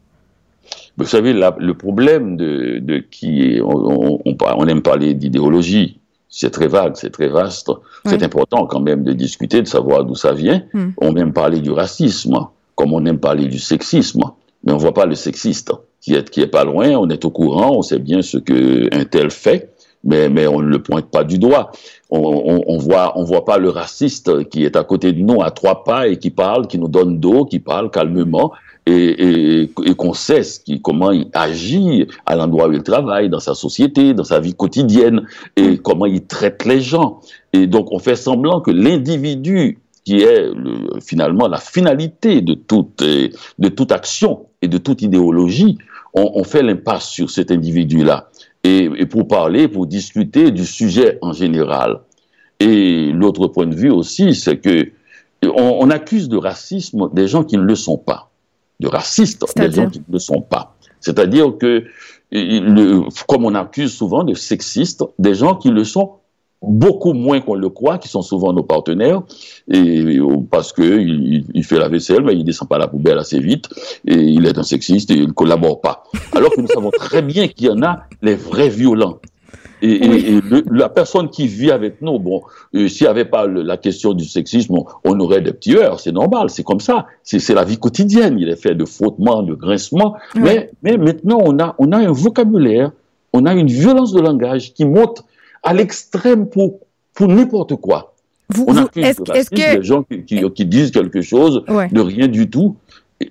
[0.96, 6.00] Vous savez, le problème de, de qui on, on, on aime parler d'idéologie,
[6.36, 7.72] c'est très vague, c'est très vaste.
[8.08, 10.64] C'est important quand même de discuter, de savoir d'où ça vient.
[10.74, 10.90] Hmm.
[10.98, 14.24] On aime parler du racisme, comme on aime parler du sexisme,
[14.64, 15.72] mais on voit pas le sexiste
[16.02, 18.90] qui est, qui est pas loin, on est au courant, on sait bien ce que
[18.92, 21.72] un tel fait, mais, mais on ne le pointe pas du doigt.
[22.10, 25.44] On, on, on, voit, on voit pas le raciste qui est à côté de nous
[25.44, 28.54] à trois pas et qui parle, qui nous donne dos, qui parle calmement
[28.86, 33.40] et, et, et qu'on sait qui, comment il agit à l'endroit où il travaille, dans
[33.40, 35.26] sa société, dans sa vie quotidienne,
[35.56, 35.78] et mm.
[35.80, 37.22] comment il traite les gens.
[37.54, 43.02] Et donc, on fait semblant que l'individu qui est le, finalement la finalité de toute,
[43.02, 45.78] de toute action et de toute idéologie,
[46.14, 48.30] on, on fait l'impasse sur cet individu-là.
[48.66, 52.00] Et, et, pour parler, pour discuter du sujet en général.
[52.60, 54.92] Et l'autre point de vue aussi, c'est que
[55.44, 58.33] on, on accuse de racisme des gens qui ne le sont pas
[58.84, 60.76] de racistes, des gens qui ne le sont pas.
[61.00, 61.86] C'est-à-dire que,
[63.28, 66.12] comme on accuse souvent de sexistes, des gens qui le sont
[66.62, 69.22] beaucoup moins qu'on le croit, qui sont souvent nos partenaires,
[69.70, 70.20] et
[70.50, 73.68] parce que il, fait la vaisselle, mais il descend pas la poubelle assez vite,
[74.08, 76.04] et il est un sexiste et il ne collabore pas.
[76.34, 79.20] Alors que nous savons très bien qu'il y en a les vrais violents,
[79.84, 80.40] et,
[80.72, 82.42] la personne qui vit avec nous, bon,
[82.76, 86.12] euh, s'il n'y avait pas la question du sexisme, on, aurait des petits heures, c'est
[86.12, 90.16] normal, c'est comme ça, c'est la vie quotidienne, il est fait de frottements, de grincements,
[90.36, 92.92] mais, mais maintenant on a, on a un vocabulaire,
[93.34, 95.24] on a une violence de langage qui monte
[95.64, 96.80] à l'extrême pour,
[97.14, 98.14] pour n'importe quoi.
[98.50, 99.78] Vous, on accuse est-ce, que...
[99.78, 102.76] des gens qui, qui, disent quelque chose de rien du tout.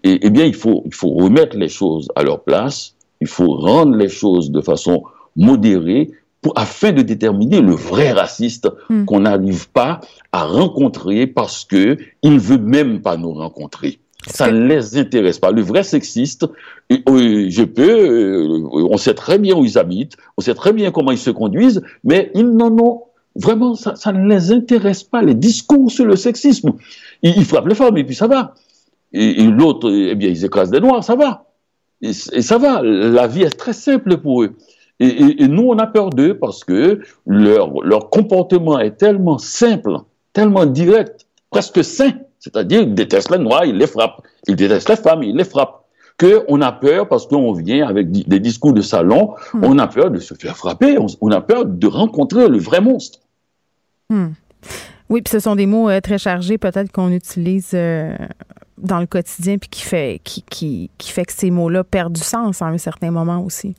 [0.05, 3.95] Eh bien, il faut, il faut remettre les choses à leur place, il faut rendre
[3.97, 5.03] les choses de façon
[5.37, 6.11] modérée,
[6.57, 9.05] afin de déterminer le vrai raciste hmm.
[9.05, 10.01] qu'on n'arrive pas
[10.33, 13.99] à rencontrer parce que il veut même pas nous rencontrer.
[14.27, 15.51] Ça ne les intéresse pas.
[15.51, 16.47] Le vrai sexiste,
[16.93, 20.93] euh, je peux, euh, on sait très bien où ils habitent, on sait très bien
[20.93, 23.03] comment ils se conduisent, mais ils n'en ont
[23.35, 25.23] vraiment, ça, ça, ne les intéresse pas.
[25.23, 26.73] Les discours sur le sexisme,
[27.23, 28.55] ils, ils frappent les femmes et puis ça va.
[29.13, 31.45] Et, l'autre, eh bien, ils écrasent des noirs, ça va.
[32.01, 32.81] et ça va.
[32.83, 34.57] La vie est très simple pour eux.
[35.03, 39.97] Et, nous, on a peur d'eux parce que leur, leur comportement est tellement simple,
[40.33, 42.13] tellement direct, presque sain.
[42.39, 44.23] C'est-à-dire, ils détestent les noirs, ils les frappent.
[44.47, 45.85] Ils détestent les femmes, ils les frappent.
[46.19, 49.65] Qu'on a peur parce qu'on vient avec des discours de salon, hmm.
[49.65, 53.19] on a peur de se faire frapper, on, a peur de rencontrer le vrai monstre.
[54.09, 54.29] Hmm.
[55.09, 58.15] Oui, puis ce sont des mots euh, très chargés, peut-être qu'on utilise euh,
[58.79, 62.21] dans le quotidien, puis qui fait, qui, qui, qui fait que ces mots-là perdent du
[62.21, 63.75] sens à un certain moment aussi.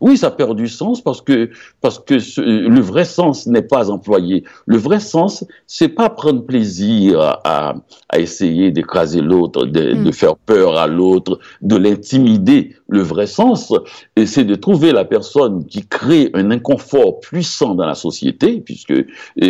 [0.00, 4.44] Oui, ça perd du sens parce que parce que le vrai sens n'est pas employé.
[4.66, 7.76] Le vrai sens, c'est pas prendre plaisir à,
[8.08, 10.04] à essayer d'écraser l'autre, de, mm.
[10.04, 12.76] de, faire peur à l'autre, de l'intimider.
[12.88, 13.72] Le vrai sens,
[14.26, 18.94] c'est de trouver la personne qui crée un inconfort puissant dans la société, puisque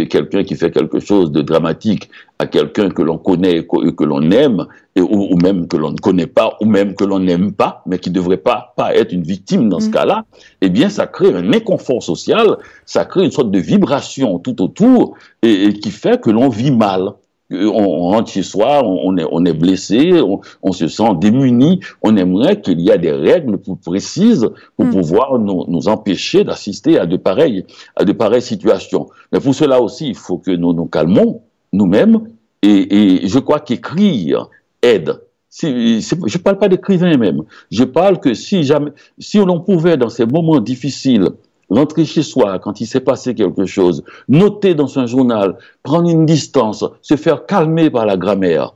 [0.09, 2.09] quelqu'un qui fait quelque chose de dramatique
[2.39, 5.99] à quelqu'un que l'on connaît et que, l'on aime, et, ou, même que l'on ne
[5.99, 9.13] connaît pas, ou même que l'on n'aime pas, mais qui ne devrait pas, pas être
[9.13, 9.93] une victime dans ce mm.
[9.93, 10.25] cas-là,
[10.61, 15.15] eh bien, ça crée un inconfort social, ça crée une sorte de vibration tout autour,
[15.43, 17.13] et, qui fait que l'on vit mal.
[17.49, 20.21] On, rentre chez soi, on, est, on est blessé,
[20.63, 21.79] on, se sent démuni.
[22.03, 24.91] On aimerait qu'il y ait des règles plus précises pour mm.
[24.91, 27.65] pouvoir nous, nous empêcher d'assister à de pareilles,
[27.95, 29.07] à de pareilles situations.
[29.33, 32.21] Mais pour cela aussi, il faut que nous nous calmons, nous-mêmes,
[32.63, 34.49] et, je crois qu'écrire
[34.83, 35.21] aide.
[35.61, 37.43] je ne parle pas d'écrivain même.
[37.71, 41.29] Je parle que si jamais, si l'on pouvait dans ces moments difficiles
[41.69, 46.27] rentrer chez soi quand il s'est passé quelque chose, noter dans son journal, prendre une
[46.27, 48.75] distance, se faire calmer par la grammaire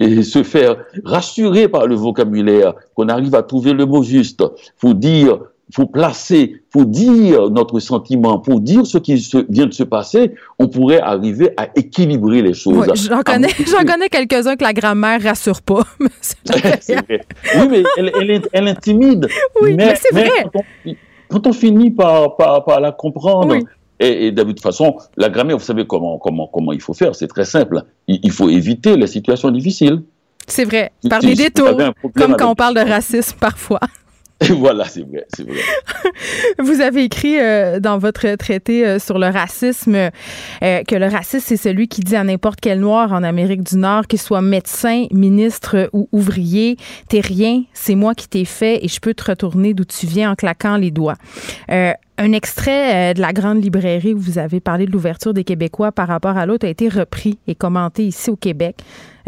[0.00, 4.44] et se faire rassurer par le vocabulaire, qu'on arrive à trouver le mot juste,
[4.76, 5.38] faut dire,
[5.72, 9.14] faut placer, faut dire notre sentiment, pour dire ce qui
[9.48, 12.86] vient de se passer, on pourrait arriver à équilibrer les choses.
[13.08, 15.82] j'en connais, j'en connais quelques-uns que la grammaire rassure pas.
[17.54, 19.28] Oui, mais elle, elle, intimide.
[19.60, 20.46] Oui, mais, c'est vrai
[21.32, 23.56] quand on finit par, par, la comprendre,
[23.98, 27.28] et, de toute façon, la grammaire, vous savez comment, comment, comment il faut faire, c'est
[27.28, 27.82] très simple.
[28.06, 30.02] Il, faut éviter les situations difficiles.
[30.46, 31.76] C'est vrai, par des détours,
[32.16, 33.80] comme quand on parle de racisme parfois.
[34.58, 35.60] voilà, c'est vrai, c'est vrai.
[36.58, 40.10] Vous avez écrit euh, dans votre traité euh, sur le racisme euh,
[40.84, 44.06] que le racisme, c'est celui qui dit à n'importe quel noir en Amérique du Nord,
[44.06, 46.76] qu'il soit médecin, ministre ou ouvrier,
[47.08, 50.32] t'es rien, c'est moi qui t'ai fait et je peux te retourner d'où tu viens
[50.32, 51.16] en claquant les doigts
[52.18, 56.08] un extrait de la grande librairie où vous avez parlé de l'ouverture des Québécois par
[56.08, 58.76] rapport à l'autre a été repris et commenté ici au Québec.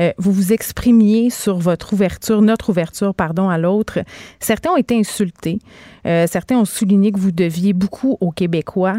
[0.01, 4.01] Euh, vous vous exprimiez sur votre ouverture, notre ouverture, pardon, à l'autre.
[4.41, 5.59] Certains ont été insultés.
[6.07, 8.97] Euh, certains ont souligné que vous deviez beaucoup aux Québécois.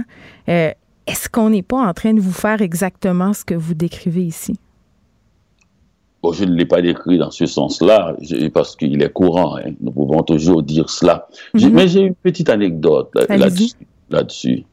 [0.50, 0.72] Euh,
[1.08, 4.60] est-ce qu'on n'est pas en train de vous faire exactement ce que vous décrivez ici?
[6.26, 8.16] Bon, je ne l'ai pas décrit dans ce sens-là,
[8.52, 9.58] parce qu'il est courant.
[9.58, 9.74] Hein.
[9.80, 11.28] Nous pouvons toujours dire cela.
[11.54, 11.70] Mhm.
[11.72, 13.12] Mais j'ai une petite anecdote
[14.10, 14.64] là-dessus.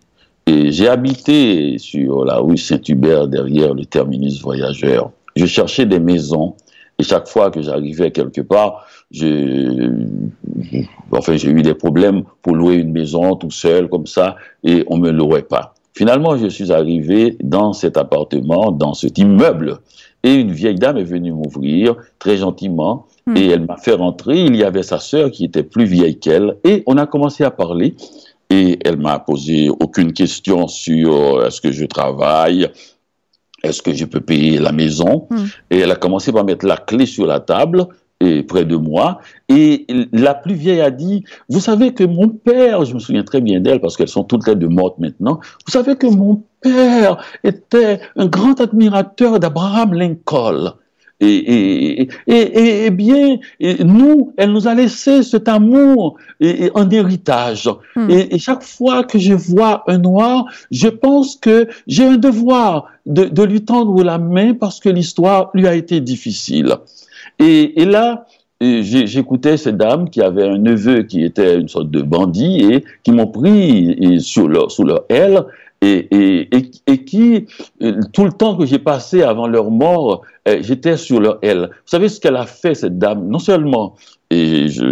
[0.47, 6.55] Et j'ai habité sur la rue Saint-Hubert derrière le terminus voyageur je cherchais des maisons.
[6.99, 9.91] Et chaque fois que j'arrivais quelque part, je,
[11.11, 14.99] enfin, j'ai eu des problèmes pour louer une maison tout seul comme ça, et on
[14.99, 15.75] me louait pas.
[15.95, 19.79] Finalement, je suis arrivé dans cet appartement, dans cet immeuble,
[20.23, 23.37] et une vieille dame est venue m'ouvrir très gentiment, hmm.
[23.37, 24.45] et elle m'a fait rentrer.
[24.45, 27.51] Il y avait sa sœur qui était plus vieille qu'elle, et on a commencé à
[27.51, 27.95] parler.
[28.51, 32.69] Et elle m'a posé aucune question sur euh, est-ce que je travaille,
[33.63, 35.47] est-ce que je peux payer la maison hmm.
[35.71, 37.87] Et elle a commencé par mettre la clé sur la table
[38.23, 39.21] et près de moi.
[39.49, 43.41] Et la plus vieille a dit, vous savez que mon père, je me souviens très
[43.41, 47.23] bien d'elle parce qu'elles sont toutes les deux mortes maintenant, vous savez que mon père
[47.43, 50.75] était un grand admirateur d'Abraham Lincoln.
[51.25, 56.17] Et, et, et, bien, nous, elle nous a laissé cet amour
[56.75, 57.71] en héritage.
[57.95, 58.11] Hmm.
[58.11, 63.27] Et, chaque fois que je vois un noir, je pense que j'ai un devoir de,
[63.27, 66.77] de, lui tendre la main parce que l'histoire lui a été difficile.
[67.39, 68.27] Et, là,
[68.61, 73.13] j'écoutais ces dames qui avaient un neveu qui était une sorte de bandit et qui
[73.13, 75.45] m'ont pris sur leur, sous leur aile
[75.83, 76.49] et,
[76.87, 77.47] et, qui,
[77.83, 81.71] euh, tout le temps que j'ai passé avant leur mort, euh, j'étais sur leur aile.
[81.71, 83.27] Vous savez ce qu'elle a fait, cette dame?
[83.29, 83.97] Non seulement
[84.33, 84.85] et je,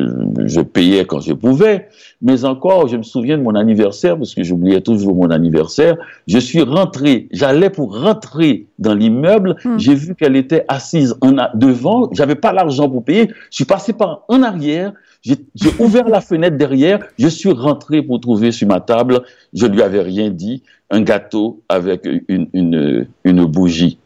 [0.46, 1.88] je, payais quand je pouvais,
[2.20, 6.38] mais encore, je me souviens de mon anniversaire, parce que j'oubliais toujours mon anniversaire, je
[6.38, 9.78] suis rentré, j'allais pour rentrer dans l'immeuble, hmm.
[9.78, 13.94] j'ai vu qu'elle était assise en devant, j'avais pas l'argent pour payer, je suis passé
[13.94, 15.36] par en arrière, j'ai
[15.78, 19.22] ouvert la fenêtre derrière, je suis rentré pour trouver sur ma table,
[19.54, 23.99] je lui avais rien dit, un gâteau avec une, une, une bougie.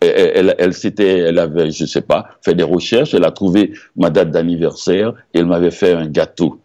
[0.00, 4.10] Elle, elle, s'était, elle avait, je sais pas, fait des recherches, elle a trouvé ma
[4.10, 6.60] date d'anniversaire et elle m'avait fait un gâteau.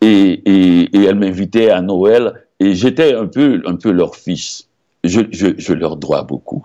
[0.00, 4.68] Et, et, et elle m'invitait à Noël et j'étais un peu, un peu leur fils.
[5.04, 6.64] Je, je, je leur dois beaucoup.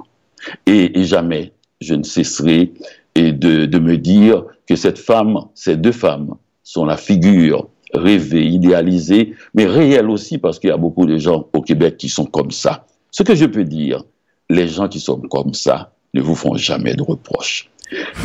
[0.66, 2.72] Et, et, jamais je ne cesserai
[3.16, 8.46] et de, de me dire que cette femme, ces deux femmes, sont la figure rêvée,
[8.46, 12.26] idéalisée, mais réelle aussi parce qu'il y a beaucoup de gens au Québec qui sont
[12.26, 12.86] comme ça.
[13.12, 14.04] Ce que je peux dire,
[14.50, 17.70] les gens qui sont comme ça ne vous font jamais de reproches.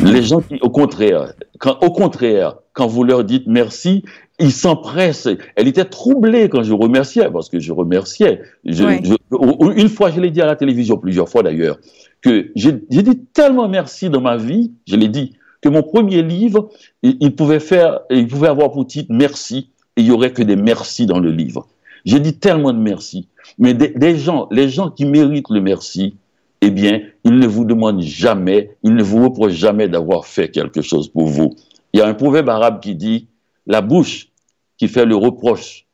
[0.03, 4.03] Les gens qui, au contraire, quand, au contraire, quand vous leur dites merci,
[4.39, 5.27] ils s'empressent.
[5.55, 8.41] Elle était troublée quand je remerciais, parce que je remerciais.
[8.63, 11.79] une fois, je l'ai dit à la télévision, plusieurs fois d'ailleurs,
[12.21, 16.69] que j'ai dit tellement merci dans ma vie, je l'ai dit, que mon premier livre,
[17.03, 20.55] il, pouvait faire, il pouvait avoir pour titre Merci, et il y aurait que des
[20.55, 21.67] merci dans le livre.
[22.05, 23.27] J'ai dit tellement de merci.
[23.57, 26.15] Mais des, gens, les gens qui méritent le merci,
[26.61, 30.81] eh bien, ils ne vous demandent jamais, ils ne vous reprochent jamais d'avoir fait quelque
[30.81, 31.55] chose pour vous.
[31.93, 33.27] Il y a un proverbe arabe qui dit,
[33.65, 34.29] la bouche
[34.77, 35.85] qui fait le reproche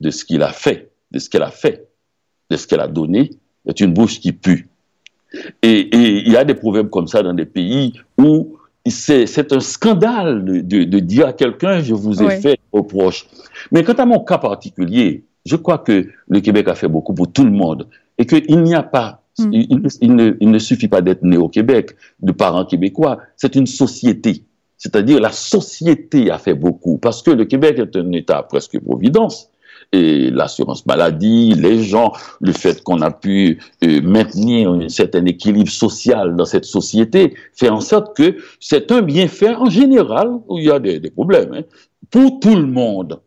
[0.00, 1.88] de ce qu'il a fait, de ce qu'elle a fait,
[2.50, 3.30] de ce qu'elle a donné,
[3.66, 4.68] est une bouche qui pue.
[5.62, 8.56] Et, et, il y a des proverbes comme ça dans des pays où
[8.86, 13.26] c'est un scandale de, de, dire à quelqu'un je vous ai fait reproche.
[13.70, 17.30] Mais quant à mon cas particulier, je crois que le Québec a fait beaucoup pour
[17.30, 17.86] tout le monde
[18.18, 19.90] et qu'il n'y a pas, hmm.
[20.00, 24.44] il, ne, suffit pas d'être né au Québec, de parents québécois, c'est une société.
[24.78, 26.98] C'est-à-dire la société a fait beaucoup.
[26.98, 29.50] Parce que le Québec est un État presque providence.
[29.92, 35.70] Et l'assurance maladie, les gens, le fait qu'on a pu euh, maintenir un certain équilibre
[35.70, 40.66] social dans cette société, fait en sorte que c'est un bienfait en général où il
[40.66, 41.62] y a des, des problèmes hein,
[42.10, 43.20] pour tout le monde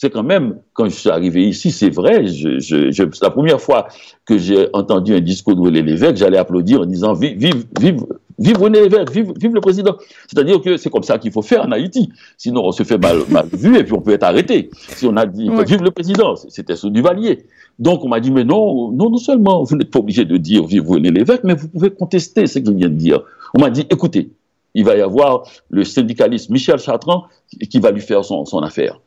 [0.00, 3.60] c'est quand même, quand je suis arrivé ici, c'est vrai, je, je, je, la première
[3.60, 3.86] fois
[4.24, 8.06] que j'ai entendu un discours de René Lévesque, j'allais applaudir en disant vive, vive, vive,
[8.38, 9.96] vive René Lévesque, vive, vive le président.
[10.26, 12.08] C'est-à-dire que c'est comme ça qu'il faut faire en Haïti.
[12.38, 14.70] Sinon, on se fait mal, mal vu et puis on peut être arrêté.
[14.72, 17.44] Si on a dit vive le président, c'était sous Duvalier.
[17.78, 20.64] Donc on m'a dit mais non, non, non seulement vous n'êtes pas obligé de dire
[20.64, 23.20] vive René Lévesque, mais vous pouvez contester ce qu'il vient de dire.
[23.54, 24.30] On m'a dit écoutez,
[24.72, 27.26] il va y avoir le syndicaliste Michel Chartrand
[27.68, 28.98] qui va lui faire son, son affaire.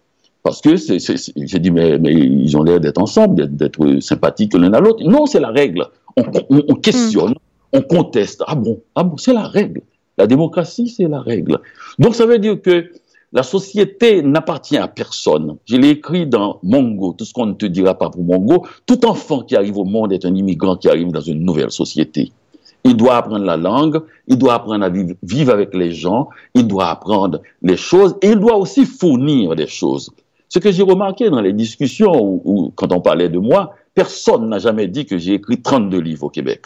[0.44, 4.74] Parce que c'est, j'ai dit, mais, mais ils ont l'air d'être ensemble, d'être, sympathiques l'un
[4.74, 5.02] à l'autre.
[5.04, 5.88] Non, c'est la règle.
[6.18, 7.34] On, on- on questionne,
[7.72, 8.44] on conteste.
[8.46, 9.82] Ah bon, ah bon, c'est la règle.
[10.18, 11.60] La démocratie, c'est la règle.
[11.98, 12.92] Donc ça veut dire que
[13.32, 15.56] la société n'appartient à personne.
[15.66, 18.66] Je l'ai écrit dans Mongo, tout ce qu'on ne te dira pas pour Mongo.
[18.86, 22.32] Tout enfant qui arrive au monde est un immigrant qui arrive dans une nouvelle société.
[22.84, 26.68] Il doit apprendre la langue, il doit apprendre à vivre, vivre avec les gens, il
[26.68, 30.12] doit apprendre les choses et il doit aussi fournir des choses.
[30.54, 34.50] Ce que j'ai remarqué dans les discussions où, où, quand on parlait de moi, personne
[34.50, 36.66] n'a jamais dit que j'ai écrit 32 livres au Québec.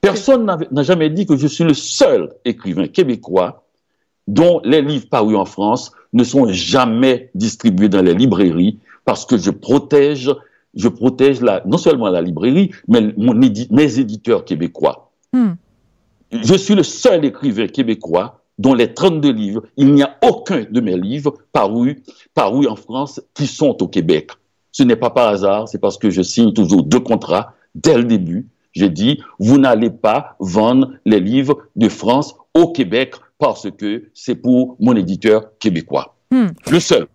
[0.00, 3.64] Personne n'a jamais dit que je suis le seul écrivain québécois
[4.28, 9.36] dont les livres parus en France ne sont jamais distribués dans les librairies parce que
[9.36, 10.30] je protège,
[10.74, 15.10] je protège la, non seulement la librairie, mais mon édi- mes éditeurs québécois.
[15.32, 15.54] Hmm.
[16.30, 20.80] Je suis le seul écrivain québécois dont les 32 livres, il n'y a aucun de
[20.80, 21.96] mes livres parus,
[22.34, 24.30] parus en France qui sont au Québec.
[24.72, 28.04] Ce n'est pas par hasard, c'est parce que je signe toujours deux contrats dès le
[28.04, 28.46] début.
[28.72, 34.34] J'ai dit, vous n'allez pas vendre les livres de France au Québec parce que c'est
[34.34, 36.16] pour mon éditeur québécois.
[36.30, 36.48] Hmm.
[36.70, 37.06] Le seul.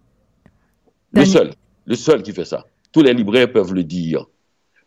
[1.14, 1.52] Le Dani- seul.
[1.86, 2.66] Le seul qui fait ça.
[2.92, 4.26] Tous les libraires peuvent le dire.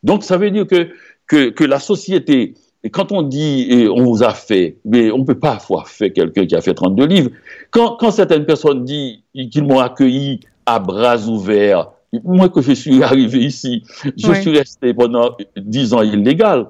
[0.02, 0.90] Donc, ça veut dire que,
[1.26, 2.55] que, que la société,
[2.85, 5.89] et quand on dit eh, on vous a fait, mais on ne peut pas avoir
[5.89, 7.30] fait quelqu'un qui a fait 32 livres.
[7.70, 9.18] Quand, quand certaines personnes disent
[9.51, 11.89] qu'ils m'ont accueilli à bras ouverts,
[12.24, 13.82] moi que je suis arrivé ici,
[14.16, 16.66] je suis resté pendant 10 ans illégal.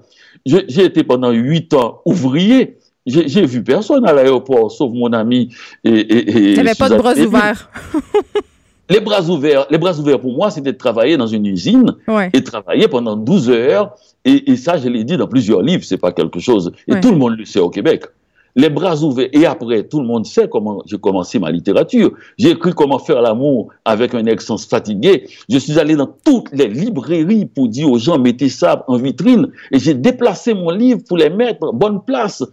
[0.46, 2.78] J'ai été pendant 8 ans ouvrier.
[3.06, 5.54] J'ai vu personne à l'aéroport, sauf mon ami.
[5.82, 7.70] Et, et, et Il n'y avait pas de bras ouverts.
[8.90, 12.28] Les bras ouverts, les bras ouverts pour moi, c'était de travailler dans une usine Ouais.
[12.34, 13.94] et travailler pendant 12 heures.
[14.26, 16.70] Et, et ça, je l'ai dit dans plusieurs livres, c'est pas quelque chose.
[16.88, 17.00] Et Ouais.
[17.00, 18.04] tout le monde le sait au Québec.
[18.56, 19.30] Les bras ouverts.
[19.32, 22.12] Et après, tout le monde sait comment j'ai commencé ma littérature.
[22.38, 25.26] J'ai écrit comment faire l'amour avec un ex fatigué.
[25.48, 29.48] Je suis allé dans toutes les librairies pour dire aux gens, mettez ça en vitrine.
[29.72, 32.44] Et j'ai déplacé mon livre pour les mettre en bonne place.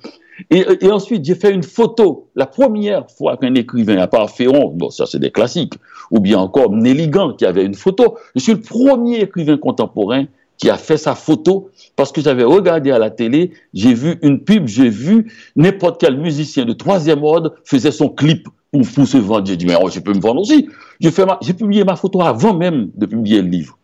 [0.49, 2.29] Et, ensuite, j'ai fait une photo.
[2.35, 5.73] La première fois qu'un écrivain, à part Féron, bon, ça c'est des classiques,
[6.09, 8.17] ou bien encore Néligan qui avait une photo.
[8.35, 10.25] Je suis le premier écrivain contemporain
[10.57, 14.43] qui a fait sa photo parce que j'avais regardé à la télé, j'ai vu une
[14.43, 19.47] pub, j'ai vu n'importe quel musicien de troisième ordre faisait son clip pour, se vendre.
[19.47, 20.69] J'ai dit, mais oh, je peux me vendre aussi.
[20.99, 21.11] J'ai
[21.41, 23.77] j'ai publié ma photo avant même de publier le livre.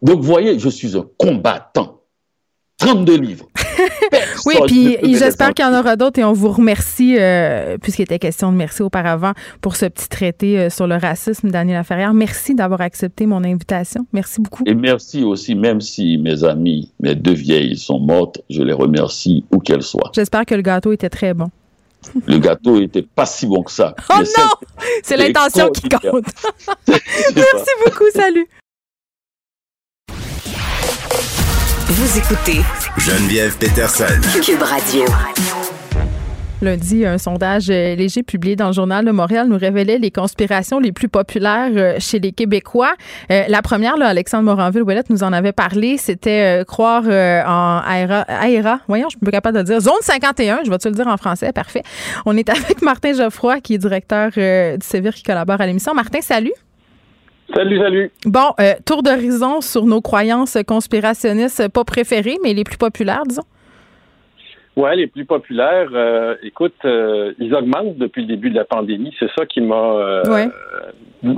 [0.00, 2.00] Donc, vous voyez, je suis un combattant.
[2.78, 3.46] 32 livres.
[4.46, 8.18] Oui, puis j'espère qu'il y en aura d'autres et on vous remercie, euh, puisqu'il était
[8.18, 12.14] question de merci auparavant, pour ce petit traité euh, sur le racisme, Daniel Laferrière.
[12.14, 14.06] Merci d'avoir accepté mon invitation.
[14.12, 14.64] Merci beaucoup.
[14.66, 19.44] Et merci aussi, même si mes amis, mes deux vieilles sont mortes, je les remercie
[19.52, 20.10] où qu'elles soient.
[20.14, 21.50] J'espère que le gâteau était très bon.
[22.26, 23.94] Le gâteau était pas si bon que ça.
[24.10, 24.84] Oh non!
[25.02, 26.24] C'est l'intention qui compte.
[26.88, 28.10] Merci beaucoup.
[28.12, 28.48] Salut.
[31.94, 32.62] Vous écoutez
[32.96, 34.06] Geneviève Peterson.
[34.42, 35.04] Cube Radio.
[36.62, 40.78] Lundi, un sondage euh, léger publié dans le Journal de Montréal nous révélait les conspirations
[40.78, 42.94] les plus populaires euh, chez les Québécois.
[43.30, 47.82] Euh, la première, là, Alexandre Moranville-Ouellette nous en avait parlé, c'était euh, croire euh, en
[47.86, 48.80] AERA, AERA.
[48.88, 49.80] Voyons, je suis pas capable de le dire.
[49.80, 51.82] Zone 51, je vais te le dire en français, parfait.
[52.24, 55.92] On est avec Martin Geoffroy, qui est directeur euh, du Sévir, qui collabore à l'émission.
[55.92, 56.54] Martin, salut.
[57.54, 58.10] Salut, salut.
[58.24, 63.42] Bon, euh, tour d'horizon sur nos croyances conspirationnistes, pas préférées, mais les plus populaires, disons.
[64.74, 69.14] Ouais, les plus populaires, euh, écoute, euh, ils augmentent depuis le début de la pandémie.
[69.18, 70.48] C'est ça qui m'a euh, Ouais.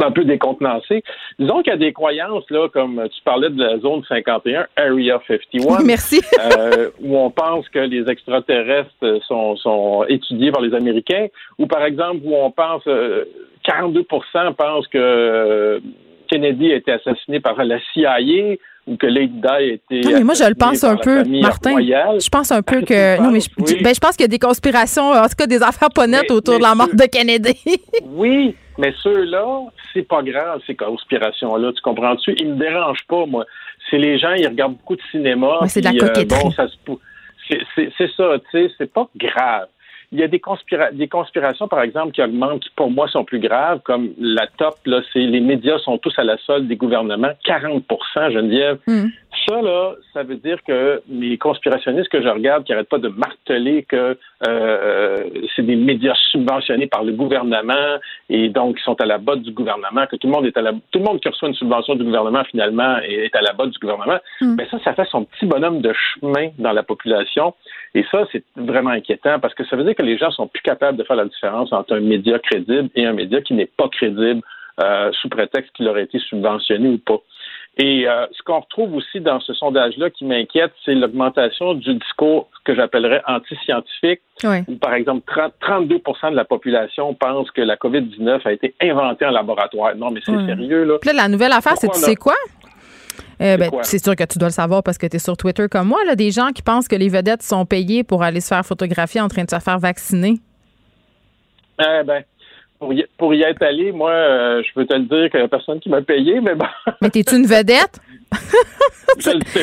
[0.04, 1.02] un peu décontenancé.
[1.40, 5.20] Disons qu'il y a des croyances, là, comme tu parlais de la zone 51, Area
[5.26, 6.20] 51, Merci.
[7.02, 11.26] où on pense que les extraterrestres sont, sont étudiés par les Américains,
[11.58, 13.24] ou par exemple où on pense, euh,
[13.64, 15.80] 42 pensent que
[16.28, 18.18] Kennedy a été assassiné par la CIA
[18.86, 21.70] ou que Lady Di a été Non, mais moi, je le pense un peu, Martin.
[21.72, 22.20] royale.
[22.20, 23.18] Je pense un peu que.
[23.22, 23.82] Non, mais je, oui.
[23.82, 26.26] ben, je pense qu'il y a des conspirations, en tout cas des affaires pas nettes
[26.28, 27.58] Mais- autour de la mort de Kennedy.
[28.04, 29.46] Oui, Mais ceux-là,
[29.92, 31.72] c'est pas grave, ces conspirations-là.
[31.72, 32.34] Tu comprends-tu?
[32.38, 33.44] Ils me dérangent pas, moi.
[33.90, 35.60] C'est les gens, ils regardent beaucoup de cinéma.
[35.68, 36.42] c'est de la coquetterie.
[36.42, 36.66] bon, ça
[37.48, 39.66] c'est ça, tu sais, c'est pas grave.
[40.14, 43.80] Il y a des, conspirations, par exemple, qui augmentent, qui pour moi sont plus graves,
[43.84, 48.30] comme la top, là, c'est les médias sont tous à la solde des gouvernements, 40%
[48.30, 48.78] Geneviève.
[48.86, 49.08] Hmm.
[49.46, 53.08] Ça, là, ça veut dire que les conspirationnistes que je regarde, qui n'arrêtent pas de
[53.08, 54.16] marteler que
[54.46, 55.24] euh,
[55.54, 59.52] c'est des médias subventionnés par le gouvernement et donc ils sont à la botte du
[59.52, 61.94] gouvernement, que tout le monde est à la tout le monde qui reçoit une subvention
[61.94, 64.18] du gouvernement finalement est à la botte du gouvernement.
[64.40, 67.54] Mais ben ça, ça fait son petit bonhomme de chemin dans la population.
[67.94, 70.62] Et ça, c'est vraiment inquiétant parce que ça veut dire que les gens sont plus
[70.62, 73.88] capables de faire la différence entre un média crédible et un média qui n'est pas
[73.88, 74.40] crédible
[74.82, 77.20] euh, sous prétexte qu'il aurait été subventionné ou pas.
[77.76, 82.48] Et euh, ce qu'on retrouve aussi dans ce sondage-là qui m'inquiète, c'est l'augmentation du discours
[82.64, 84.20] que j'appellerais anti-scientifique.
[84.80, 85.22] par exemple,
[85.60, 89.96] 32% de la population pense que la COVID-19 a été inventée en laboratoire.
[89.96, 90.98] Non, mais c'est sérieux, là.
[91.00, 92.34] Puis là, la nouvelle affaire, c'est tu sais quoi?
[93.40, 95.66] Euh, ben, c'est sûr que tu dois le savoir parce que tu es sur Twitter
[95.68, 98.48] comme moi, là, des gens qui pensent que les vedettes sont payées pour aller se
[98.48, 100.34] faire photographier en train de se faire vacciner.
[101.80, 102.22] Eh ben,
[103.16, 105.80] pour y, être allé, moi, euh, je peux te le dire qu'il n'y a personne
[105.80, 106.66] qui m'a payé, mais bon.
[107.02, 108.00] Mais t'es-tu une vedette?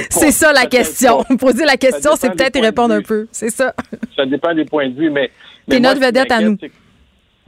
[0.09, 1.23] c'est ça la question.
[1.39, 3.27] Poser la question, c'est peut-être y répondre un peu.
[3.31, 3.73] C'est ça.
[4.15, 5.31] Ça dépend des points de vue, mais.
[5.67, 6.57] T'es notre vedette à nous.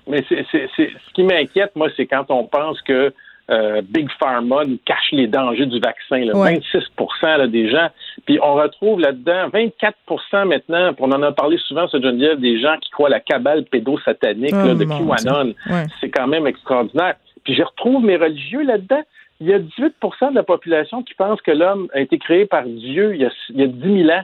[0.08, 3.14] Mais c'est, ce qui m'inquiète, moi, c'est quand on pense que
[3.50, 6.18] euh, Big Pharma nous cache les dangers du vaccin.
[6.18, 7.90] 26% des gens.
[8.26, 12.76] Puis on retrouve là-dedans 24% maintenant, on en a parlé souvent, ce Geneviève, des gens
[12.82, 15.54] qui croient la cabale pédosatanique oh, de QAnon.
[16.00, 17.16] C'est quand même extraordinaire.
[17.44, 19.02] Puis je retrouve mes religieux là-dedans.
[19.42, 22.64] Il y a 18% de la population qui pense que l'homme a été créé par
[22.64, 24.24] Dieu il y a, il y a 10 000 ans.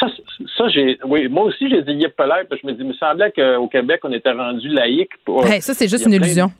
[0.00, 0.06] ça,
[0.58, 2.94] ça j'ai, oui, moi aussi, j'ai dit yep, parce que je me dis, il me
[2.94, 5.12] semblait qu'au Québec, on était rendu laïque.
[5.24, 6.50] Pour, ça, c'est juste une illusion.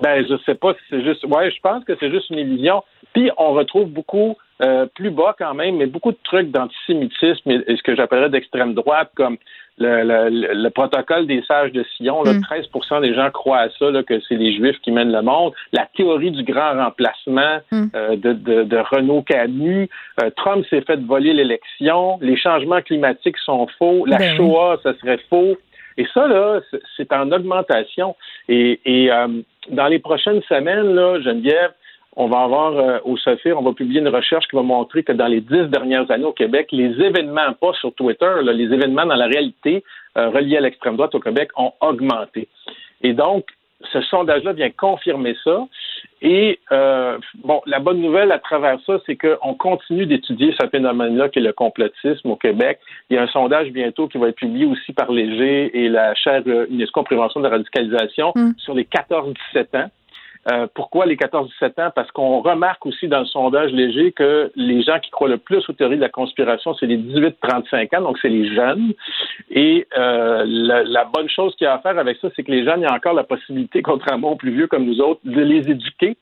[0.00, 1.24] Ben, je sais pas si c'est juste.
[1.24, 2.82] Ouais, je pense que c'est juste une illusion.
[3.12, 7.76] Puis on retrouve beaucoup euh, plus bas quand même, mais beaucoup de trucs d'antisémitisme et,
[7.76, 9.36] ce que j'appellerais d'extrême droite, comme
[9.78, 12.22] le, protocole des sages de Sion.
[12.22, 13.00] Là, 13 mm.
[13.02, 15.52] des gens croient à ça, que c'est les Juifs qui mènent le monde.
[15.72, 17.84] La théorie du grand remplacement mm.
[17.94, 19.88] euh, de, de, Renaud Camus.
[20.22, 22.18] Euh, Trump s'est fait voler l'élection.
[22.20, 24.06] Les changements climatiques sont faux.
[24.06, 25.56] La ben Shoah, ça serait faux.
[25.96, 26.60] Et ça, là,
[26.96, 28.16] c'est en augmentation.
[28.48, 29.28] Et, euh,
[29.70, 31.72] dans les prochaines semaines, là, Geneviève,
[32.16, 35.12] on va avoir euh, au SOFIR, on va publier une recherche qui va montrer que
[35.12, 39.16] dans les dix dernières années au Québec, les événements, pas sur Twitter, les événements dans
[39.16, 39.82] la réalité
[40.16, 42.48] euh, reliés à l'extrême droite au Québec ont augmenté.
[43.02, 43.46] Et donc,
[43.92, 45.66] ce sondage-là vient confirmer ça.
[46.22, 51.28] Et euh, bon, la bonne nouvelle à travers ça, c'est qu'on continue d'étudier ce phénomène-là
[51.28, 52.78] qui est le complotisme au Québec.
[53.10, 56.14] Il y a un sondage bientôt qui va être publié aussi par Léger et la
[56.14, 58.52] chaire UNESCO Prévention de la radicalisation mm.
[58.58, 59.90] sur les 14-17 ans.
[60.50, 61.90] Euh, pourquoi les 14-17 ans?
[61.94, 65.66] Parce qu'on remarque aussi dans le sondage léger que les gens qui croient le plus
[65.68, 68.92] aux théories de la conspiration, c'est les 18-35 ans, donc c'est les jeunes.
[69.50, 72.64] Et euh, la, bonne chose qu'il y a à faire avec ça, c'est que les
[72.64, 75.40] jeunes, il y a encore la possibilité, contrairement aux plus vieux comme nous autres, de
[75.40, 76.16] les éduquer.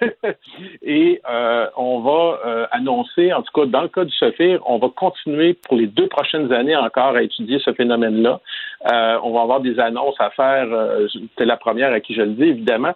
[0.82, 4.88] Et euh, on va annoncer, en tout cas dans le cas du SOFIR, on va
[4.88, 8.40] continuer pour les deux prochaines années encore à étudier ce phénomène-là.
[9.22, 10.66] on va avoir des annonces à faire.
[11.36, 12.94] c'est la première à qui je le dis, évidemment.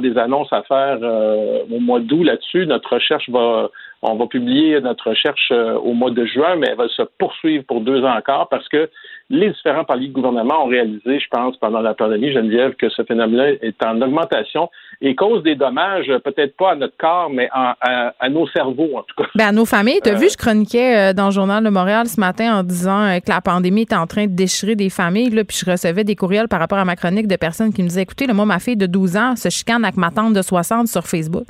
[0.00, 2.66] Des annonces à faire euh, au mois d'août là-dessus.
[2.66, 3.70] Notre recherche va,
[4.02, 7.64] on va publier notre recherche euh, au mois de juin, mais elle va se poursuivre
[7.64, 8.90] pour deux ans encore parce que
[9.30, 13.02] les différents paliers de gouvernement ont réalisé, je pense, pendant la pandémie, Geneviève, que ce
[13.02, 14.70] phénomène-là est en augmentation
[15.00, 19.14] et cause des dommages, peut-être pas à notre corps, mais à, nos cerveaux, en tout
[19.16, 19.28] cas.
[19.34, 20.00] Ben, à nos familles.
[20.02, 23.30] Tu as vu, je chroniquais dans le Journal de Montréal ce matin en disant que
[23.30, 26.48] la pandémie est en train de déchirer des familles, là, puis je recevais des courriels
[26.48, 28.86] par rapport à ma chronique de personnes qui me disaient, écoutez, moi, ma fille de
[28.86, 31.46] 12 ans se chicane avec ma tante de 60 sur Facebook.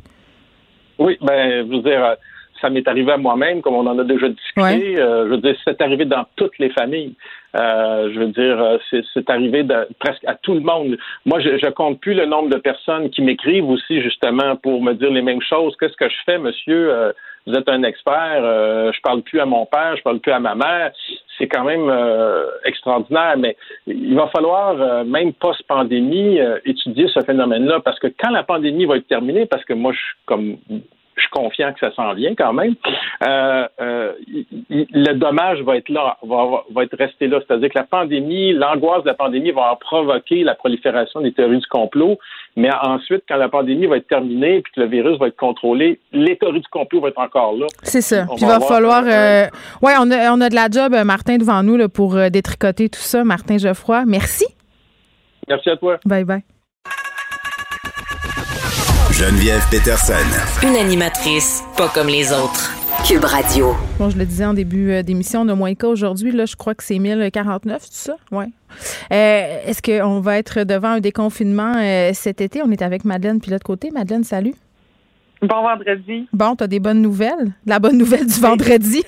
[0.99, 2.17] Oui, ben, je veux dire,
[2.61, 4.99] ça m'est arrivé à moi-même, comme on en a déjà discuté.
[4.99, 7.15] Euh, je veux dire, c'est arrivé dans toutes les familles.
[7.55, 8.79] Euh, je veux dire, euh,
[9.13, 9.65] c'est arrivé
[10.01, 10.97] presque à tout le monde.
[11.25, 14.93] Moi, je, je compte plus le nombre de personnes qui m'écrivent aussi justement pour me
[14.95, 15.77] dire les mêmes choses.
[15.79, 17.13] Qu'est-ce que je fais, monsieur?
[17.47, 18.43] Vous êtes un expert.
[18.93, 20.93] je parle plus à mon père, je parle plus à ma mère.
[21.39, 21.93] C'est quand même
[22.65, 23.35] extraordinaire.
[23.37, 23.57] Mais
[23.87, 29.09] il va falloir, même post-pandémie, étudier ce phénomène-là parce que quand la pandémie va être
[29.09, 30.57] terminée, parce que moi, je suis comme
[31.17, 32.75] je suis confiant que ça s'en vient quand même.
[33.27, 34.13] Euh, euh,
[34.71, 37.41] le dommage va être là, va, va être resté là.
[37.47, 41.67] C'est-à-dire que la pandémie, l'angoisse de la pandémie va provoquer la prolifération des théories du
[41.67, 42.19] complot.
[42.57, 46.01] Mais ensuite, quand la pandémie va être terminée puis que le virus va être contrôlé,
[46.13, 47.67] les théories du complot vont être encore là.
[47.83, 48.27] C'est ça.
[48.27, 49.05] puis il va, falloir.
[49.07, 49.47] Euh,
[49.83, 53.01] ouais, on a, on a de la job, Martin, devant nous là, pour détricoter tout
[53.01, 53.25] ça.
[53.25, 54.47] Martin Geoffroy, merci.
[55.49, 55.99] Merci à toi.
[56.05, 56.54] Bye bye.
[59.27, 60.13] Geneviève Peterson.
[60.63, 62.71] Une animatrice pas comme les autres.
[63.09, 63.75] Cube Radio.
[63.99, 66.31] Bon, je le disais en début euh, d'émission, on a moins de cas aujourd'hui.
[66.31, 68.17] Là, je crois que c'est 1049, tout ça?
[68.33, 68.45] Oui.
[69.11, 72.61] Euh, Est-ce qu'on va être devant un déconfinement euh, cet été?
[72.63, 73.91] On est avec Madeleine, puis l'autre côté.
[73.91, 74.55] Madeleine, salut.
[75.41, 76.29] Bon vendredi.
[76.35, 77.55] Bon, tu as des bonnes nouvelles?
[77.65, 79.05] La bonne nouvelle du vendredi?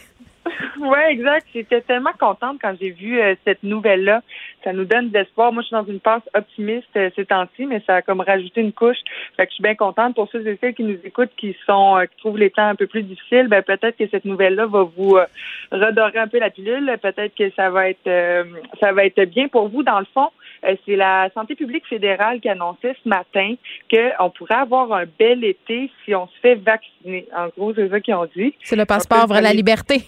[0.80, 1.46] Oui, exact.
[1.54, 4.22] J'étais tellement contente quand j'ai vu euh, cette nouvelle-là.
[4.64, 5.52] Ça nous donne de l'espoir.
[5.52, 8.60] Moi, je suis dans une passe optimiste euh, ces temps-ci, mais ça a comme rajouté
[8.60, 8.98] une couche.
[9.36, 11.96] Fait que je suis bien contente pour ceux et celles qui nous écoutent, qui sont,
[11.96, 13.48] euh, qui trouvent les temps un peu plus difficiles.
[13.48, 15.26] Ben peut-être que cette nouvelle-là va vous euh,
[15.72, 16.96] redorer un peu la pilule.
[17.02, 18.44] Peut-être que ça va être, euh,
[18.80, 19.82] ça va être bien pour vous.
[19.82, 20.28] Dans le fond,
[20.64, 23.54] euh, c'est la santé publique fédérale qui annonçait ce matin
[23.90, 27.26] qu'on pourrait avoir un bel été si on se fait vacciner.
[27.36, 28.54] En gros, c'est ça qu'ils ont dit.
[28.62, 30.02] C'est le passeport vers la liberté.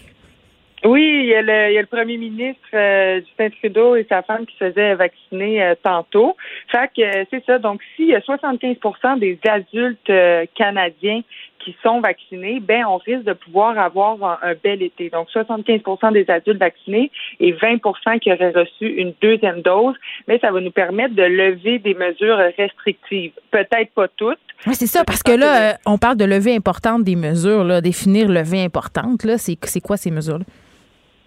[0.85, 4.55] Oui, il y a le, le premier ministre euh, Justin Trudeau et sa femme qui
[4.57, 6.37] se faisaient vacciner euh, tantôt.
[6.71, 7.59] Fait que euh, c'est ça.
[7.59, 11.21] Donc, s'il y a 75% des adultes euh, canadiens
[11.59, 15.09] qui sont vaccinés, ben on risque de pouvoir avoir un, bel été.
[15.09, 17.11] Donc, 75% des adultes vaccinés
[17.41, 19.95] et 20% qui auraient reçu une deuxième dose.
[20.29, 23.33] Mais ça va nous permettre de lever des mesures restrictives.
[23.51, 24.39] Peut-être pas toutes.
[24.65, 28.29] Oui, c'est ça, parce que là, on parle de levée importante des mesures, là, définir
[28.29, 29.25] levée importante.
[29.25, 30.45] Là, c'est quoi ces mesures-là?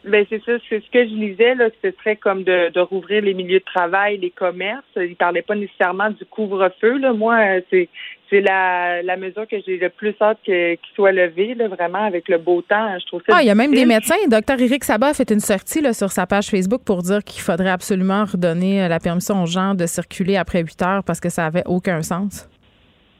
[0.04, 3.22] Ben c'est ça, c'est ce que je lisais là, ce serait comme de, de rouvrir
[3.22, 4.82] les milieux de travail, les commerces.
[4.96, 7.12] Il parlait pas nécessairement du couvre-feu là.
[7.12, 7.88] Moi, euh, c'est
[8.28, 12.02] c'est la, la mesure que j'ai le plus hâte que- qu'il soit levé là, vraiment
[12.02, 12.98] avec le beau temps.
[12.98, 13.36] Je trouve ça.
[13.36, 14.14] Ah, il y a même des médecins.
[14.26, 17.42] Docteur Éric Sabat a fait une sortie là, sur sa page Facebook pour dire qu'il
[17.42, 21.28] faudrait absolument redonner euh, la permission aux gens de circuler après 8 heures parce que
[21.28, 22.48] ça avait aucun sens.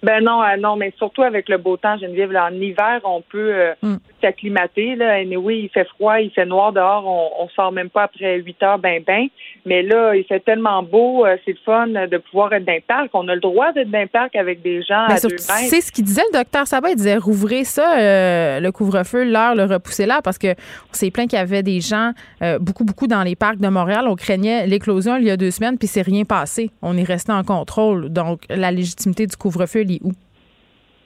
[0.02, 3.20] Ben non, euh, non, mais surtout avec le beau temps, Geneviève, là, en hiver, on
[3.22, 3.96] peut euh, Mm.
[4.20, 4.94] s'acclimater.
[4.96, 5.14] Là.
[5.14, 8.62] Anyway, il fait froid, il fait noir dehors, on, on sort même pas après 8
[8.62, 9.26] heures, ben ben.
[9.66, 12.80] Mais là, il fait tellement beau, euh, c'est le fun de pouvoir être dans le
[12.80, 13.10] parc.
[13.14, 15.44] On a le droit d'être dans le parc avec des gens Mais à deux mètres.
[15.68, 16.90] c'est ce qu'il disait le docteur Sabat.
[16.90, 21.10] Il disait rouvrez ça, euh, le couvre-feu, l'heure, le repousser là, parce que on s'est
[21.10, 22.10] plaint qu'il y avait des gens,
[22.42, 24.06] euh, beaucoup, beaucoup dans les parcs de Montréal.
[24.08, 26.70] On craignait l'éclosion il y a deux semaines, puis c'est rien passé.
[26.82, 28.08] On est resté en contrôle.
[28.08, 30.12] Donc, la légitimité du couvre-feu, est où?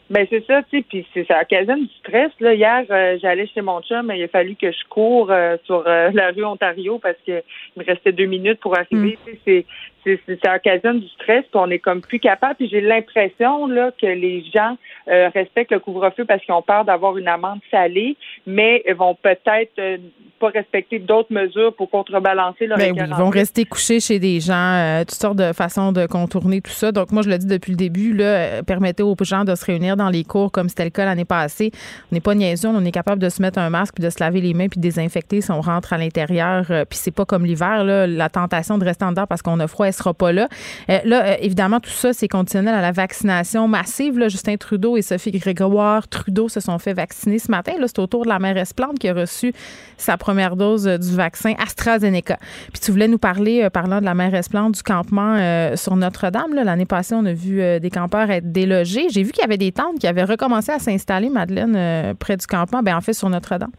[0.09, 2.31] Ben c'est ça, tu sais, puis c'est- ça occasionne du stress.
[2.39, 5.57] Là, hier, euh, j'allais chez mon chum, mais il a fallu que je cours euh,
[5.65, 7.43] sur euh, la rue Ontario parce que
[7.77, 9.19] il me restait deux minutes pour arriver.
[9.25, 9.67] Sais, c'est,
[10.07, 12.55] c'est, c'est- ça occasionne du stress, puis on est comme plus capable.
[12.55, 14.77] Puis j'ai l'impression là que les gens
[15.11, 18.16] euh, respectent le couvre-feu parce qu'ils ont peur d'avoir une amende salée,
[18.47, 19.99] mais ils vont peut-être euh,
[20.39, 24.39] pas respecter d'autres mesures pour contrebalancer leur Ben oui, ils vont rester couchés chez des
[24.41, 26.93] gens, euh, toutes sortes de façons de contourner tout ça.
[26.93, 29.97] Donc, moi, je le dis depuis le début, là, permettez aux gens de se réunir
[29.97, 31.70] dans les cours comme c'était le cas l'année passée.
[32.12, 34.20] On n'est pas niaiseux, on est capable de se mettre un masque, puis de se
[34.20, 36.66] laver les mains, puis de désinfecter si on rentre à l'intérieur.
[36.66, 39.66] Puis c'est pas comme l'hiver, là, la tentation de rester en dedans parce qu'on a
[39.66, 40.48] froid, sera pas là.
[40.90, 44.28] Euh, là, euh, évidemment, tout ça, c'est conditionnel à la vaccination massive.
[44.28, 47.73] Justin Trudeau et Sophie Grégoire Trudeau se sont fait vacciner ce matin.
[47.81, 49.52] C'est au tour de la mairesse Plante qui a reçu
[49.97, 52.39] sa première dose euh, du vaccin AstraZeneca.
[52.73, 55.36] Puis tu voulais nous parler, parlant de la mairesse Plante, du campement
[55.77, 56.55] sur Notre-Dame.
[56.55, 59.09] L'année passée, on a vu des campeurs être délogés.
[59.10, 62.47] J'ai vu qu'il y avait des tentes qui avaient recommencé à s'installer, Madeleine, près du
[62.47, 63.70] campement, ben en fait sur Notre-Dame.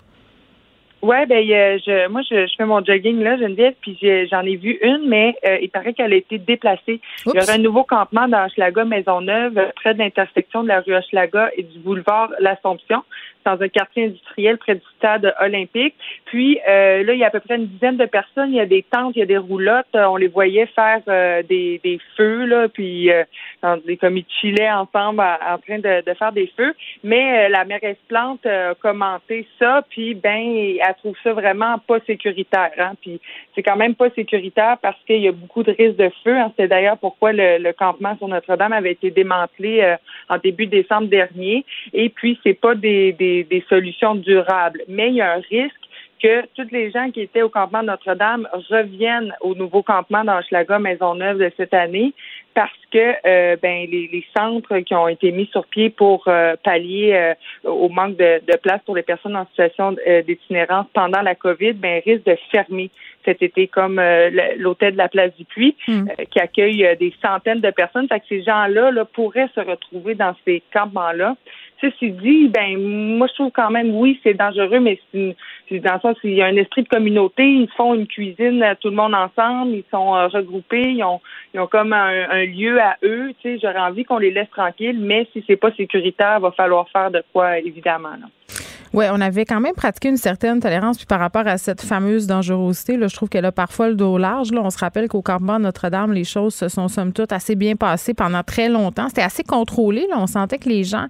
[1.08, 3.98] Ouais, ben euh, je, moi je, je fais mon jogging là, Geneviève, puis
[4.30, 7.00] j'en ai vu une, mais euh, il paraît qu'elle a été déplacée.
[7.26, 10.82] Il y aura un nouveau campement dans Hochelaga Maisonneuve, euh, près de l'intersection de la
[10.82, 13.06] rue Hochelaga et du boulevard L'Assomption,
[13.48, 15.96] dans un quartier industriel près du stade olympique.
[16.26, 18.50] Puis euh, là, il y a à peu près une dizaine de personnes.
[18.50, 19.96] Il y a des tentes, il y a des roulottes.
[19.96, 23.24] Euh, on les voyait faire euh, des, des feux là, puis euh,
[23.62, 23.98] dans des
[24.42, 26.74] chillaient ensemble en train de, de faire des feux.
[27.04, 31.78] Mais euh, la mairesse Plante euh, a commenté ça, puis ben elle trouve ça vraiment
[31.80, 32.72] pas sécuritaire.
[32.78, 32.94] Hein?
[33.02, 33.22] Puis
[33.56, 36.36] c'est quand même pas sécuritaire parce qu'il y a beaucoup de risques de feu.
[36.36, 36.50] Hein.
[36.52, 39.96] C'était d'ailleurs pourquoi le, le campement sur Notre-Dame avait été démantelé
[40.30, 41.66] en début décembre dernier.
[41.94, 45.76] Et puis c'est pas des, des, des solutions durables, mais il y a un risque
[46.22, 50.80] que toutes les gens qui étaient au campement Notre-Dame reviennent au nouveau campement dans Hochelaga
[50.80, 52.14] Maisonneuve de cette année
[52.56, 56.56] parce que euh, ben les, les centres qui ont été mis sur pied pour euh,
[56.64, 59.96] pallier euh, au manque de, de place pour les personnes en situation
[60.26, 62.90] d'itinérance pendant la COVID, ben risquent de fermer
[63.24, 64.02] cet été, comme
[64.58, 66.10] l'hôtel de la Place du Puy, Mm.
[66.20, 68.08] euh, qui accueille des centaines de personnes.
[68.08, 71.36] Fait que ces gens-là là, pourraient se retrouver dans ces campements-là.
[71.80, 76.00] Ceci dit, ben moi je trouve quand même oui c'est dangereux, mais c'est dans le
[76.00, 77.44] sens il y a un esprit de communauté.
[77.44, 81.22] Ils font une cuisine tout le monde ensemble, ils sont euh, regroupés, ils ont
[81.54, 83.34] ils ont comme un, un lieu à eux.
[83.42, 86.90] Tu sais, j'aurais envie qu'on les laisse tranquilles, mais si c'est pas sécuritaire, va falloir
[86.90, 88.10] faire de quoi évidemment.
[88.10, 88.57] Là.
[88.98, 90.98] Oui, on avait quand même pratiqué une certaine tolérance.
[90.98, 94.18] Puis par rapport à cette fameuse dangerosité, là, je trouve qu'elle a parfois le dos
[94.18, 94.52] large.
[94.52, 94.62] Là.
[94.64, 98.16] On se rappelle qu'au campement Notre-Dame, les choses se sont somme toute assez bien passées
[98.16, 99.08] pendant très longtemps.
[99.08, 100.08] C'était assez contrôlé.
[100.10, 100.16] Là.
[100.18, 101.06] On sentait que les gens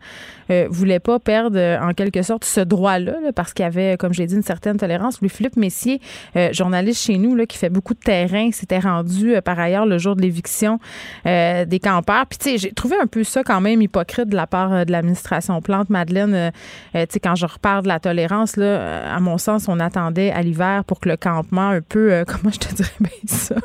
[0.52, 4.14] euh, voulaient pas perdre euh, en quelque sorte ce droit-là parce qu'il y avait, comme
[4.14, 5.22] je l'ai dit, une certaine tolérance.
[5.22, 6.02] Louis-Philippe Messier,
[6.36, 9.98] euh, journaliste chez nous, là, qui fait beaucoup de terrain, s'était rendu par ailleurs le
[9.98, 10.78] jour de l'éviction
[11.24, 12.26] des campeurs.
[12.26, 14.92] Puis tu sais, j'ai trouvé un peu ça quand même hypocrite de la part de
[14.92, 15.90] l'administration Plante.
[15.90, 16.52] Madeleine,
[16.94, 20.32] tu sais, quand je reparle de la tolérance, là, euh, à mon sens, on attendait
[20.32, 23.56] à l'hiver pour que le campement, un peu, euh, comment je te dirais bien ça,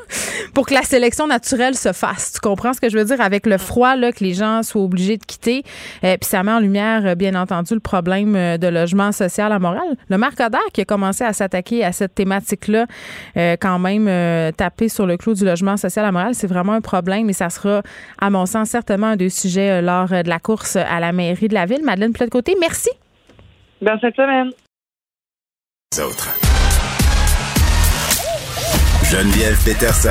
[0.55, 2.32] pour que la sélection naturelle se fasse.
[2.34, 3.20] Tu comprends ce que je veux dire?
[3.20, 5.62] Avec le froid, là, que les gens soient obligés de quitter.
[6.05, 9.97] Euh, puis ça met en lumière, bien entendu, le problème de logement social à Montréal.
[10.09, 12.86] Le Coder qui a commencé à s'attaquer à cette thématique-là,
[13.60, 17.28] quand même taper sur le clou du logement social à Montréal, c'est vraiment un problème
[17.28, 17.82] et ça sera,
[18.18, 21.55] à mon sens, certainement un des sujets lors de la course à la mairie de
[21.55, 21.82] la ville.
[21.84, 22.90] Madeleine Plate-Côté, merci.
[23.83, 24.53] Bonne cette semaine.
[25.99, 26.29] Autres.
[29.11, 30.09] Geneviève Peterson.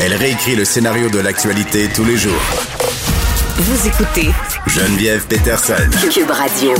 [0.00, 2.40] Elle réécrit le scénario de l'actualité tous les jours.
[3.56, 4.30] Vous écoutez
[4.68, 5.74] Geneviève Peterson.
[6.12, 6.72] Cube Radio.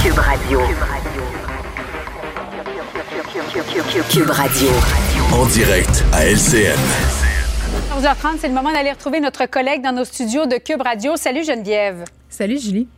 [0.00, 0.60] Cube Radio.
[4.10, 4.68] Cube Radio.
[5.32, 7.23] En direct à LCN.
[7.94, 11.16] 14h30, c'est le moment d'aller retrouver notre collègue dans nos studios de Cube Radio.
[11.16, 12.04] Salut Geneviève.
[12.28, 12.88] Salut Julie.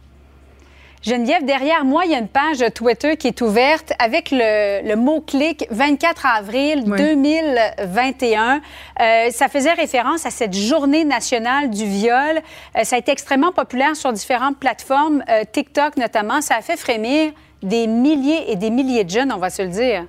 [1.02, 5.66] Geneviève, derrière moi, il y a une page Twitter qui est ouverte avec le, mot-clic
[5.70, 8.62] 24 avril 2021.
[9.00, 12.40] Euh, ça faisait référence à cette journée nationale du viol.
[12.74, 16.40] Euh, ça a été extrêmement populaire sur différentes plateformes, euh, TikTok notamment.
[16.40, 19.68] Ça a fait frémir des milliers et des milliers de jeunes, on va se le
[19.68, 20.06] dire.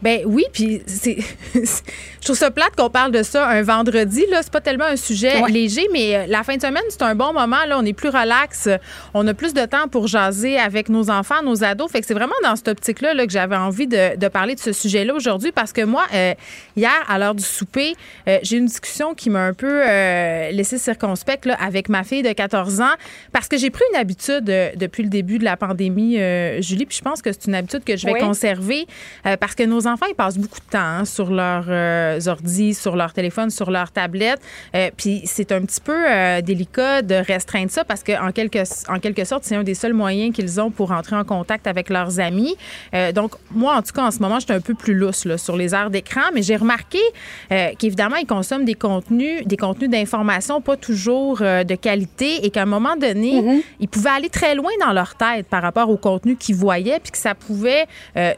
[0.00, 1.18] Ben oui, puis c'est,
[1.54, 4.24] je trouve ça plate qu'on parle de ça un vendredi.
[4.30, 7.16] Là, c'est pas tellement un sujet léger, mais euh, la fin de semaine, c'est un
[7.16, 7.64] bon moment.
[7.66, 8.68] Là, on est plus relax,
[9.12, 11.90] on a plus de temps pour jaser avec nos enfants, nos ados.
[11.90, 14.72] Fait que c'est vraiment dans cette optique-là là, que j'avais envie de, parler de ce
[14.72, 16.34] sujet-là aujourd'hui, parce que moi, euh,
[16.76, 17.94] hier, à l'heure du souper,
[18.28, 19.78] euh, j'ai une discussion qui m'a un peu
[20.52, 22.94] laissé circonspect là, avec ma fille de 14 ans,
[23.32, 26.18] parce que j'ai pris une habitude depuis le début de la pandémie,
[26.60, 28.86] Julie, puis je pense que c'est une habitude que je vais conserver,
[29.40, 32.96] parce que nos enfants, ils passent beaucoup de temps hein, sur leurs euh, ordis, sur
[32.96, 34.40] leur téléphone, sur leur tablette.
[34.74, 38.58] Euh, puis c'est un petit peu euh, délicat de restreindre ça parce qu'en quelque,
[38.90, 41.88] en quelque sorte, c'est un des seuls moyens qu'ils ont pour entrer en contact avec
[41.88, 42.56] leurs amis.
[43.14, 45.38] donc, moi, en tout cas, en ce moment, je suis un peu plus lousse là,
[45.38, 46.98] sur les heures d'écran, mais j'ai remarqué
[47.78, 52.66] qu'évidemment, ils consomment des contenus, des contenus d'information pas toujours de qualité et qu'à un
[52.66, 53.62] moment donné, mm-hmm.
[53.80, 57.12] ils pouvaient aller très loin dans leur tête par rapport au contenu qu'ils voyaient, puis
[57.12, 57.86] que ça pouvait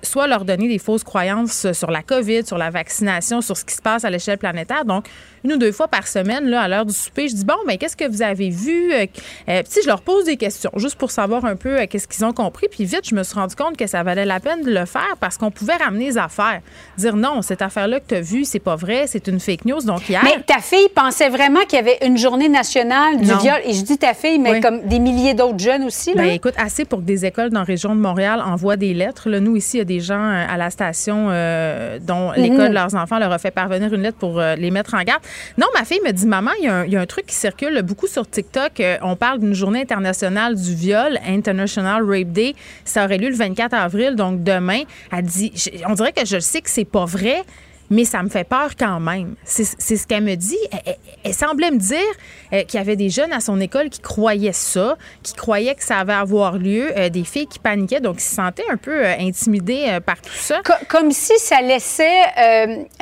[0.03, 3.75] soit leur donner des fausses croyances sur la COVID, sur la vaccination, sur ce qui
[3.75, 4.85] se passe à l'échelle planétaire.
[4.85, 5.07] Donc,
[5.45, 7.79] une ou deux fois par semaine, là, à l'heure du souper, je dis bon, mais
[7.79, 8.93] qu'est-ce que vous avez vu?
[8.93, 9.07] Euh,
[9.49, 12.33] euh je leur pose des questions juste pour savoir un peu euh, qu'est-ce qu'ils ont
[12.33, 12.67] compris.
[12.71, 15.17] Puis vite, je me suis rendu compte que ça valait la peine de le faire
[15.21, 16.61] parce qu'on pouvait ramener les affaires,
[16.99, 19.81] dire non, cette affaire-là que tu as vue, c'est pas vrai, c'est une fake news.
[19.81, 20.21] Donc hier.
[20.23, 23.61] Mais ta fille pensait vraiment qu'il y avait une journée nationale du viol.
[23.65, 26.13] Et je dis ta fille, mais comme des milliers d'autres jeunes aussi.
[26.15, 26.23] Là.
[26.23, 29.31] Ben, écoute, assez pour que des écoles dans la région de Montréal envoient des lettres.
[29.31, 31.27] Là, nous ici, il y a des gens à la station
[32.01, 35.03] dont l'école de leurs enfants leur a fait parvenir une lettre pour les mettre en
[35.03, 35.23] garde.
[35.59, 38.29] Non, ma fille me dit Maman, il y, a un, truc qui circule beaucoup sur
[38.29, 38.81] TikTok.
[38.81, 42.55] Euh, on parle d'une journée internationale du viol, International Rape Day.
[42.85, 44.83] Ça aurait lieu le 24 avril, donc demain.
[45.13, 45.53] Elle dit
[45.89, 47.45] On dirait que je sais que c'est pas vrai
[47.91, 49.35] mais ça me fait peur quand même.
[49.45, 50.59] C'est ce qu'elle me dit.
[51.25, 51.99] Elle, semblait me dire
[52.53, 55.83] euh, qu'il y avait des jeunes à son école qui croyaient ça, qui croyaient que
[55.83, 58.77] ça avait à avoir lieu, euh, des filles qui paniquaient, donc qui se sentaient un
[58.77, 60.61] peu euh, intimidées par tout ça.
[60.89, 62.21] comme si ça laissait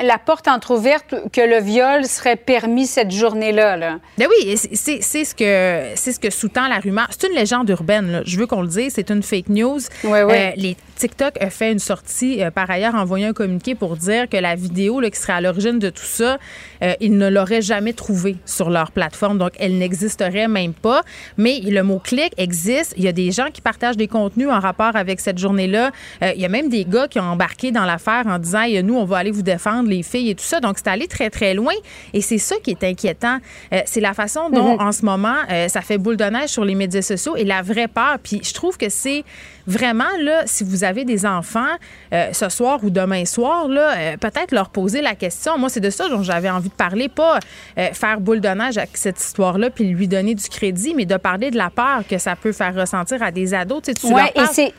[0.03, 3.77] la porte entrouverte que le viol serait permis cette journée-là.
[3.77, 3.99] Là.
[4.17, 7.09] Ben oui, c'est ce que c'est ce que sous-tend la rumeur.
[7.11, 8.11] C'est une légende urbaine.
[8.11, 8.23] Là.
[8.25, 9.81] Je veux qu'on le dise, c'est une fake news.
[10.05, 10.37] Oui, oui.
[10.57, 14.55] les TikTok a fait une sortie, par ailleurs, envoyé un communiqué pour dire que la
[14.55, 16.39] vidéo qui serait à l'origine de tout ça,
[16.83, 19.39] euh, ils ne l'auraient jamais trouvé sur leur plateforme.
[19.39, 21.03] Donc, elle n'existerait même pas.
[21.37, 22.95] Mais le mot-clic existe.
[22.97, 25.91] Il y a des gens qui partagent des contenus en rapport avec cette journée-là.
[26.23, 28.97] Euh, il y a même des gars qui ont embarqué dans l'affaire en disant, nous,
[28.97, 30.61] on va aller vous défendre, les filles et tout ça.
[30.61, 31.75] Donc, c'est allé très, très loin.
[32.13, 33.39] Et c'est ça qui est inquiétant.
[33.73, 34.83] Euh, c'est la façon dont, mm-hmm.
[34.83, 35.37] en ce moment,
[35.69, 38.19] ça fait boule de neige sur les médias sociaux et la vraie peur.
[38.23, 39.25] Puis, je trouve que c'est
[39.67, 41.77] vraiment, là, si vous avez des enfants
[42.11, 45.59] ce soir ou demain soir, là, peut-être leur poser la question.
[45.59, 47.39] Moi, c'est de ça dont j'avais envie de parler, pas
[47.79, 51.17] euh, faire boule de neige avec cette histoire-là puis lui donner du crédit, mais de
[51.17, 53.83] parler de la peur que ça peut faire ressentir à des ados.
[53.83, 54.73] Tu sais, tu ouais, et c'est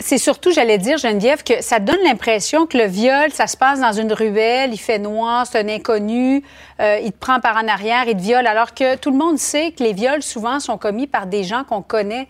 [0.00, 3.80] c'est surtout, j'allais dire, Geneviève, que ça donne l'impression que le viol, ça se passe
[3.80, 6.42] dans une ruelle, il fait noir, c'est un inconnu,
[6.80, 9.38] euh, il te prend par en arrière, il te viole, alors que tout le monde
[9.38, 12.28] sait que les viols, souvent, sont commis par des gens qu'on connaît.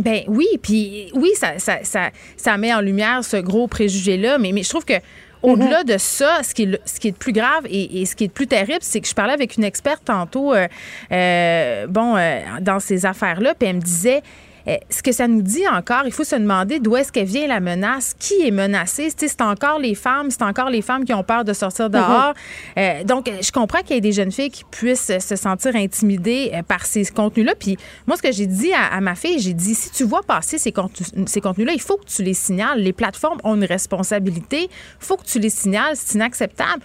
[0.00, 4.52] Ben oui, puis oui, ça, ça, ça, ça, met en lumière ce gros préjugé-là, mais,
[4.52, 4.94] mais je trouve que
[5.42, 8.14] au-delà de ça, ce qui, est le, ce qui est plus grave et, et ce
[8.14, 10.68] qui est le plus terrible, c'est que je parlais avec une experte tantôt, euh,
[11.12, 14.22] euh, bon, euh, dans ces affaires-là, puis elle me disait,
[14.66, 17.60] ce que ça nous dit encore, il faut se demander d'où est-ce qu'elle vient la
[17.60, 19.12] menace, qui est menacé.
[19.16, 21.92] C'est encore les femmes, c'est encore les femmes qui ont peur de sortir mhm.
[21.92, 22.34] dehors.
[22.78, 26.50] Euh, donc, je comprends qu'il y ait des jeunes filles qui puissent se sentir intimidées
[26.54, 27.54] euh, par ces contenus-là.
[27.58, 27.76] Puis
[28.06, 30.72] moi, ce que j'ai dit à, ma fille, j'ai dit, si tu vois passer ces,
[30.72, 32.80] contenus, ces contenus-là, il faut que tu les signales.
[32.80, 34.64] Les plateformes ont une responsabilité.
[34.64, 34.68] Il
[35.06, 35.94] faut que tu les signales.
[35.94, 36.82] C'est inacceptable.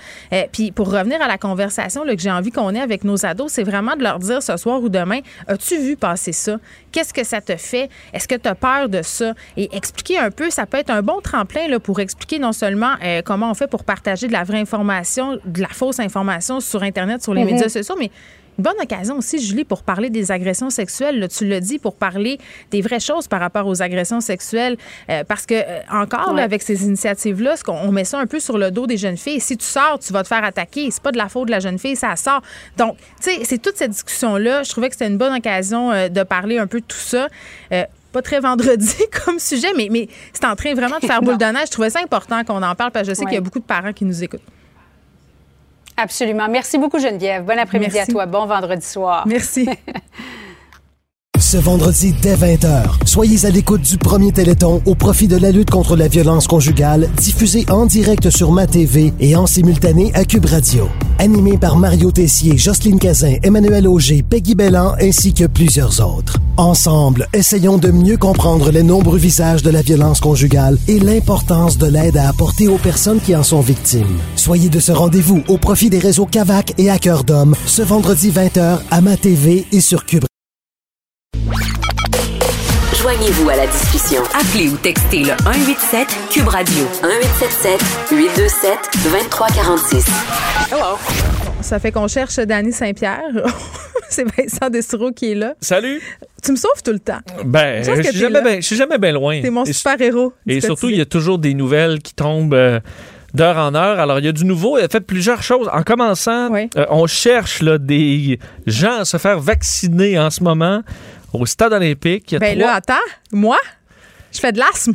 [0.52, 3.52] puis pour revenir à la conversation là, que j'ai envie qu'on ait avec nos ados,
[3.52, 6.58] c'est vraiment de leur dire ce soir ou demain, as-tu vu passer ça?
[6.92, 7.65] Qu'est-ce que ça te fait?
[7.74, 9.34] Est-ce que tu as peur de ça?
[9.58, 12.96] Et expliquer un peu, ça peut être un bon tremplin là, pour expliquer non seulement
[13.04, 16.84] euh, comment on fait pour partager de la vraie information, de la fausse information sur
[16.84, 17.52] Internet, sur les mhm.
[17.52, 18.12] médias sociaux, mais
[18.57, 21.27] bonne occasion aussi, Julie, pour parler des agressions sexuelles.
[21.30, 22.40] tu le dis, pour parler
[22.72, 24.77] des vraies choses par rapport aux agressions sexuelles.
[25.10, 28.72] Euh, parce que, euh, encore, avec ces initiatives-là, on met ça un peu sur le
[28.72, 29.40] dos des jeunes filles.
[29.40, 30.90] Si tu sors, tu vas te faire attaquer.
[30.91, 32.41] C'est pas de la faute de la jeune fille, ça sort.
[32.77, 34.64] Donc, tu sais, c'est toute cette discussion-là.
[34.64, 37.27] Je trouvais que c'était une bonne occasion euh, de parler un peu de tout ça
[38.11, 38.95] pas très vendredi
[39.26, 41.65] comme sujet, mais, mais c'est en train vraiment de faire boule de neige.
[41.65, 43.60] Je trouvais ça important qu'on en parle parce que je sais qu'il y a beaucoup
[43.60, 44.40] de parents qui nous écoutent.
[45.98, 46.48] Absolument.
[46.50, 47.44] Merci beaucoup, Geneviève.
[47.46, 48.26] Bon après-midi à toi.
[48.26, 49.24] Bon vendredi soir.
[49.28, 49.70] Merci.
[51.46, 55.70] Ce vendredi dès 20h, soyez à l'écoute du premier Téléthon au profit de la lutte
[55.70, 60.48] contre la violence conjugale, diffusé en direct sur Ma TV et en simultané à Cube
[60.48, 60.90] Radio.
[61.20, 66.40] Animé par Mario Tessier, Jocelyne Cazin, Emmanuel Auger, Peggy Bellan ainsi que plusieurs autres.
[66.58, 71.86] Ensemble, essayons de mieux comprendre les nombreux visages de la violence conjugale et l'importance de
[71.86, 74.18] l'aide à apporter aux personnes qui en sont victimes.
[74.36, 78.80] Soyez de ce rendez-vous au profit des réseaux Cavac et cœur d'homme ce vendredi 20h
[78.90, 80.26] à Ma TV et sur Cube
[83.06, 84.23] Joignez-vous à la discussion.
[84.34, 90.06] Appelez ou textez le 187 Cube Radio 1877 827 2346.
[90.72, 90.98] Hello.
[91.61, 93.22] Ça fait qu'on cherche Danny Saint-Pierre.
[94.10, 95.53] C'est Vincent Destoureau qui est là.
[95.61, 96.02] Salut.
[96.44, 97.19] Tu me sauves tout le temps.
[97.45, 99.40] Ben, je suis jamais, jamais bien loin.
[99.40, 100.34] T'es mon super-héros.
[100.48, 102.56] Et, surtout, il y a toujours des nouvelles qui tombent.
[102.56, 102.80] Euh,
[103.36, 103.99] d'heure en heure.
[103.99, 104.77] Alors, il y a du nouveau.
[104.80, 105.69] Il a fait plusieurs choses.
[105.72, 110.82] En commençant, euh, on cherche là, des gens à se faire vacciner en ce moment
[111.40, 112.32] au stade olympique.
[112.32, 112.94] Il y a ben là, attends,
[113.32, 113.57] moi,
[114.32, 114.94] je fais de l'asthme.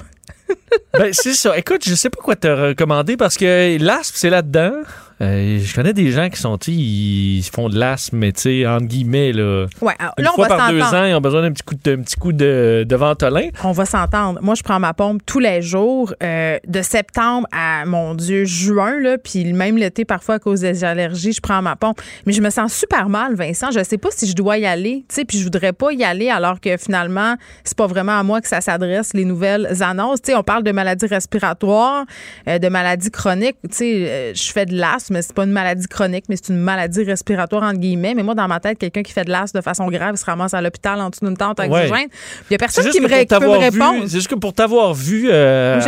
[0.93, 1.57] ben, c'est ça.
[1.57, 4.83] Écoute, je sais pas quoi te recommander parce que l'asthme, c'est là-dedans.
[5.23, 8.87] Euh, je connais des gens qui sont, ils font de l'asthme, mais tu sais, entre
[8.87, 9.67] guillemets, là.
[9.83, 12.33] Ouais, une fois par deux ans, ils ont besoin d'un petit coup de, petit coup
[12.33, 13.49] de, de ventolin.
[13.63, 14.41] On va s'entendre.
[14.43, 18.99] Moi, je prends ma pompe tous les jours, euh, de septembre à, mon Dieu, juin,
[18.99, 22.01] là, puis même l'été, parfois, à cause des allergies, je prends ma pompe.
[22.25, 23.71] Mais je me sens super mal, Vincent.
[23.73, 26.03] Je sais pas si je dois y aller, tu sais, puis je voudrais pas y
[26.03, 27.35] aller alors que finalement,
[27.65, 30.23] c'est pas vraiment à moi que ça s'adresse, les nouvelles annonces.
[30.23, 32.07] Tu sais, on parle de maladies respiratoires,
[32.49, 33.57] euh, de maladies chroniques.
[33.71, 36.61] Tu sais, je fais de l'asthme mais c'est pas une maladie chronique, mais c'est une
[36.61, 38.15] maladie respiratoire, entre guillemets.
[38.15, 40.55] Mais moi, dans ma tête, quelqu'un qui fait de l'asthme de façon grave se ramasse
[40.55, 42.09] à l'hôpital en dessous d'une tente oxygène.
[42.49, 44.05] Il y a personne qui, me, peut me répondre.
[44.07, 45.81] C'est juste que pour t'avoir vu euh,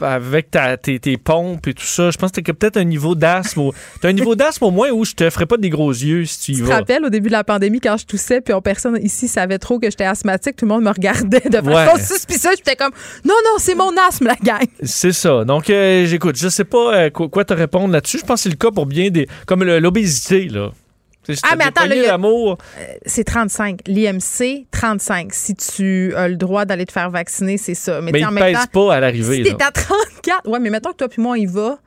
[0.00, 0.50] avec
[0.82, 3.70] tes, pompes et tout ça, je pense que t'as peut-être un niveau d'asthme.
[4.00, 6.40] T'as un niveau d'asthme au moins où je te ferais pas des gros yeux si
[6.40, 6.66] tu y vas.
[6.66, 9.58] Je te rappelle au début de la pandémie quand je toussais, puis personne ici savait
[9.58, 12.56] trop que j'étais asthmatique, tout le monde me regardait de façon suspicieuse.
[12.56, 12.92] J'étais comme
[13.24, 14.66] non, non, c'est mon asthme, la gang.
[14.82, 15.44] C'est ça.
[15.44, 18.18] Donc, euh, j'écoute, je sais pas euh, quoi, te répondre là-dessus.
[18.18, 19.28] Je pense que le cas pour bien des.
[19.46, 20.70] Comme l'obésité, là.
[21.42, 22.58] ah, mais attends, l'amour.
[22.78, 23.80] Euh, c'est 35.
[23.86, 25.32] L'IMC, 35.
[25.32, 28.00] Si tu as le droit d'aller te faire vacciner, c'est ça.
[28.00, 29.44] Mais, mais il ne pèse pas à l'arrivée.
[29.44, 31.78] Si t'es à 34, ouais, mais mettons que toi puis moi, on y va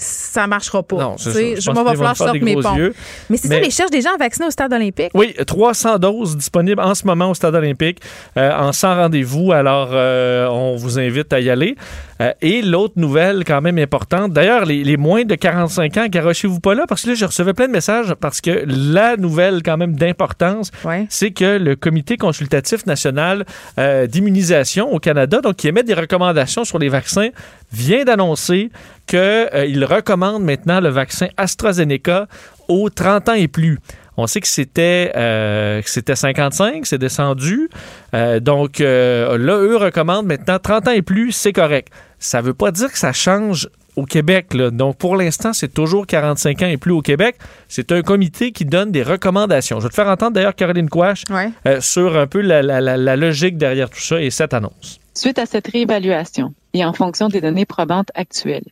[0.00, 0.96] ça marchera pas.
[0.96, 1.60] Non, c'est ça.
[1.60, 2.94] Je, vais falloir sortir mes pompes.
[3.28, 5.10] Mais c'est ça, les cherchent des gens vaccinés au stade olympique.
[5.14, 8.00] Oui, 300 doses disponibles en ce moment au stade olympique
[8.36, 9.52] euh, en 100 rendez-vous.
[9.52, 11.76] Alors, euh, on vous invite à y aller.
[12.20, 16.74] Euh, et l'autre nouvelle quand même importante, d'ailleurs, les, moins de 45 ans, garochez-vous pas
[16.74, 19.94] là, parce que là, je recevais plein de messages, parce que la nouvelle quand même
[19.96, 20.70] d'importance,
[21.08, 23.44] c'est que le Comité consultatif national
[24.08, 27.30] d'immunisation au Canada, donc qui émet des recommandations sur les vaccins,
[27.72, 28.70] vient d'annoncer
[29.06, 32.26] qu'il euh, recommande maintenant le vaccin AstraZeneca
[32.68, 33.78] aux 30 ans et plus.
[34.16, 37.70] On sait que c'était euh, c'était 55, c'est descendu.
[38.14, 41.88] Euh, donc là, eux recommandent maintenant 30 ans et plus, c'est correct.
[42.18, 44.54] Ça ne veut pas dire que ça change au Québec.
[44.54, 47.36] Donc, pour l'instant, c'est toujours 45 ans et plus au Québec.
[47.68, 49.80] C'est un comité qui donne des recommandations.
[49.80, 51.24] Je vais te faire entendre d'ailleurs Caroline Quash
[51.80, 55.00] sur un peu la, la, logique derrière tout ça et cette annonce.
[55.14, 58.68] Suite à cette réévaluation et en fonction des données probantes actuelles,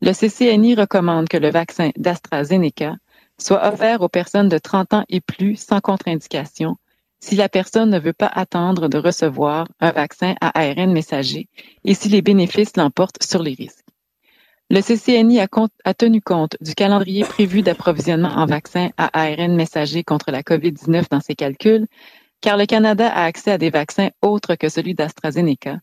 [0.00, 2.96] le CCNI recommande que le vaccin d'AstraZeneca
[3.40, 6.76] soit offert aux personnes de 30 ans et plus sans contre-indication
[7.20, 11.48] si la personne ne veut pas attendre de recevoir un vaccin à ARN messager
[11.84, 13.84] et si les bénéfices l'emportent sur les risques.
[14.70, 20.30] Le CCNI a, tenu compte du calendrier prévu d'approvisionnement en vaccins à ARN messager contre
[20.30, 21.86] la COVID-19 dans ses calculs,
[22.42, 25.78] car le Canada a accès à des vaccins autres que celui d'AstraZeneca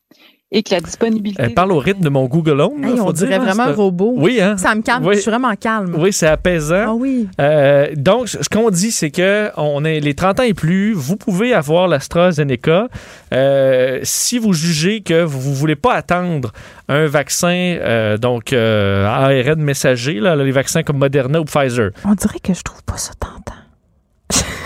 [0.51, 1.41] et que la disponibilité...
[1.41, 2.81] Elle parle au rythme de mon Google Home.
[2.81, 4.13] là, Hey, faut on dire, dirait hein, vraiment c'est- un robot.
[4.15, 4.57] Oui, hein?
[4.57, 5.05] Ça me calme.
[5.05, 5.15] Oui.
[5.15, 5.95] Je suis vraiment calme.
[5.97, 6.83] Oui, c'est apaisant.
[6.87, 7.27] Ah oui.
[7.41, 11.17] Euh, donc, ce qu'on dit, c'est que on est les 30 ans et plus, vous
[11.17, 12.87] pouvez avoir l'AstraZeneca
[13.33, 16.51] euh, si vous jugez que vous ne voulez pas attendre
[16.87, 17.47] un vaccin,
[17.81, 21.89] euh, donc euh, ARN messager, là, les vaccins comme Moderna ou Pfizer.
[22.05, 23.53] On dirait que je trouve pas ça tentant.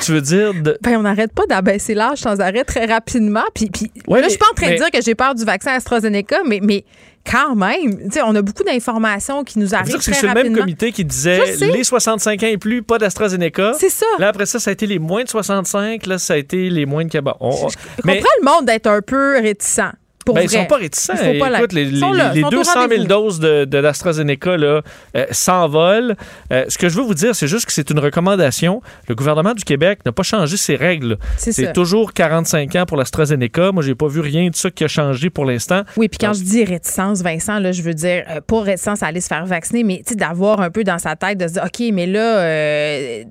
[0.02, 3.44] Tu veux dire de- Ben, on n'arrête pas d'abaisser l'âge sans arrêt très rapidement.
[3.54, 5.36] Puis, puis Ouais, là, je suis pas en train mais- de dire que j'ai peur
[5.36, 6.86] du vaccin AstraZeneca, mais, mais
[7.30, 11.56] quand même, on a beaucoup d'informations qui nous arrivent c'est le même comité qui disait
[11.60, 13.74] les 65 ans et plus, pas d'AstraZeneca.
[13.78, 14.06] C'est ça.
[14.20, 16.06] Là, après ça, ça a été les moins de 65.
[16.06, 18.88] Là, ça a été les moins de Bon, on- Je mais- comprends le monde d'être
[18.88, 19.82] un peu réticent.
[20.30, 20.56] Pour Ben, vrai.
[20.56, 21.16] ils sont pas réticents.
[21.16, 23.04] Faut pas Écoute, les, les- là, les ils sont au 200 000 rendez-vous.
[23.08, 24.82] doses de, de l'AstraZeneca euh,
[25.32, 26.16] s'envolent.
[26.54, 28.82] Euh, ce que je veux vous dire, c'est juste que c'est une recommandation.
[29.08, 31.18] Le gouvernement du Québec n'a pas changé ses règles.
[31.38, 33.72] C'est toujours 45 ans pour l'AstraZeneca.
[33.72, 35.82] Moi, j'ai pas vu rien de ça qui a changé pour l'instant.
[35.98, 39.08] Oui, puis quand je dis réticence, Vincent, là, je veux dire, euh, pas réticence à
[39.08, 41.84] aller se faire vacciner, mais d'avoir un peu dans sa tête de se dire, OK,
[41.94, 43.24] mais là, euh,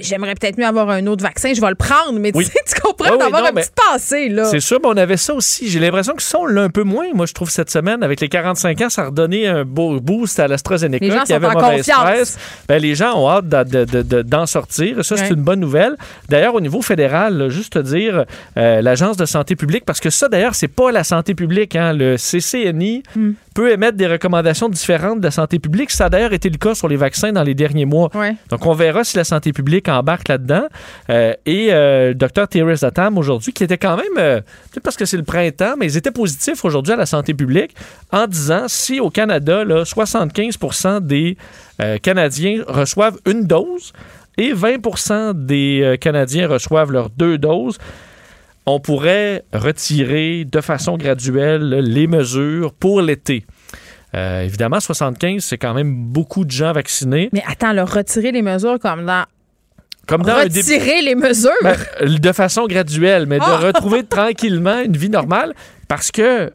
[0.00, 2.44] j'aimerais peut-être mieux avoir un autre vaccin, je vais le prendre, mais tu Oui.
[2.44, 4.44] sais, tu comprends, Ah oui, d'avoir un petit passé, là.
[4.46, 5.68] C'est sûr, mais on avait ça aussi.
[5.68, 7.06] J'ai l'impression que ça, on l'a un peu moins.
[7.14, 10.38] Moi, je trouve cette semaine, avec les 45 ans, ça a redonné un beau boost
[10.40, 12.36] à l'AstraZeneca Les gens qui sont avait en confiance.
[12.68, 15.04] Ben, les gens ont hâte de- de- de- d'en sortir.
[15.04, 15.96] Ça, c'est une bonne nouvelle.
[16.28, 18.24] D'ailleurs, au niveau fédéral, là, juste te dire,
[18.56, 21.76] euh, l'Agence de santé publique, parce que ça, d'ailleurs, c'est pas la santé publique.
[21.76, 21.92] hein.
[21.92, 23.32] Le CCNI Hmm.
[23.54, 25.90] peut émettre des recommandations différentes de la santé publique.
[25.90, 28.10] Ça a d'ailleurs été le cas sur les vaccins dans les derniers mois.
[28.50, 30.66] Donc, on verra si la santé publique embarque là-dedans.
[31.10, 34.40] Euh, et euh, le docteur Thierry Zatam, aujourd'hui, qui était quand même, euh,
[34.70, 37.74] peut-être parce que c'est le printemps, mais ils étaient positifs aujourd'hui à la santé publique
[38.12, 41.36] en disant si au Canada, là, 75% des
[42.02, 43.92] Canadiens reçoivent une dose
[44.36, 47.78] et 20% des Canadiens reçoivent leurs deux doses,
[48.66, 53.46] on pourrait retirer de façon graduelle les mesures pour l'été.
[54.12, 57.28] Évidemment, 75, c'est quand même beaucoup de gens vaccinés.
[57.32, 59.24] Mais attends, leur retirer les mesures comme dans.
[60.08, 61.50] Comme dans un retirer les mesures?
[61.62, 63.58] Ben, de façon graduelle, mais de Ah!
[63.58, 65.54] retrouver tranquillement une vie normale
[65.86, 66.52] parce que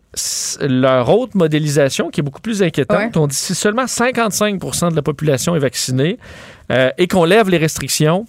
[0.61, 3.17] leur autre modélisation, qui est beaucoup plus inquiétante, Ouais.
[3.17, 6.17] on dit si seulement 55% de la population est vaccinée
[6.71, 8.25] euh, et qu'on lève les restrictions,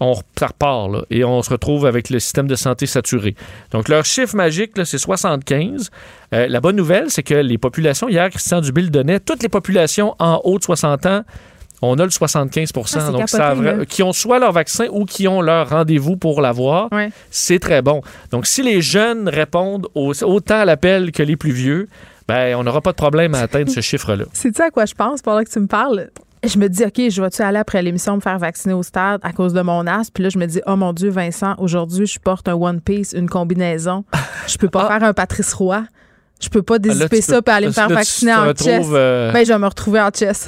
[0.00, 3.34] on, ça repart là, et on se retrouve avec le système de santé saturé.
[3.70, 5.90] Donc leur chiffre magique, c'est 75.
[6.34, 9.48] Euh, la bonne nouvelle, c'est que les populations, hier, Christian Dubé le donnait, toutes les
[9.48, 11.22] populations en haut de 60 ans,
[11.82, 15.04] on a le 75 Ah, c'est donc ça capoté, qui ont soit leur vaccin ou
[15.04, 17.10] qui ont leur rendez-vous pour l'avoir, Ouais.
[17.30, 18.00] c'est très bon.
[18.30, 21.88] Donc, si les jeunes répondent au- autant à l'appel que les plus vieux,
[22.26, 24.24] ben, on n'aura pas de problème à atteindre ce chiffre-là.
[24.32, 26.08] Sais-tu à quoi je pense pendant que tu me parles?
[26.46, 29.32] Je me dis, OK, je vais-tu aller après l'émission me faire vacciner au stade à
[29.32, 30.12] cause de mon asthme?
[30.14, 33.14] Puis là, je me dis, oh mon Dieu, Vincent, aujourd'hui, je porte un One Piece,
[33.16, 34.04] une combinaison.
[34.46, 35.84] Je peux pas faire un Patrice Roy.
[36.42, 38.86] Je peux pas Ah, là, tu ça peux- et aller me faire vacciner en chess.
[38.92, 40.46] euh, Ben, je vais me retrouver en chess.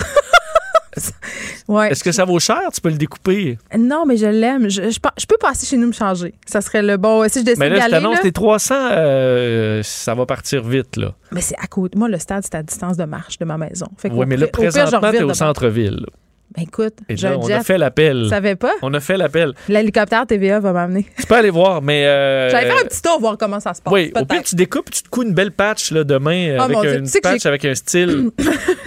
[1.68, 1.90] ouais.
[1.90, 2.60] Est-ce que ça vaut cher?
[2.74, 3.58] Tu peux le découper?
[3.76, 4.68] Non, mais je l'aime.
[4.68, 6.34] Je, je, pa- je peux passer chez nous me changer.
[6.46, 7.28] Ça serait le bon.
[7.28, 10.96] Si je décide Mais là, je t'annonce, les 300, euh, ça va partir vite.
[10.96, 11.12] Là.
[11.32, 11.98] Mais c'est à côté.
[11.98, 13.86] Moi, le stade, c'est à distance de marche de ma maison.
[14.10, 16.06] Oui, mais là, présentement, tu es revire au centre-ville.
[16.54, 18.22] Ben écoute, Et là, on a fait l'appel.
[18.24, 18.72] Tu savais pas?
[18.80, 19.52] On a fait l'appel.
[19.68, 21.06] L'hélicoptère TVA va m'amener.
[21.18, 22.06] Tu peux aller voir, mais.
[22.06, 23.92] euh, J'allais faire un petit tour, voir comment ça se passe.
[23.92, 26.78] Oui, au pire, tu découpes, tu te couds une belle patch là, demain Oh, avec
[26.80, 28.30] Dieu, une patch avec un style.
[28.38, 28.44] tu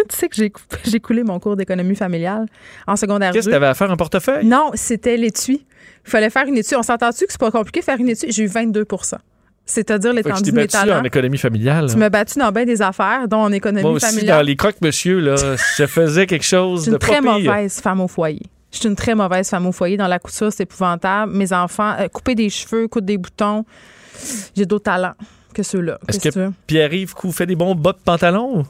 [0.10, 2.46] sais que j'ai cou- j'ai coulé mon cours d'économie familiale
[2.88, 3.52] en secondaire Qu'est-ce que 2.
[3.52, 4.46] tu avais à faire un portefeuille?
[4.46, 5.66] Non, c'était l'étui.
[6.06, 6.78] Il fallait faire une étude.
[6.78, 8.32] On s'entend-tu que c'est pas compliqué de faire une étude?
[8.32, 8.86] J'ai eu 22
[9.70, 11.00] C'est-à-dire l'étendue de mes battu talents.
[11.02, 11.88] en économie familiale.
[11.90, 14.46] Tu m'as battu dans bien des affaires, dont en économie Moi aussi, dans familiale.
[14.48, 15.36] les croque-monsieur, là,
[15.78, 17.32] je faisais quelque chose Je suis de une très pire.
[17.34, 18.42] mauvaise femme au foyer.
[18.72, 19.96] Je suis une très mauvaise femme au foyer.
[19.98, 21.32] Dans la couture, c'est épouvantable.
[21.34, 23.64] Mes enfants, euh, couper des cheveux, coudre des boutons.
[24.56, 25.14] J'ai d'autres talents
[25.54, 26.00] que ceux-là.
[26.08, 26.52] Est-ce que que?
[26.68, 28.66] Pierre-Yves fait des bons bas de pantalon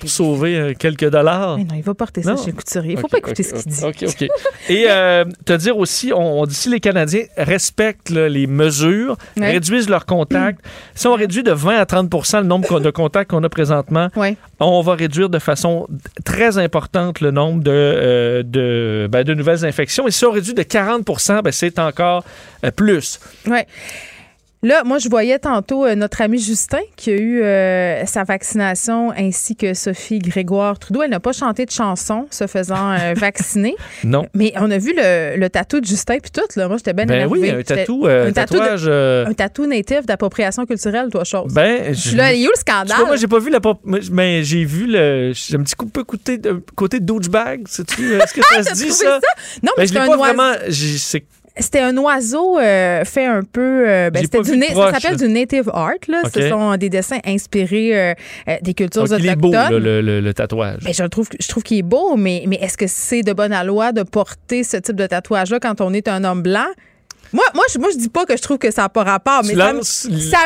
[0.00, 1.56] pour sauver euh, quelques dollars?
[1.58, 2.42] Mais non, il va porter ça Non.
[2.42, 2.92] chez le couturier.
[2.92, 3.84] Il faut Ok, pas écouter ce qu'il dit.
[3.84, 4.28] OK, OK.
[4.68, 9.16] Et euh, te dire aussi, on, on dit si les Canadiens respectent là, les mesures,
[9.38, 9.52] Ouais.
[9.52, 10.60] réduisent leurs contacts,
[10.94, 14.36] si on réduit de 20 à 30 le nombre de contacts qu'on a présentement, Ouais.
[14.60, 15.86] on va réduire de façon
[16.24, 20.06] très importante le nombre de, euh, de, ben, de nouvelles infections.
[20.06, 22.24] Et si on réduit de 40% ben, c'est encore
[22.64, 23.20] euh, plus.
[23.46, 23.66] Ouais.
[24.62, 29.10] Là, moi, je voyais tantôt euh, notre ami Justin qui a eu euh, sa vaccination
[29.16, 31.02] ainsi que Sophie Grégoire Trudeau.
[31.02, 33.74] Elle n'a pas chanté de chanson se faisant euh, vacciner.
[34.04, 34.26] Non.
[34.34, 36.42] Mais on a vu le, le tatou de Justin puis tout.
[36.56, 36.68] Là.
[36.68, 37.40] Moi, j'étais bien Ben énervée.
[37.40, 41.54] oui, un tatou, un de- tatouage, un tatou natif d'appropriation culturelle, toi, chose.
[41.54, 42.98] Ben, je- Là, il y a eu le scandale.
[42.98, 43.60] vois, moi, j'ai pas vu la
[44.12, 45.32] mais j'ai vu le.
[45.34, 47.62] J'ai un petit coup, peu côté, de- côté douchebag.
[47.66, 47.82] Est-ce
[48.34, 49.04] que ça Ah, se t'as dit ça?
[49.20, 49.20] ça?
[49.62, 50.18] Non, mais Ben, je l'ai pas un oiseau.
[50.22, 50.52] vraiment.
[50.70, 51.24] c'est-
[51.56, 53.84] C'était un oiseau euh, fait un peu.
[53.88, 55.90] euh, ben, c'était du ça s'appelle du native art.
[56.08, 56.22] Là.
[56.32, 58.14] Ce sont des dessins inspirés euh,
[58.48, 59.72] euh, des cultures Donc, il est beau, autochtones.
[59.72, 60.78] là, le, le- le tatouage.
[60.84, 63.32] Ben, je le trouve, je trouve qu'il est beau, mais, mais est-ce que c'est de
[63.32, 66.66] bonne loi de porter ce type de tatouage-là quand on est un homme blanc?
[67.32, 69.42] Moi, moi, je, moi, je dis pas que je trouve que ça n'a pas rapport,
[69.44, 69.72] mais ça,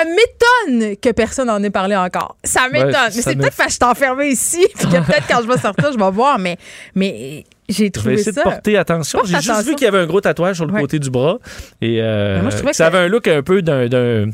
[0.04, 2.36] m'étonne que personne n'en ait parlé encore.
[2.44, 2.88] Ça m'étonne.
[2.90, 5.48] Ouais, mais c'est peut-être parce que je suis enfermée ici, puis que peut-être quand je
[5.48, 6.58] vais sortir, je vais voir, mais,
[6.94, 8.40] mais j'ai Je vais trouvé essayer ça.
[8.42, 9.20] de porter attention.
[9.24, 11.38] J'ai juste vu qu'il y avait un gros tatouage sur le côté du bras.
[11.80, 14.30] Et euh, Mais moi, je trouvais que ça avait un look un peu d'un.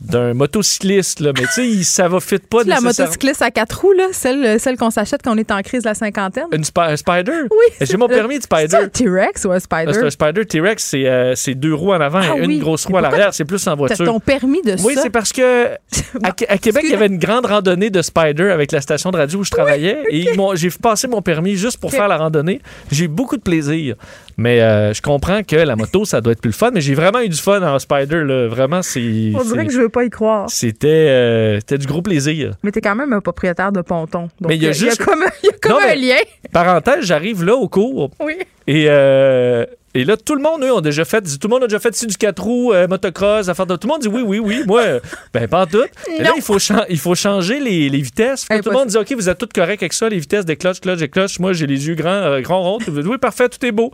[0.00, 1.32] D'un motocycliste, là.
[1.36, 4.76] Mais tu sais, ça va fit pas la motocycliste à quatre roues, là, celle, celle
[4.76, 6.46] qu'on s'achète quand on est en crise de la cinquantaine.
[6.52, 7.32] Une spi- un spider?
[7.50, 7.76] Oui.
[7.86, 8.66] J'ai mon permis de spider.
[8.70, 9.84] C'est un T-Rex ou un spider?
[9.88, 12.46] Ah, C'est un spider T-Rex, c'est euh, c'est deux roues en avant Ah et une
[12.46, 12.58] oui.
[12.58, 13.34] grosse roue à l'arrière.
[13.34, 14.04] C'est plus en voiture.
[14.06, 15.66] ton permis de Oui, c'est parce que
[16.22, 19.10] à, Qué- à Québec, il y avait une grande randonnée de spider avec la station
[19.10, 19.98] de radio où je travaillais.
[20.10, 22.60] Et j'ai passé mon permis juste pour faire la randonnée.
[22.90, 23.96] J'ai eu beaucoup de plaisir.
[24.36, 26.70] Mais euh, je comprends que la moto, ça doit être plus le fun.
[26.72, 28.22] Mais j'ai vraiment eu du fun en spider.
[28.24, 28.48] Là.
[28.48, 29.32] Vraiment, c'est.
[29.34, 30.48] On dirait que je veux pas y croire.
[30.50, 32.54] C'était euh, c'était du gros plaisir.
[32.62, 34.28] Mais t'es quand même un propriétaire de ponton.
[34.40, 36.16] Donc, Mais il y a juste- comme, il y a comme Non, un lien.
[36.52, 38.10] Parenthèse, j'arrive là au cours.
[38.20, 38.34] Oui.
[38.66, 41.20] Et, euh, et là, tout le monde, eux, ont déjà fait.
[41.22, 43.76] Tout le monde a déjà fait du 4 roues, euh, motocross, affaire de.
[43.76, 44.62] Tout le monde dit oui, oui, oui.
[44.66, 45.00] Moi, euh,
[45.34, 45.82] ben, pas en tout.
[46.18, 48.46] Et là, il faut, chan- il faut changer les, les vitesses.
[48.46, 50.80] Tout le monde dit OK, vous êtes tous corrects avec ça, les vitesses des clutches,
[50.80, 51.38] clutches et clutches.
[51.40, 52.78] Moi, j'ai les yeux grands, euh, grands ronds.
[52.88, 53.92] Oui, parfait, tout est beau.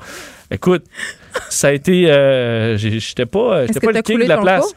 [0.51, 0.85] Écoute,
[1.49, 2.11] ça a été.
[2.11, 4.75] euh, J'étais pas, pas le king de la place.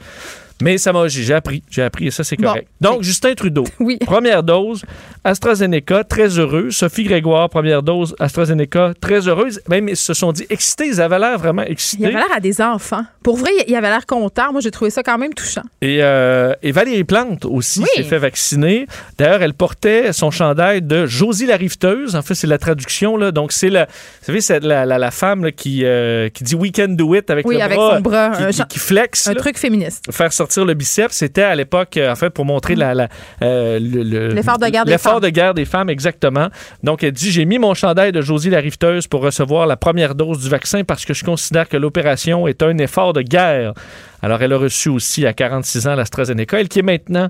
[0.61, 2.47] Mais ça m'a, j'ai appris, j'ai appris et ça c'est Bon.
[2.49, 2.67] correct.
[2.81, 3.97] Donc Justin Trudeau, Oui.
[4.05, 4.83] première dose
[5.23, 6.71] AstraZeneca, très heureux.
[6.71, 9.61] Sophie Grégoire, première dose AstraZeneca, très heureuse.
[9.69, 12.05] Même ils se sont dit excités, ils avaient l'air vraiment Il excités.
[12.05, 13.03] avait l'air à des enfants.
[13.23, 14.51] Pour vrai, il avait l'air content.
[14.51, 15.61] Moi, j'ai trouvé ça quand même touchant.
[15.81, 17.87] Et, euh, et Valérie Plante aussi Oui.
[17.95, 18.87] s'est fait vacciner.
[19.17, 22.15] D'ailleurs, elle portait son chandail de Josie la riveteuse.
[22.15, 23.17] En fait, c'est la traduction.
[23.17, 23.31] Là.
[23.31, 23.91] Donc, c'est la, vous
[24.25, 27.29] savez, c'est la, la, la femme là, qui, euh, qui dit We can do it
[27.29, 29.27] avec Oui, le avec bras, son bras, qui, un qui- chan- qui flex.
[29.27, 29.39] Un là.
[29.41, 30.05] truc féministe.
[30.11, 33.07] Faire sortir le biceps, c'était à l'époque, euh, en fait, pour montrer la, la,
[33.41, 35.21] euh, le- le- L'effort de guerre des l'effort femmes.
[35.21, 36.49] de guerre des femmes, exactement.
[36.83, 40.15] Donc, elle dit J'ai mis mon chandail de Josie la riveteuse pour recevoir la première
[40.15, 43.73] dose du vaccin parce que je considère que l'opération est un effort de guerre.
[44.21, 47.29] Alors, elle a reçu aussi à 46 ans l'AstraZeneca, elle qui est maintenant.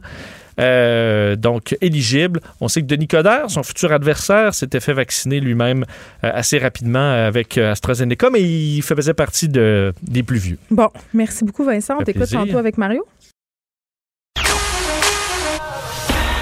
[0.59, 2.41] Euh, donc éligible.
[2.61, 5.85] On sait que Denis Coderre, son futur adversaire, s'était fait vacciner lui-même
[6.23, 10.57] euh, assez rapidement avec euh, AstraZeneca, mais il faisait partie de, des plus vieux.
[10.69, 11.97] Bon, merci beaucoup, Vincent.
[11.99, 13.05] On t'écoute tantôt avec Mario?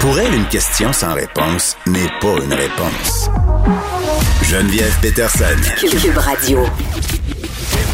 [0.00, 3.30] Pour elle, une question sans réponse n'est pas une réponse.
[4.44, 5.44] Geneviève Peterson.
[5.76, 6.64] Cube Radio.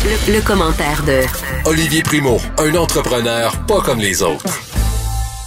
[0.04, 1.22] Le, le commentaire de
[1.66, 4.73] Olivier Primo, un entrepreneur pas comme les autres.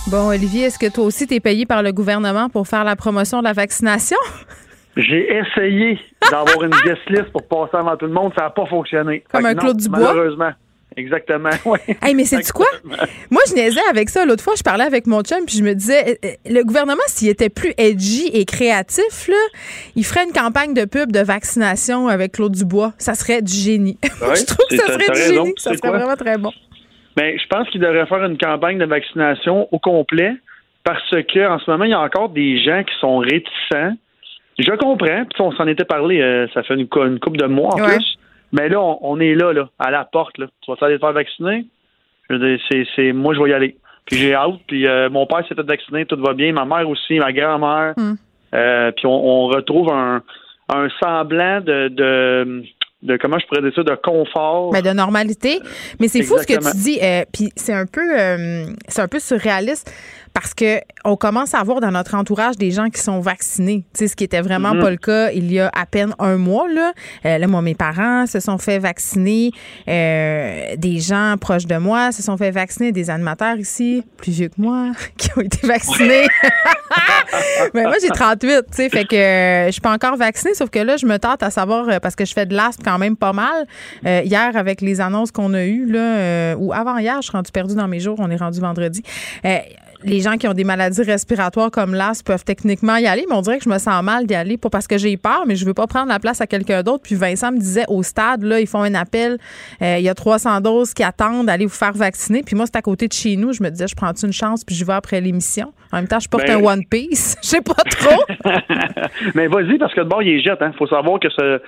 [0.10, 3.40] Bon, Olivier, est-ce que toi aussi, t'es payé par le gouvernement pour faire la promotion
[3.40, 4.18] de la vaccination?
[4.96, 6.00] J'ai essayé
[6.32, 9.24] d'avoir une guest list pour passer avant tout le monde, ça n'a pas fonctionné.
[9.32, 10.00] Comme un Claude Dubois?
[10.00, 10.52] Malheureusement.
[10.96, 11.78] Exactement, oui.
[12.02, 12.66] Hey, mais c'est tu quoi?
[13.30, 14.26] Moi, je niaisais avec ça.
[14.26, 17.04] L'autre fois, je parlais avec mon chum, puis je me disais, euh, euh, le gouvernement,
[17.08, 19.36] s'il était plus edgy et créatif, là,
[19.96, 22.94] il ferait une campagne de pub de vaccination avec Claude Dubois.
[22.98, 24.00] Ça serait du génie.
[24.22, 25.44] Ouais, je trouve que ça serait du raison.
[25.46, 25.54] génie.
[25.58, 26.00] Ça serait quoi?
[26.00, 26.52] vraiment très bon.
[27.18, 30.34] Mais je pense qu'il devrait faire une campagne de vaccination au complet
[30.84, 33.96] parce que en ce moment, il y a encore des gens qui sont réticents.
[34.60, 37.74] Je comprends, puis on s'en était parlé, euh, ça fait une, une couple de mois
[37.76, 37.96] en Ouais.
[37.96, 38.18] plus.
[38.54, 40.38] Mais là, on, on est là, là, à la porte.
[40.38, 40.48] Là.
[40.62, 41.66] Tu vas aller te faire vacciner?
[42.30, 43.76] Je veux dire, c'est, moi, je vais y aller.
[44.06, 44.60] Puis j'ai hâte.
[44.68, 46.54] Puis euh, mon père s'est fait vacciner, tout va bien.
[46.54, 47.94] Ma mère aussi, ma grand-mère.
[47.98, 48.14] Hmm.
[48.56, 50.22] Euh, puis on, on retrouve un,
[50.74, 52.64] un semblant de, de,
[53.04, 54.72] de, comment je pourrais dire ça, de confort.
[54.74, 55.60] Mais de normalité.
[56.00, 57.00] Mais c'est fou ce que tu dis.
[57.02, 59.92] euh, Puis c'est un peu, euh, c'est un peu surréaliste
[60.40, 63.86] parce que on commence à voir dans notre entourage des gens qui sont vaccinés.
[63.96, 64.82] Tu sais, ce qui était vraiment Mhm.
[64.82, 66.92] pas le cas il y a à peine un mois là.
[67.26, 69.50] Euh, là, moi, mes parents se sont fait vacciner.
[69.88, 72.92] Euh, des gens proches de moi se sont fait vacciner.
[72.92, 76.28] Des animateurs ici, plus vieux que moi, qui ont été vaccinés.
[77.74, 80.70] Mais moi, j'ai 38, tu sais, fait que euh, je suis pas encore vaccinée, sauf
[80.70, 83.00] que là, je me tente à savoir, euh, parce que je fais de l'asthme quand
[83.00, 83.66] même pas mal.
[84.06, 87.52] Euh, hier, avec les annonces qu'on a eues, là, euh, ou avant-hier, je suis rendue
[87.52, 89.02] perdue dans mes jours, on est rendu vendredi.
[90.08, 93.42] Les gens qui ont des maladies respiratoires comme l'as peuvent techniquement y aller, mais on
[93.42, 95.66] dirait que je me sens mal d'y aller, pas parce que j'ai peur, mais je
[95.66, 97.04] veux pas prendre la place à quelqu'un d'autre.
[97.04, 99.38] Puis Vincent me disait au stade, là, ils font un appel,
[99.82, 102.42] euh, il y a 300 doses qui attendent d'aller vous faire vacciner.
[102.42, 103.52] Puis moi, c'est à côté de chez nous.
[103.52, 105.74] Je me disais, je prends une chance, puis je vais après l'émission.
[105.92, 107.36] En même temps, je porte Ben- un One Piece.
[107.44, 108.24] Je sais pas trop.
[109.36, 110.60] Mais vas-y, parce que de bord, il est jette.
[110.62, 111.62] Il faut savoir que, ce,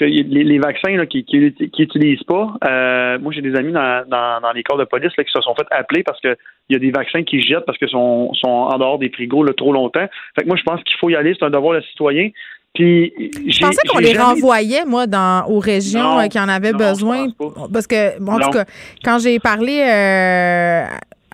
[0.00, 1.24] les, les vaccins là, qui
[1.78, 5.24] utilisent pas, euh, moi, j'ai des amis dans, dans, dans les corps de police là,
[5.24, 6.36] qui se sont fait appeler parce qu'il
[6.70, 9.52] y a des vaccins qui jettent parce qu'ils sont, sont en dehors des frigos là,
[9.56, 10.06] trop longtemps.
[10.34, 11.34] Fait que moi, je pense qu'il faut y aller.
[11.38, 12.30] C'est un devoir de citoyen.
[12.74, 13.12] Puis,
[13.46, 16.78] Je pensais qu'on les renvoyait, moi, dans, aux régions Non, euh, qui en avaient non,
[16.78, 17.28] besoin.
[17.72, 18.46] Parce que, bon, en Non.
[18.46, 18.64] tout cas,
[19.04, 20.84] quand j'ai parlé euh,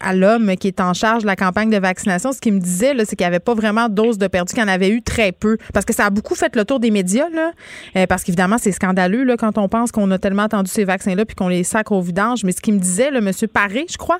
[0.01, 2.95] à l'homme qui est en charge de la campagne de vaccination, ce qu'il me disait,
[3.05, 5.03] c'est qu'il n'y avait pas vraiment de doses de perdu, qu'il y en avait eu
[5.03, 5.57] très peu.
[5.73, 7.53] Parce que ça a beaucoup fait le tour des médias, là,
[7.97, 11.25] euh, parce qu'évidemment, c'est scandaleux là, quand on pense qu'on a tellement attendu ces vaccins-là
[11.25, 12.45] puis qu'on les sacre au vidange.
[12.45, 14.19] Mais ce qu'il me disait, le monsieur Paré, je crois,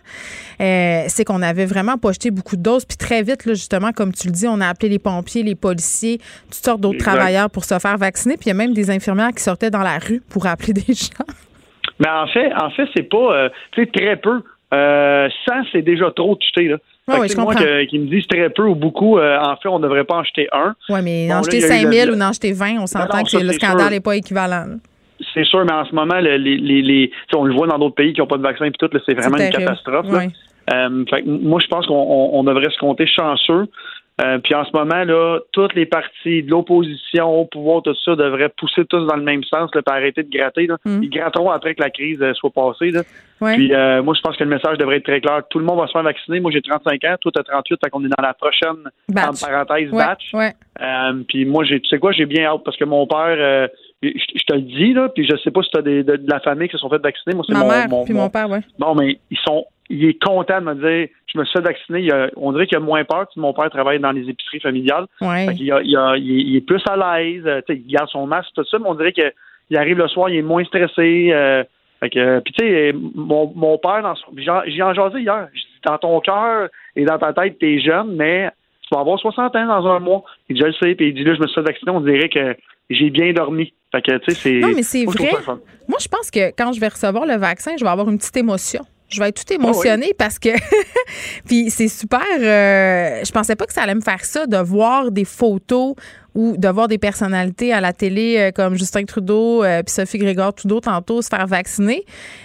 [0.61, 2.85] euh, c'est qu'on avait vraiment pas jeté beaucoup de doses.
[2.85, 5.55] Puis très vite, là, justement, comme tu le dis, on a appelé les pompiers, les
[5.55, 6.19] policiers,
[6.51, 8.37] toutes sortes d'autres travailleurs pour se faire vacciner.
[8.37, 10.95] Puis il y a même des infirmières qui sortaient dans la rue pour appeler des
[10.95, 11.25] gens.
[11.99, 13.49] Mais en fait, en fait, c'est pas, euh,
[13.95, 14.43] très peu.
[14.73, 16.77] Euh, 100, c'est déjà trop de jeter, là.
[17.17, 17.55] Je sais, moi,
[17.87, 20.25] qui me disent très peu ou beaucoup, euh, en fait, on ne devrait pas en
[20.25, 20.75] jeter un.
[20.89, 22.79] Oui, mais Bon, en jeter il y a eu 5000 le- ou en jeter 20,
[22.81, 24.65] on s'entend que ça, le scandale n'est pas équivalent.
[24.69, 24.75] là.
[25.35, 28.13] C'est sûr, mais en ce moment, les, les, les, on le voit dans d'autres pays
[28.13, 30.07] qui n'ont pas de vaccin et tout, là, c'est vraiment une catastrophe.
[30.07, 30.19] là.
[30.73, 33.67] Euh, fait moi, je pense qu'on on- on devrait se compter chanceux.
[34.21, 38.17] Euh, puis en ce moment, là, toutes les partis de l'opposition, au pouvoir, tout ça,
[38.17, 40.67] devraient pousser tous dans le même sens, là, puis arrêter de gratter.
[40.67, 40.77] Là.
[40.85, 41.03] Mm.
[41.03, 42.91] Ils gratteront après que la crise euh, soit passée.
[42.91, 43.03] Là.
[43.41, 43.55] Ouais.
[43.55, 45.43] Puis euh, moi, je pense que le message devrait être très clair.
[45.49, 46.41] Tout le monde va se faire vacciner.
[46.41, 49.29] Moi, j'ai 35 ans, toi, t'as 38, fait qu'on est dans la prochaine, Batch.
[49.29, 50.35] entre parenthèses, Ouais, batch.
[50.35, 50.53] ouais.
[50.83, 53.69] Euh, puis moi, j'ai, tu sais quoi, j'ai bien hâte parce que mon père,
[54.03, 56.41] je, te le dis, là, puis je sais pas si t'as des, de, de la
[56.41, 57.35] famille qui se sont fait vacciner.
[57.35, 58.61] Moi, c'est Ma mon, mère mon, puis mon père, ouais.
[58.79, 62.01] Bon, mais ils sont, il est content de me dire, je me suis fait vacciner.
[62.01, 63.27] Il a- on dirait qu'il a moins peur.
[63.37, 65.07] Mon père travaille dans les épiceries familiales.
[65.21, 65.49] Ouais.
[65.49, 67.43] A- il, a- il est, plus à l'aise.
[67.47, 68.79] euh, il garde son masque, tout ça.
[68.79, 71.31] Mais on dirait qu'il arrive le soir, il est moins stressé.
[71.33, 71.65] euh,
[72.03, 75.49] puis tu sais, mon, mon père, dans son, j'ai en jasé hier.
[75.85, 78.51] Dans ton cœur et dans ta tête, t'es jeune, mais
[78.83, 80.23] tu vas avoir 60 ans dans un mois.
[80.49, 80.95] Il dit, je le sais.
[80.95, 81.91] Puis il dit, là, je me suis fait vacciner.
[81.93, 82.57] On dirait que
[82.91, 83.73] j'ai bien dormi.
[83.93, 84.59] Fait que, tu sais, c'est.
[84.61, 85.31] Non, mais c'est vrai.
[85.89, 88.37] Moi, je pense que quand je vais recevoir le vaccin, je vais avoir une petite
[88.37, 88.83] émotion.
[89.11, 90.51] Je vais être Ah tout émotionnée parce que.
[91.47, 92.21] Puis c'est super.
[92.39, 95.95] euh, je pensais pas que ça allait me faire ça, de voir des photos
[96.35, 100.19] ou de voir des personnalités à la télé euh, comme Justin Trudeau euh, puis Sophie
[100.19, 102.05] Grégoire Trudeau tantôt se faire vacciner.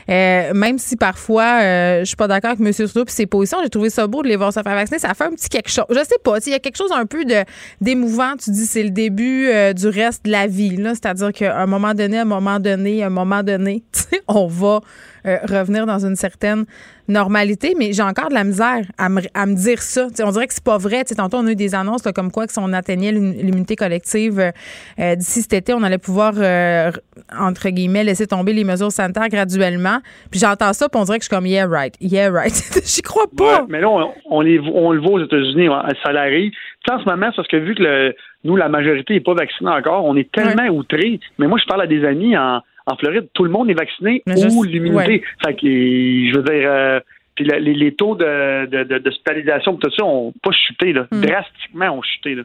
[0.09, 2.73] Euh, même si parfois euh, je suis pas d'accord avec M.
[2.73, 4.99] Trudeau puis ses positions, j'ai trouvé ça beau de les voir se faire vacciner.
[4.99, 5.85] Ça fait un petit quelque chose.
[5.89, 6.37] Je sais pas.
[6.45, 7.43] Il y a quelque chose un peu de
[7.79, 8.33] d'émouvant.
[8.43, 10.77] Tu dis c'est le début du reste de la vie.
[10.77, 10.91] là.
[10.91, 13.83] C'est-à-dire qu'à un moment donné, à un moment donné, à un moment donné,
[14.27, 14.81] on va
[15.25, 16.65] euh, revenir dans une certaine
[17.07, 20.07] normalité, mais j'ai encore de la misère à me, à me dire ça.
[20.23, 21.03] On dirait que c'est pas vrai.
[21.03, 23.75] Tantôt, on a eu des annonces là, comme quoi que si on atteignait l'im- l'immunité
[23.75, 24.51] collective euh,
[24.99, 26.91] euh, d'ici cet été, on allait pouvoir, euh,
[27.39, 29.99] entre guillemets, laisser tomber les mesures sanitaires graduellement.
[30.31, 32.53] Puis j'entends ça, puis on dirait que je suis comme, yeah, right, yeah, right.
[32.85, 33.61] J'y crois pas.
[33.61, 35.67] Ouais, mais là, on, on les, on le voit aux États-Unis,
[36.03, 36.51] ça l'arrive.
[36.89, 39.71] En ce moment, c'est parce que vu que le, nous, la majorité n'est pas vaccinée
[39.71, 41.19] encore, on est tellement outrés.
[41.39, 44.21] Mais moi, je parle à des amis en, en Floride, tout le monde est vacciné
[44.27, 44.95] Mais ou l'immunité.
[44.95, 45.23] ouais.
[45.45, 46.99] Fait que, je veux dire, euh,
[47.35, 51.07] puis les, les taux de, de, de, d'hospitalisation, tout ça, ont pas chuté, là.
[51.11, 51.21] Hmm.
[51.21, 52.43] Drastiquement, ont chuté, là.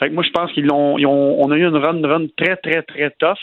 [0.00, 2.26] Fait que moi, je pense qu'ils l'ont, ils ont, on a eu une run, run
[2.36, 3.36] très, très, très tough.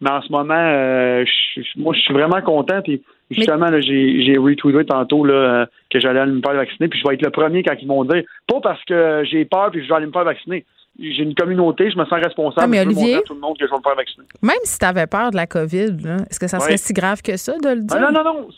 [0.00, 2.80] Mais en ce moment, euh, je- moi, je suis vraiment content.
[2.80, 6.88] Puis justement, là, j'ai, j'ai retweeté tantôt là, que j'allais aller me faire vacciner.
[6.88, 9.70] Puis je vais être le premier quand ils vont dire, pas parce que j'ai peur
[9.70, 10.64] puis je vais aller me faire vacciner.
[11.00, 12.60] J'ai une communauté, je me sens responsable.
[12.60, 14.26] Ah, mais Olivier- montrer à tout le monde que je vais me faire vacciner.
[14.42, 15.96] Même si tu avais peur de la COVID,
[16.30, 17.96] est-ce que ça serait si grave que ça de le dire?
[17.98, 18.48] Ah, non, non, non.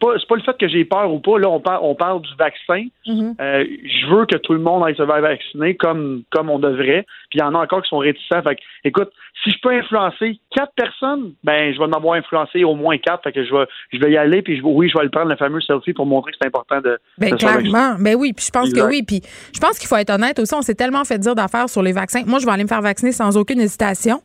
[0.00, 1.38] C'est, pas, pas le fait que j'ai peur ou pas.
[1.38, 2.86] Là, on parle, on parle du vaccin.
[3.06, 3.34] Mhm.
[3.40, 7.04] Euh, je veux que tout le monde aille se faire vacciner comme, comme on devrait.
[7.30, 8.42] Puis il y en a encore qui sont réticents.
[8.42, 9.10] Fait que, écoute,
[9.44, 13.22] si je peux influencer quatre personnes, ben je vais en avoir influencé au moins quatre.
[13.22, 14.42] Fait que je vais, je vais y aller.
[14.42, 16.80] Puis je oui, je vais le prendre le fameux selfie pour montrer que c'est important
[16.80, 16.98] de.
[17.18, 17.96] Ben, de clairement.
[17.98, 18.80] Ben oui, puis je pense Exact.
[18.80, 19.02] que oui.
[19.06, 19.22] Puis
[19.54, 20.54] je pense qu'il faut être honnête aussi.
[20.54, 22.22] On s'est tellement fait dire d'affaires sur les vaccins.
[22.26, 24.20] Moi, je vais aller me faire vacciner sans aucune hésitation.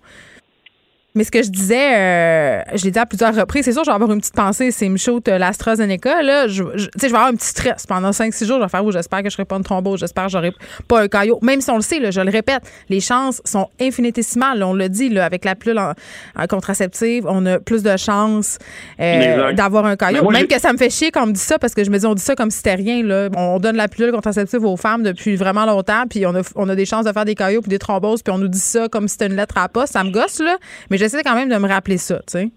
[1.15, 3.89] Mais ce que je disais, euh, je l'ai dit à plusieurs reprises, c'est sûr, je
[3.91, 7.07] vais avoir une petite pensée, c'est me shoot euh, l'AstraZeneca, là, je, je- tu sais,
[7.07, 9.29] je vais avoir un petit stress pendant 5-6 jours, je vais faire, oh, j'espère que
[9.29, 10.51] je serai pas une thrombose, j'espère que j'aurai
[10.87, 11.37] pas un caillot.
[11.43, 14.73] Même si on le sait, là, je le répète, les chances sont infinitésimales, là, on
[14.73, 15.93] le dit, là, avec la pilule en-
[16.35, 18.57] en contraceptive, on a plus de chances
[18.99, 20.23] euh, d'avoir un caillot.
[20.23, 21.91] moi, Même que ça me fait chier quand on me dit ça, parce que je
[21.91, 23.29] me dis, on dit ça comme si c'était rien, là.
[23.37, 26.75] On donne la pilule contraceptive aux femmes depuis vraiment longtemps, puis on a, on a
[26.75, 29.07] des chances de faire des caillots puis des thromboses, puis on nous dit ça comme
[29.07, 29.93] si c'était une lettre à la poste.
[29.93, 30.57] Ça me gosse, là.
[30.89, 32.51] Mais j'essaie quand même de me rappeler ça, tu sais.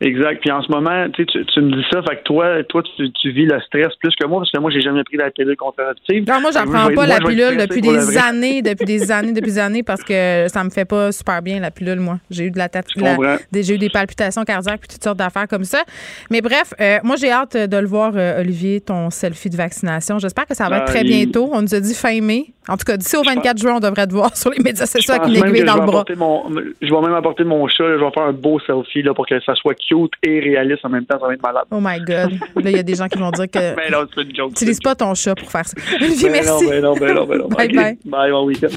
[0.00, 0.40] Exact.
[0.40, 3.32] Puis en ce moment, tu, tu, me dis ça, fait que toi, toi, tu, tu
[3.32, 6.24] vis le stress plus que moi, parce que moi, j'ai jamais pris la pilule contraceptive.
[6.28, 9.50] Non, moi, j'en prends pas moi, la pilule depuis des années, depuis des années, depuis
[9.50, 12.20] des années, parce que ça me fait pas super bien, la pilule, moi.
[12.30, 15.64] J'ai eu de la, des, j'ai eu des palpitations cardiaques puis toutes sortes d'affaires comme
[15.64, 15.82] ça.
[16.30, 20.20] Mais bref, euh, moi, j'ai hâte de le voir, euh, Olivier, ton selfie de vaccination.
[20.20, 21.50] J'espère que ça va être Ah, très bientôt.
[21.52, 22.46] On nous a dit fin mai.
[22.68, 25.14] En tout cas, d'ici au 24 juin, on devrait te voir sur les médias sociaux
[25.14, 26.00] avec une aiguille dans je le vais bras.
[26.00, 26.48] apporter mon,
[26.82, 29.40] je vais même apporter mon chat, je vais faire un beau selfie là, pour que
[29.40, 31.64] ça soit cute et réaliste en même temps, ça va être malade.
[31.70, 32.38] Oh my God.
[32.56, 33.58] Là, il y a des gens qui vont dire que.
[33.76, 34.50] Ben non, c'est une joke.
[34.52, 35.74] Utilise pas ton chat pour faire ça.
[36.00, 36.64] Olivier, Ben merci.
[36.64, 37.48] non, ben non, ben non, ben non.
[37.48, 37.98] Bye bye.
[38.04, 38.68] Bye, bon week-end.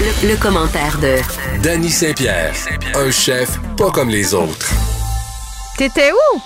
[0.00, 2.52] Le, le commentaire de Danny Saint-Pierre,
[2.96, 4.70] un chef pas comme les autres.
[5.78, 6.40] T'étais où?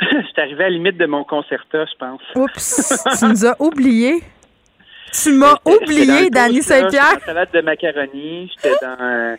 [0.00, 2.20] J'étais arrivé à la limite de mon concerta, je pense.
[2.34, 4.22] Oups, tu nous as oubliés.
[5.12, 7.10] Tu m'as oublié, là, Saint-Pierre.
[7.12, 9.36] j'étais salade de macaroni, j'étais dans,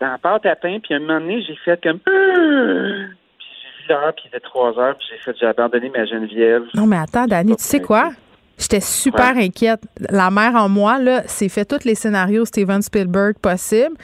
[0.00, 1.98] dans la pâte à pain, puis à un moment donné, j'ai fait comme...
[1.98, 6.04] Puis j'ai vu l'heure, puis il était trois heures, puis j'ai fait, j'ai abandonné ma
[6.06, 6.64] Geneviève.
[6.74, 8.12] Non, mais attends, Dani, tu sais quoi?
[8.58, 9.44] J'étais super Ouais.
[9.46, 9.80] inquiète.
[10.10, 13.94] La mère en moi, là, s'est fait tous les scénarios Steven Spielberg possibles.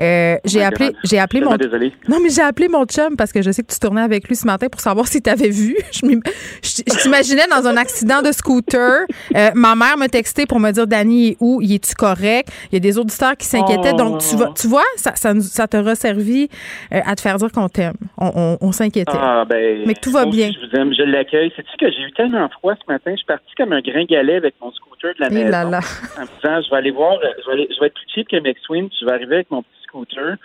[0.00, 1.56] Euh, j'ai appelé, j'ai appelé mon.
[1.56, 1.92] désolé.
[2.08, 4.36] Non, mais j'ai appelé mon chum parce que je sais que tu tournais avec lui
[4.36, 5.76] ce matin pour savoir si t'avais vu.
[5.92, 9.00] Je t'imaginais dans un accident de scooter.
[9.36, 11.60] Euh, ma mère m'a texté pour me dire Dani est où?
[11.60, 12.48] Y es-tu correct?
[12.70, 13.90] Il y a des auditeurs qui s'inquiétaient.
[13.94, 13.96] Oh.
[13.96, 16.48] Donc, tu, tu vois, ça, ça, nous- ça resservi
[16.92, 17.94] euh, à te faire dire qu'on t'aime.
[18.18, 19.12] On, on- on s'inquiétait.
[19.14, 20.50] Ah, ben, Mais que tout va bien.
[20.52, 21.52] Je vous aime, je l'accueille.
[21.56, 23.80] Sais-tu que j'ai eu tellement froid ce matin, je suis parti comme un
[24.12, 25.50] avec mon scooter de la Eh maison.
[25.50, 25.80] là là.
[26.18, 28.06] En me disant, je vais aller voir, euh, je vais, aller- je vais être plus
[28.14, 30.36] cheap que McSween, puis je vais arriver avec mon petit scooter.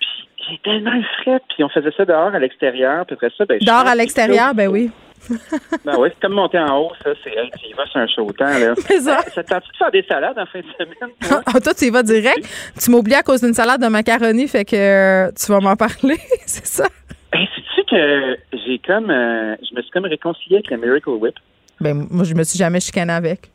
[0.00, 3.58] Puis j'ai tellement frais, puis on faisait ça dehors à l'extérieur, puis après ça, ben,
[3.60, 4.90] Dehors à l'extérieur, ben oui.
[5.84, 8.06] Ben oui, c'est comme monter en haut, ça, c'est, hey, tu y vas sur un
[8.06, 8.74] chaud temps, là.
[8.90, 11.10] Mais ça- Euh, ça te tente de faire des salades en fin de semaine?
[11.28, 11.42] toi?
[11.44, 12.46] Ah, toi, tu y vas direct?
[12.80, 15.74] Tu m'as oublié à cause d'une salade de macaroni, fait que euh, tu vas m'en
[15.76, 16.16] parler,
[16.46, 16.86] c'est ça?
[17.32, 21.34] Hey, sais-tu que j'ai comme, euh, je me suis comme réconcilié avec la Miracle Whip?
[21.80, 23.50] Ben, moi, je me suis jamais chicanée avec.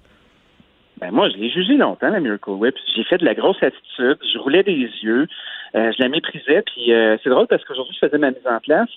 [1.01, 2.75] Ben moi, je l'ai jugé longtemps, la Miracle Whip.
[2.95, 4.71] J'ai fait de la grosse attitude, je roulais des
[5.03, 5.27] yeux,
[5.75, 8.59] euh, je la méprisais, puis euh, c'est drôle parce qu'aujourd'hui, je faisais ma mise en
[8.59, 8.87] place,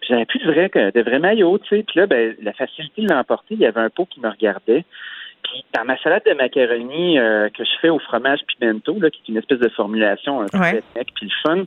[0.00, 3.02] puis j'avais plus de vrai, de vrai maillot, tu sais, puis là, ben, la facilité
[3.02, 4.84] de l'emporter, il y avait un pot qui me regardait,
[5.42, 9.22] puis dans ma salade de macaroni euh, que je fais au fromage pimento, là, qui
[9.22, 10.76] est une espèce de formulation un peu Ouais.
[10.94, 11.64] ethnique, puis le fun,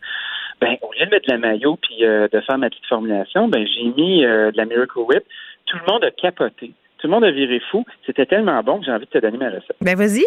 [0.61, 3.49] ben, au lieu de mettre de la maillot puis euh, de faire ma petite formulation,
[3.49, 5.23] ben, j'ai mis de la Miracle Whip.
[5.65, 6.71] Tout le monde a capoté.
[6.99, 7.85] Tout le monde a viré fou.
[8.05, 9.75] C'était tellement bon que j'ai envie de te donner ma recette.
[9.81, 10.25] Ben, vas-y.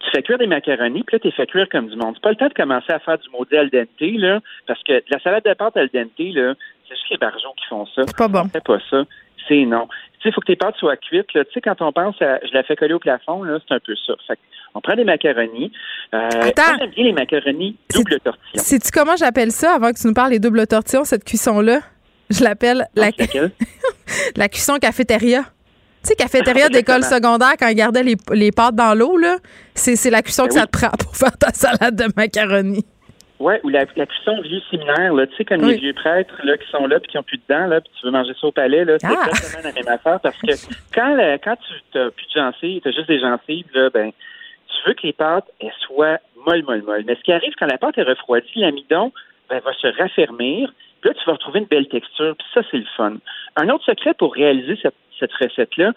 [0.00, 2.14] Tu fais cuire des macaronis, puis là, tu fais cuire comme du monde.
[2.14, 5.02] C'est pas le temps de commencer à faire du maudit al dente, là, parce que
[5.10, 6.54] la salade de pâte al dente, là,
[6.88, 8.02] c'est juste les barjots qui font ça.
[8.06, 8.42] C'est pas bon.
[8.44, 9.04] On fait pas ça.
[9.48, 9.88] C'est non.
[10.20, 11.44] Tu sais, il faut que tes pâtes soient cuites, là.
[11.44, 13.80] Tu sais, quand on pense à, je la fais coller au plafond, là, c'est un
[13.80, 14.14] peu ça.
[14.26, 14.38] Fait
[14.74, 15.72] on prend des macaronis.
[16.14, 16.62] Euh, Attends.
[16.68, 18.62] moi, j'aime bien les macaronis double tortillon.
[18.62, 21.80] Sais-tu comment j'appelle ça avant que tu nous parles des doubles tortillons, cette cuisson-là?
[22.30, 23.46] Je l'appelle la, Ah,
[24.36, 25.42] la cuisson cafétéria.
[26.02, 29.36] Tu sais, cafétéria d'école secondaire, quand ils gardaient les, les pâtes dans l'eau, là,
[29.74, 30.60] c'est c'est la cuisson Ben que oui.
[30.60, 32.84] ça te prend pour faire ta salade de macaroni.
[33.40, 35.72] Ouais, ou la, la cuisson vieux séminaire, là, tu sais, comme Oui.
[35.74, 37.90] les vieux prêtres là, qui sont là puis qui ont plus de dents, là, puis
[37.98, 39.26] tu veux manger ça au palais, là, c'est Ah.
[39.28, 40.52] exactement la même affaire parce que
[40.94, 44.10] quand, la- quand tu n'as plus de gencives, tu as juste des gencives, là, ben,
[44.10, 47.04] tu veux que les pâtes elles soient molles, molles, molles.
[47.06, 49.12] Mais ce qui arrive quand la pâte est refroidie, l'amidon
[49.48, 50.72] ben, va se raffermir.
[51.00, 52.34] Puis là, tu vas retrouver une belle texture.
[52.36, 53.16] Puis ça, c'est le fun.
[53.56, 55.92] Un autre secret pour réaliser cette, cette recette-là,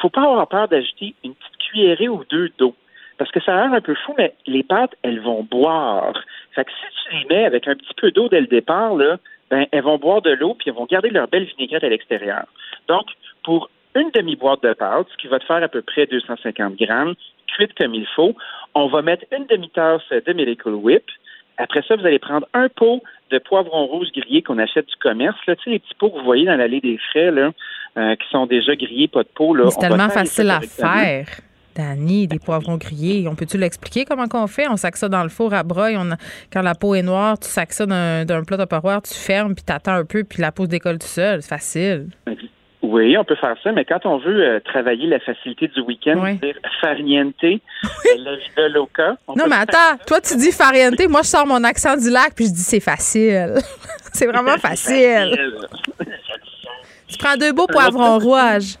[0.00, 2.74] faut pas avoir peur d'ajouter une petite cuillerée ou deux d'eau.
[3.18, 6.14] Parce que ça a l'air un peu fou, mais les pâtes, elles vont boire.
[6.54, 9.66] Fait que si tu les mets avec un petit peu d'eau dès le départ, ben,
[9.72, 12.44] elles vont boire de l'eau puis elles vont garder leur belle vinaigrette à l'extérieur.
[12.86, 13.06] Donc,
[13.42, 17.14] pour une demi-boîte de pâte, ce qui va te faire à peu près 250 grammes,
[17.48, 18.36] cuite comme il faut,
[18.74, 21.04] on va mettre une demi-tasse de Miracle Whip.
[21.58, 25.36] Après ça, vous allez prendre un pot de poivrons rouges grillés qu'on achète du commerce.
[25.46, 25.56] Là.
[25.56, 27.50] Tu sais, les petits pots que vous voyez dans l'allée des frais, là,
[27.96, 29.28] euh, qui sont déjà grillés, pas de.
[29.54, 29.64] Là.
[29.64, 31.28] Mais C'est tellement facile à faire.
[31.74, 33.28] Dani, des poivrons grillés.
[33.28, 34.66] On peut-tu l'expliquer comment qu'on fait?
[34.68, 35.94] On sac ça dans le four à broye.
[35.96, 36.16] On a-
[36.52, 39.92] quand la peau est noire, tu sacs ça d'un plat tupperware, tu fermes, puis t'attends
[39.94, 41.40] un peu, puis la peau se décolle tout seul.
[41.42, 42.08] C'est facile.
[42.90, 46.18] Oui, on peut faire ça, mais quand on veut euh, travailler la facilité du week-end,
[46.22, 46.36] Oui.
[46.36, 49.16] dire farniente, la vida loca.
[49.26, 50.94] on Non, mais attends, toi, tu dis fariente.
[51.06, 53.56] Moi, je sors mon accent du lac, puis je dis c'est facile.
[54.14, 55.36] c'est vraiment facile.
[57.10, 58.76] Tu prends deux beaux poivrons rouges.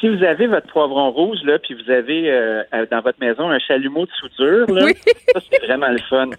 [0.00, 3.48] Si vous avez votre poivron rouge, là, puis vous avez euh, euh, dans votre maison
[3.50, 4.88] un chalumeau de soudure, là,
[5.32, 6.30] ça, c'est vraiment le fun.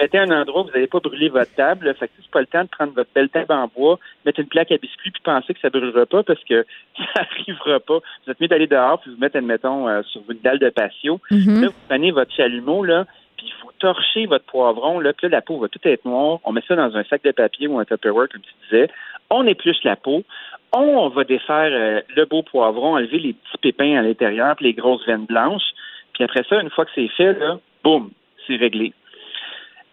[0.00, 1.94] Mettez à un endroit où vous n'allez pas brûler votre table.
[1.98, 4.46] Fait que c'est pas le temps de prendre votre belle table en bois, mettre une
[4.46, 6.64] plaque à biscuits, puis penser que ça brûlera pas parce que
[6.96, 7.98] ça arrivera pas.
[8.24, 11.20] Vous êtes mieux d'aller dehors, puis vous mettre, admettons, euh, sur une dalle de patio.
[11.30, 11.60] Mhm.
[11.60, 13.04] Là, vous prenez votre chalumeau, là,
[13.36, 16.38] puis vous torchez votre poivron, là, puis là, la peau va tout être noire.
[16.44, 18.88] On met ça dans un sac de papier ou un Tupperware, comme tu disais.
[19.28, 20.24] On épluche la peau.
[20.72, 24.72] On va défaire euh, le beau poivron, enlever les petits pépins à l'intérieur, puis les
[24.72, 25.72] grosses veines blanches.
[26.14, 28.10] Puis après ça, une fois que c'est fait, là, boum,
[28.46, 28.94] c'est réglé.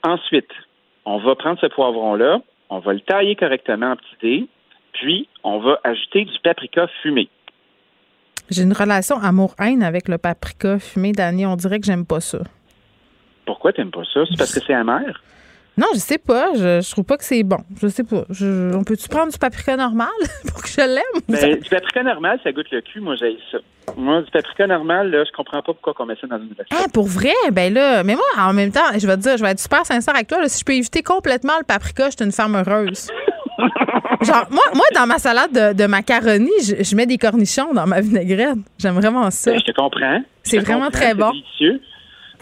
[0.03, 0.51] Ensuite,
[1.05, 4.47] on va prendre ce poivron-là, on va le tailler correctement en petits dés,
[4.93, 7.29] puis on va ajouter du paprika fumé.
[8.49, 11.45] J'ai une relation amour-haine avec le paprika fumé, Dani.
[11.45, 12.39] On dirait que j'aime pas ça.
[13.45, 14.21] Pourquoi t'aimes pas ça?
[14.29, 15.21] C'est parce que c'est amer?
[15.77, 16.53] Non, je sais pas.
[16.55, 17.59] Je, je trouve pas que c'est bon.
[17.81, 18.23] Je sais pas.
[18.31, 20.07] Je- on peut-tu prendre du paprika normal
[20.49, 21.21] pour que je l'aime?
[21.29, 22.99] Ben, du paprika normal, ça goûte le cul.
[22.99, 23.59] Moi, j'ai ça.
[23.95, 26.67] Moi, du paprika normal, là, je comprends pas pourquoi on met ça dans une recette.
[26.71, 27.33] Hein, pour vrai?
[27.51, 29.85] Ben là, mais moi, en même temps, je vais te dire, je vais être super
[29.85, 30.41] sincère avec toi.
[30.41, 33.09] là, si je peux éviter complètement le paprika, je suis une femme heureuse.
[34.21, 37.85] Genre, moi, moi, dans ma salade de, de macaroni, je, je mets des cornichons dans
[37.87, 38.57] ma vinaigrette.
[38.79, 39.51] J'aime vraiment ça.
[39.51, 40.21] Ben, je te comprends.
[40.43, 41.31] C'est vraiment comprends, très bon.
[41.31, 41.81] délicieux.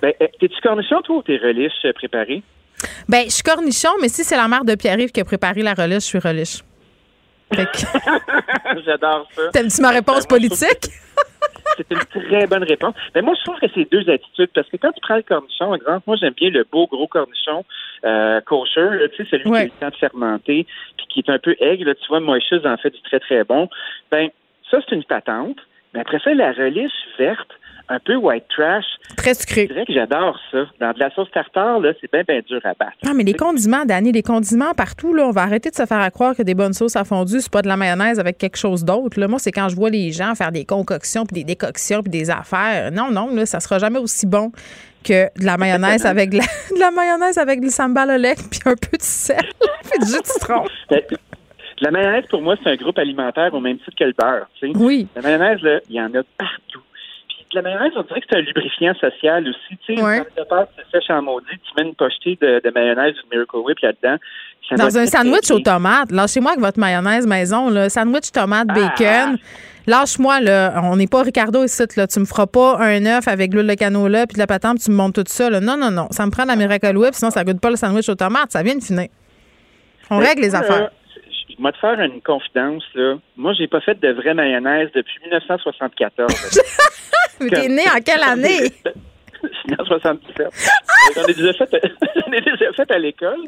[0.02, 2.44] Ben, euh, t'es-tu cornichon, toi, ou t'es relish préparé?
[3.08, 5.74] Ben, je suis cornichon, mais si c'est la mère de Pierre-Yves qui a préparé la
[5.74, 6.64] relish, je suis relish.
[8.86, 9.42] J'adore ça.
[9.54, 10.90] t'aimes-tu ma réponse politique?
[11.78, 12.00] C'est une
[12.30, 12.96] très bonne réponse.
[13.14, 14.50] Mais moi, je trouve que c'est deux attitudes.
[14.54, 17.66] Parce que quand tu prends le cornichon, exemple, moi, j'aime bien le beau gros cornichon
[18.06, 20.66] euh, kosher, là, tu sais, celui qui a le temps de fermenter,
[20.98, 21.86] puis qui est un peu aigre.
[21.86, 21.96] là.
[21.96, 23.70] Tu vois, Moïse en fait du très, très bon.
[24.12, 24.30] Ben,
[24.72, 25.58] ça, c'est une patente.
[25.94, 27.52] Mais après ça, la relish verte,
[27.90, 28.86] un peu white trash.
[29.18, 29.68] Très sucré.
[29.68, 30.66] Je dirais que j'adore ça.
[30.80, 32.98] Dans de la sauce tartare, là, c'est bien, bien dur à battre.
[33.04, 36.00] Non, mais les condiments, Dani, les condiments partout, là, on va arrêter de se faire
[36.00, 38.58] à croire que des bonnes sauces à fondue, c'est pas de la mayonnaise avec quelque
[38.58, 39.20] chose d'autre.
[39.20, 39.28] Là.
[39.28, 42.30] Moi, c'est quand je vois les gens faire des concoctions, puis des décoctions, puis des
[42.30, 42.92] affaires.
[42.92, 44.52] Non, non, là, ça sera jamais aussi bon
[45.04, 46.44] que de la mayonnaise avec de la,
[46.76, 49.38] de la mayonnaise avec du sambal au lait, puis un peu de sel,
[49.84, 50.66] puis du jus de citron.
[50.90, 51.02] Ben,
[51.82, 54.48] La mayonnaise, pour moi, c'est un groupe alimentaire au même titre que le beurre.
[54.60, 54.78] tu sais.
[54.78, 55.08] Oui.
[55.16, 56.82] La mayonnaise, là, il y en a partout.
[57.54, 59.78] La mayonnaise, on dirait que c'est un lubrifiant social aussi.
[59.86, 60.18] Tu sais, Ouais.
[60.24, 63.30] pâte de pâte, c'est sèche en maudit, tu mets une pochetée de, de mayonnaise ou
[63.30, 64.18] de Miracle Whip là-dedans.
[64.78, 67.88] Dans un sandwich aux tomates, lâchez-moi avec votre mayonnaise maison, là.
[67.88, 69.38] Sandwich tomate Ah, bacon.
[69.88, 70.82] Lâche-moi, là.
[70.84, 72.08] On n'est pas Ricardo ici, là.
[72.08, 74.86] Tu me feras pas un œuf avec l'huile de canola puis de la patente, puis
[74.86, 75.62] tu me montes tout ça, là.
[75.62, 76.08] Non, non, non.
[76.12, 78.52] Ça me prend de la Miracle Whip, sinon ça goûte pas le sandwich aux tomates.
[78.52, 79.08] Ça vient de finir.
[80.10, 80.90] On Mais règle les affaires.
[81.58, 83.16] Je vais te faire une confidence, là.
[83.38, 86.34] Moi, j'ai pas fait de vraie mayonnaise depuis 1974.
[87.42, 88.72] Mais t'es né en quelle année?
[89.44, 90.48] Je suis en 77.
[91.16, 91.70] J'en ai déjà fait,
[92.16, 93.40] j'en ai déjà fait à l'école.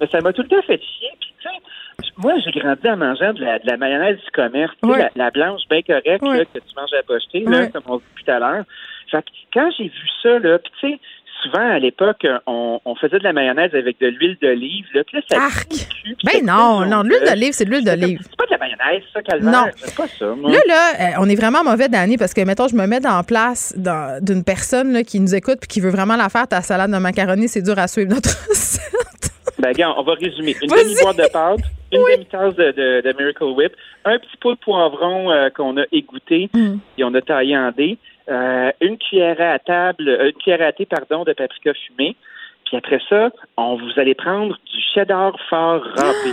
[0.00, 1.10] Mais ça m'a tout le temps fait chier.
[1.20, 4.72] Puis, tu sais, moi, j'ai grandi en mangeant de la, de la mayonnaise du commerce.
[4.82, 4.98] Tu sais, Ouais.
[5.16, 7.96] la, la blanche bien correcte là, que tu manges à la pochetée, là, comme on
[7.96, 8.64] dit tout à l'heure.
[9.10, 11.00] Fait que quand j'ai vu ça, là, puis tu sais,
[11.42, 14.84] souvent à l'époque, on, on faisait de la mayonnaise avec de l'huile d'olive.
[14.94, 15.68] Là, là, ça Arc!
[15.68, 18.18] cul, Ben non, non, l'huile d'olive, c'est de l'huile d'olive.
[18.22, 19.50] C'est pas de la mayonnaise, ça, calvaire.
[19.50, 19.64] Non.
[19.76, 20.50] C'est pas ça, moi.
[20.50, 23.16] Là, là, euh, on est vraiment mauvais d'année parce que, mettons, je me mets dans
[23.16, 26.62] la place d'une personne là, qui nous écoute puis qui veut vraiment la faire, ta
[26.62, 29.32] salade de macaroni, c'est dur à suivre notre recette.
[29.58, 30.54] Ben, gars, on va résumer.
[30.62, 30.84] Une Vas-y.
[30.84, 31.60] demi-boîte de pâte,
[31.92, 33.72] une demi-tasse de, de, de Miracle Whip,
[34.04, 36.76] un petit pot de poivron euh, qu'on a égoutté Mm.
[36.98, 37.96] et on a taillé en dés,
[38.28, 42.16] euh, une cuillère à table, euh, une cuillère à thé, pardon, de paprika fumé.
[42.64, 46.32] Puis après ça, on vous allez prendre du cheddar fort râpé.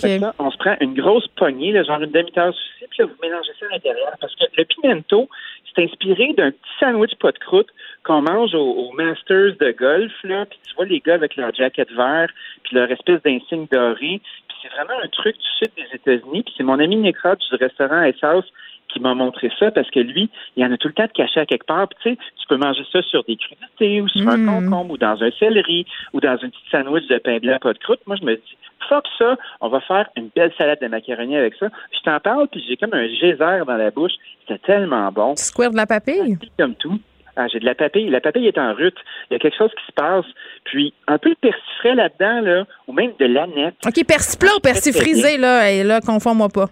[0.00, 2.98] Fait que ça, on se prend une grosse poignée, là, genre une demi-tasse aussi, puis
[3.00, 4.12] là, vous mélangez ça à l'intérieur.
[4.20, 5.28] Parce que le pimento,
[5.74, 7.68] c'est inspiré d'un petit sandwich pas de croûte
[8.04, 11.54] qu'on mange au, au Masters de golf, là, puis tu vois les gars avec leur
[11.54, 12.28] jacket vert,
[12.64, 14.20] puis leur espèce d'insigne doré.
[14.64, 16.42] C'est vraiment un truc du sud des États-Unis.
[16.42, 18.46] Puis c'est mon ami Necrot du restaurant Ice House
[18.88, 21.12] qui m'a montré ça parce que lui, il y en a tout le temps de
[21.12, 21.86] caché à quelque part.
[21.88, 24.46] Puis tu sais, tu peux manger ça sur des crudités ou sur un Mm.
[24.46, 25.84] concombre ou dans un céleri
[26.14, 28.00] ou dans une petite sandwich de pain blanc pas de croûte.
[28.06, 28.56] Moi, je me dis,
[28.88, 31.68] fuck ça, on va faire une belle salade de macaroni avec ça.
[31.92, 34.12] Je t'en parle, puis j'ai comme un geyser dans la bouche.
[34.46, 35.36] C'était tellement bon.
[35.36, 36.38] Square de la papille?
[36.58, 36.98] Comme tout.
[37.36, 38.08] Ah, j'ai de la papille.
[38.10, 38.94] La papille est en rut.
[39.30, 40.26] Il y a quelque chose qui se passe.
[40.64, 43.74] Puis, un peu de persil frais là-dedans, là, ou même de l'aneth.
[43.86, 46.68] OK, persil plat ou persil Très, très frisé, là, et là, confonds-moi pas.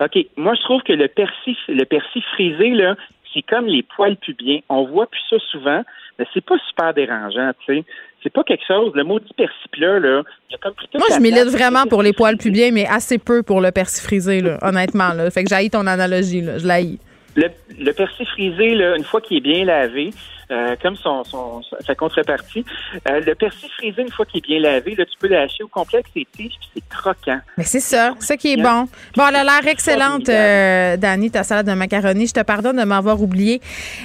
[0.00, 0.18] OK.
[0.36, 2.96] Moi, je trouve que le persil, le persil frisé, là,
[3.32, 4.60] c'est comme les poils pubiens.
[4.68, 5.82] On voit plus ça souvent,
[6.18, 7.84] mais c'est pas super dérangeant, tu sais.
[8.22, 8.92] C'est pas quelque chose.
[8.94, 12.12] Le maudit persil plat, là, il y a comme Moi, je milite vraiment pour les
[12.12, 15.12] poils pubiens, mais assez peu pour le persil frisé, là, honnêtement.
[15.12, 15.30] Là.
[15.30, 16.58] Fait que j'haïs ton analogie, là.
[16.58, 16.98] Je l'haïs.
[17.36, 17.48] Le,
[17.78, 20.12] le persil frisé, là, une fois qu'il est bien lavé,
[20.50, 22.64] euh, comme son, son, sa contrepartie,
[23.08, 25.68] euh, le persil frisé, une fois qu'il est bien lavé, là, tu peux lâcher au
[25.68, 27.40] complet avec ses tiges, puis c'est croquant.
[27.56, 28.88] Mais c'est ça, c'est ça qui est bon.
[29.16, 32.26] Bon, elle a l'air excellente, euh, Dani, ta salade de macaroni.
[32.26, 33.60] Je te pardonne de m'avoir oublié.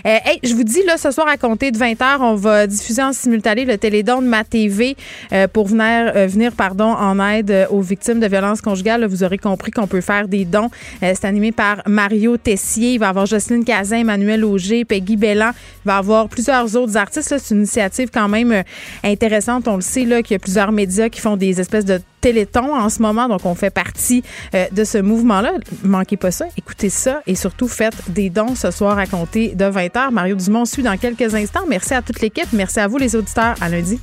[0.06, 3.04] Euh, hey, je vous dis, là, ce soir, à compter de 20h, on va diffuser
[3.04, 4.96] en simultané le télédon de ma TV
[5.34, 9.02] euh, pour venir, euh, venir pardon, en aide aux victimes de violences conjugales.
[9.02, 10.70] Là, vous aurez compris qu'on peut faire des dons.
[11.04, 12.94] Euh, c'est animé par Mario Tessier.
[12.94, 15.52] Il va y avoir Jocelyne Cazin, Emmanuel Auger, Peggy Bellan.
[15.86, 17.36] Il va y avoir plusieurs autres artistes.
[17.38, 18.64] C'est une initiative quand même euh,
[19.04, 19.68] intéressante.
[19.68, 22.76] On le sait là qu'il y a plusieurs médias qui font des espèces de télétons
[22.76, 24.24] en ce moment, donc on fait partie
[24.56, 25.54] euh, de ce mouvement-là.
[25.84, 29.66] Manquez pas ça, écoutez ça et surtout faites des dons ce soir à compter de
[29.66, 30.12] 20h.
[30.12, 31.66] Mario Dumont suit dans quelques instants.
[31.68, 32.48] Merci à toute l'équipe.
[32.54, 33.56] Merci à vous les auditeurs.
[33.60, 34.00] À lundi.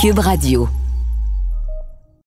[0.00, 0.68] Cube Radio.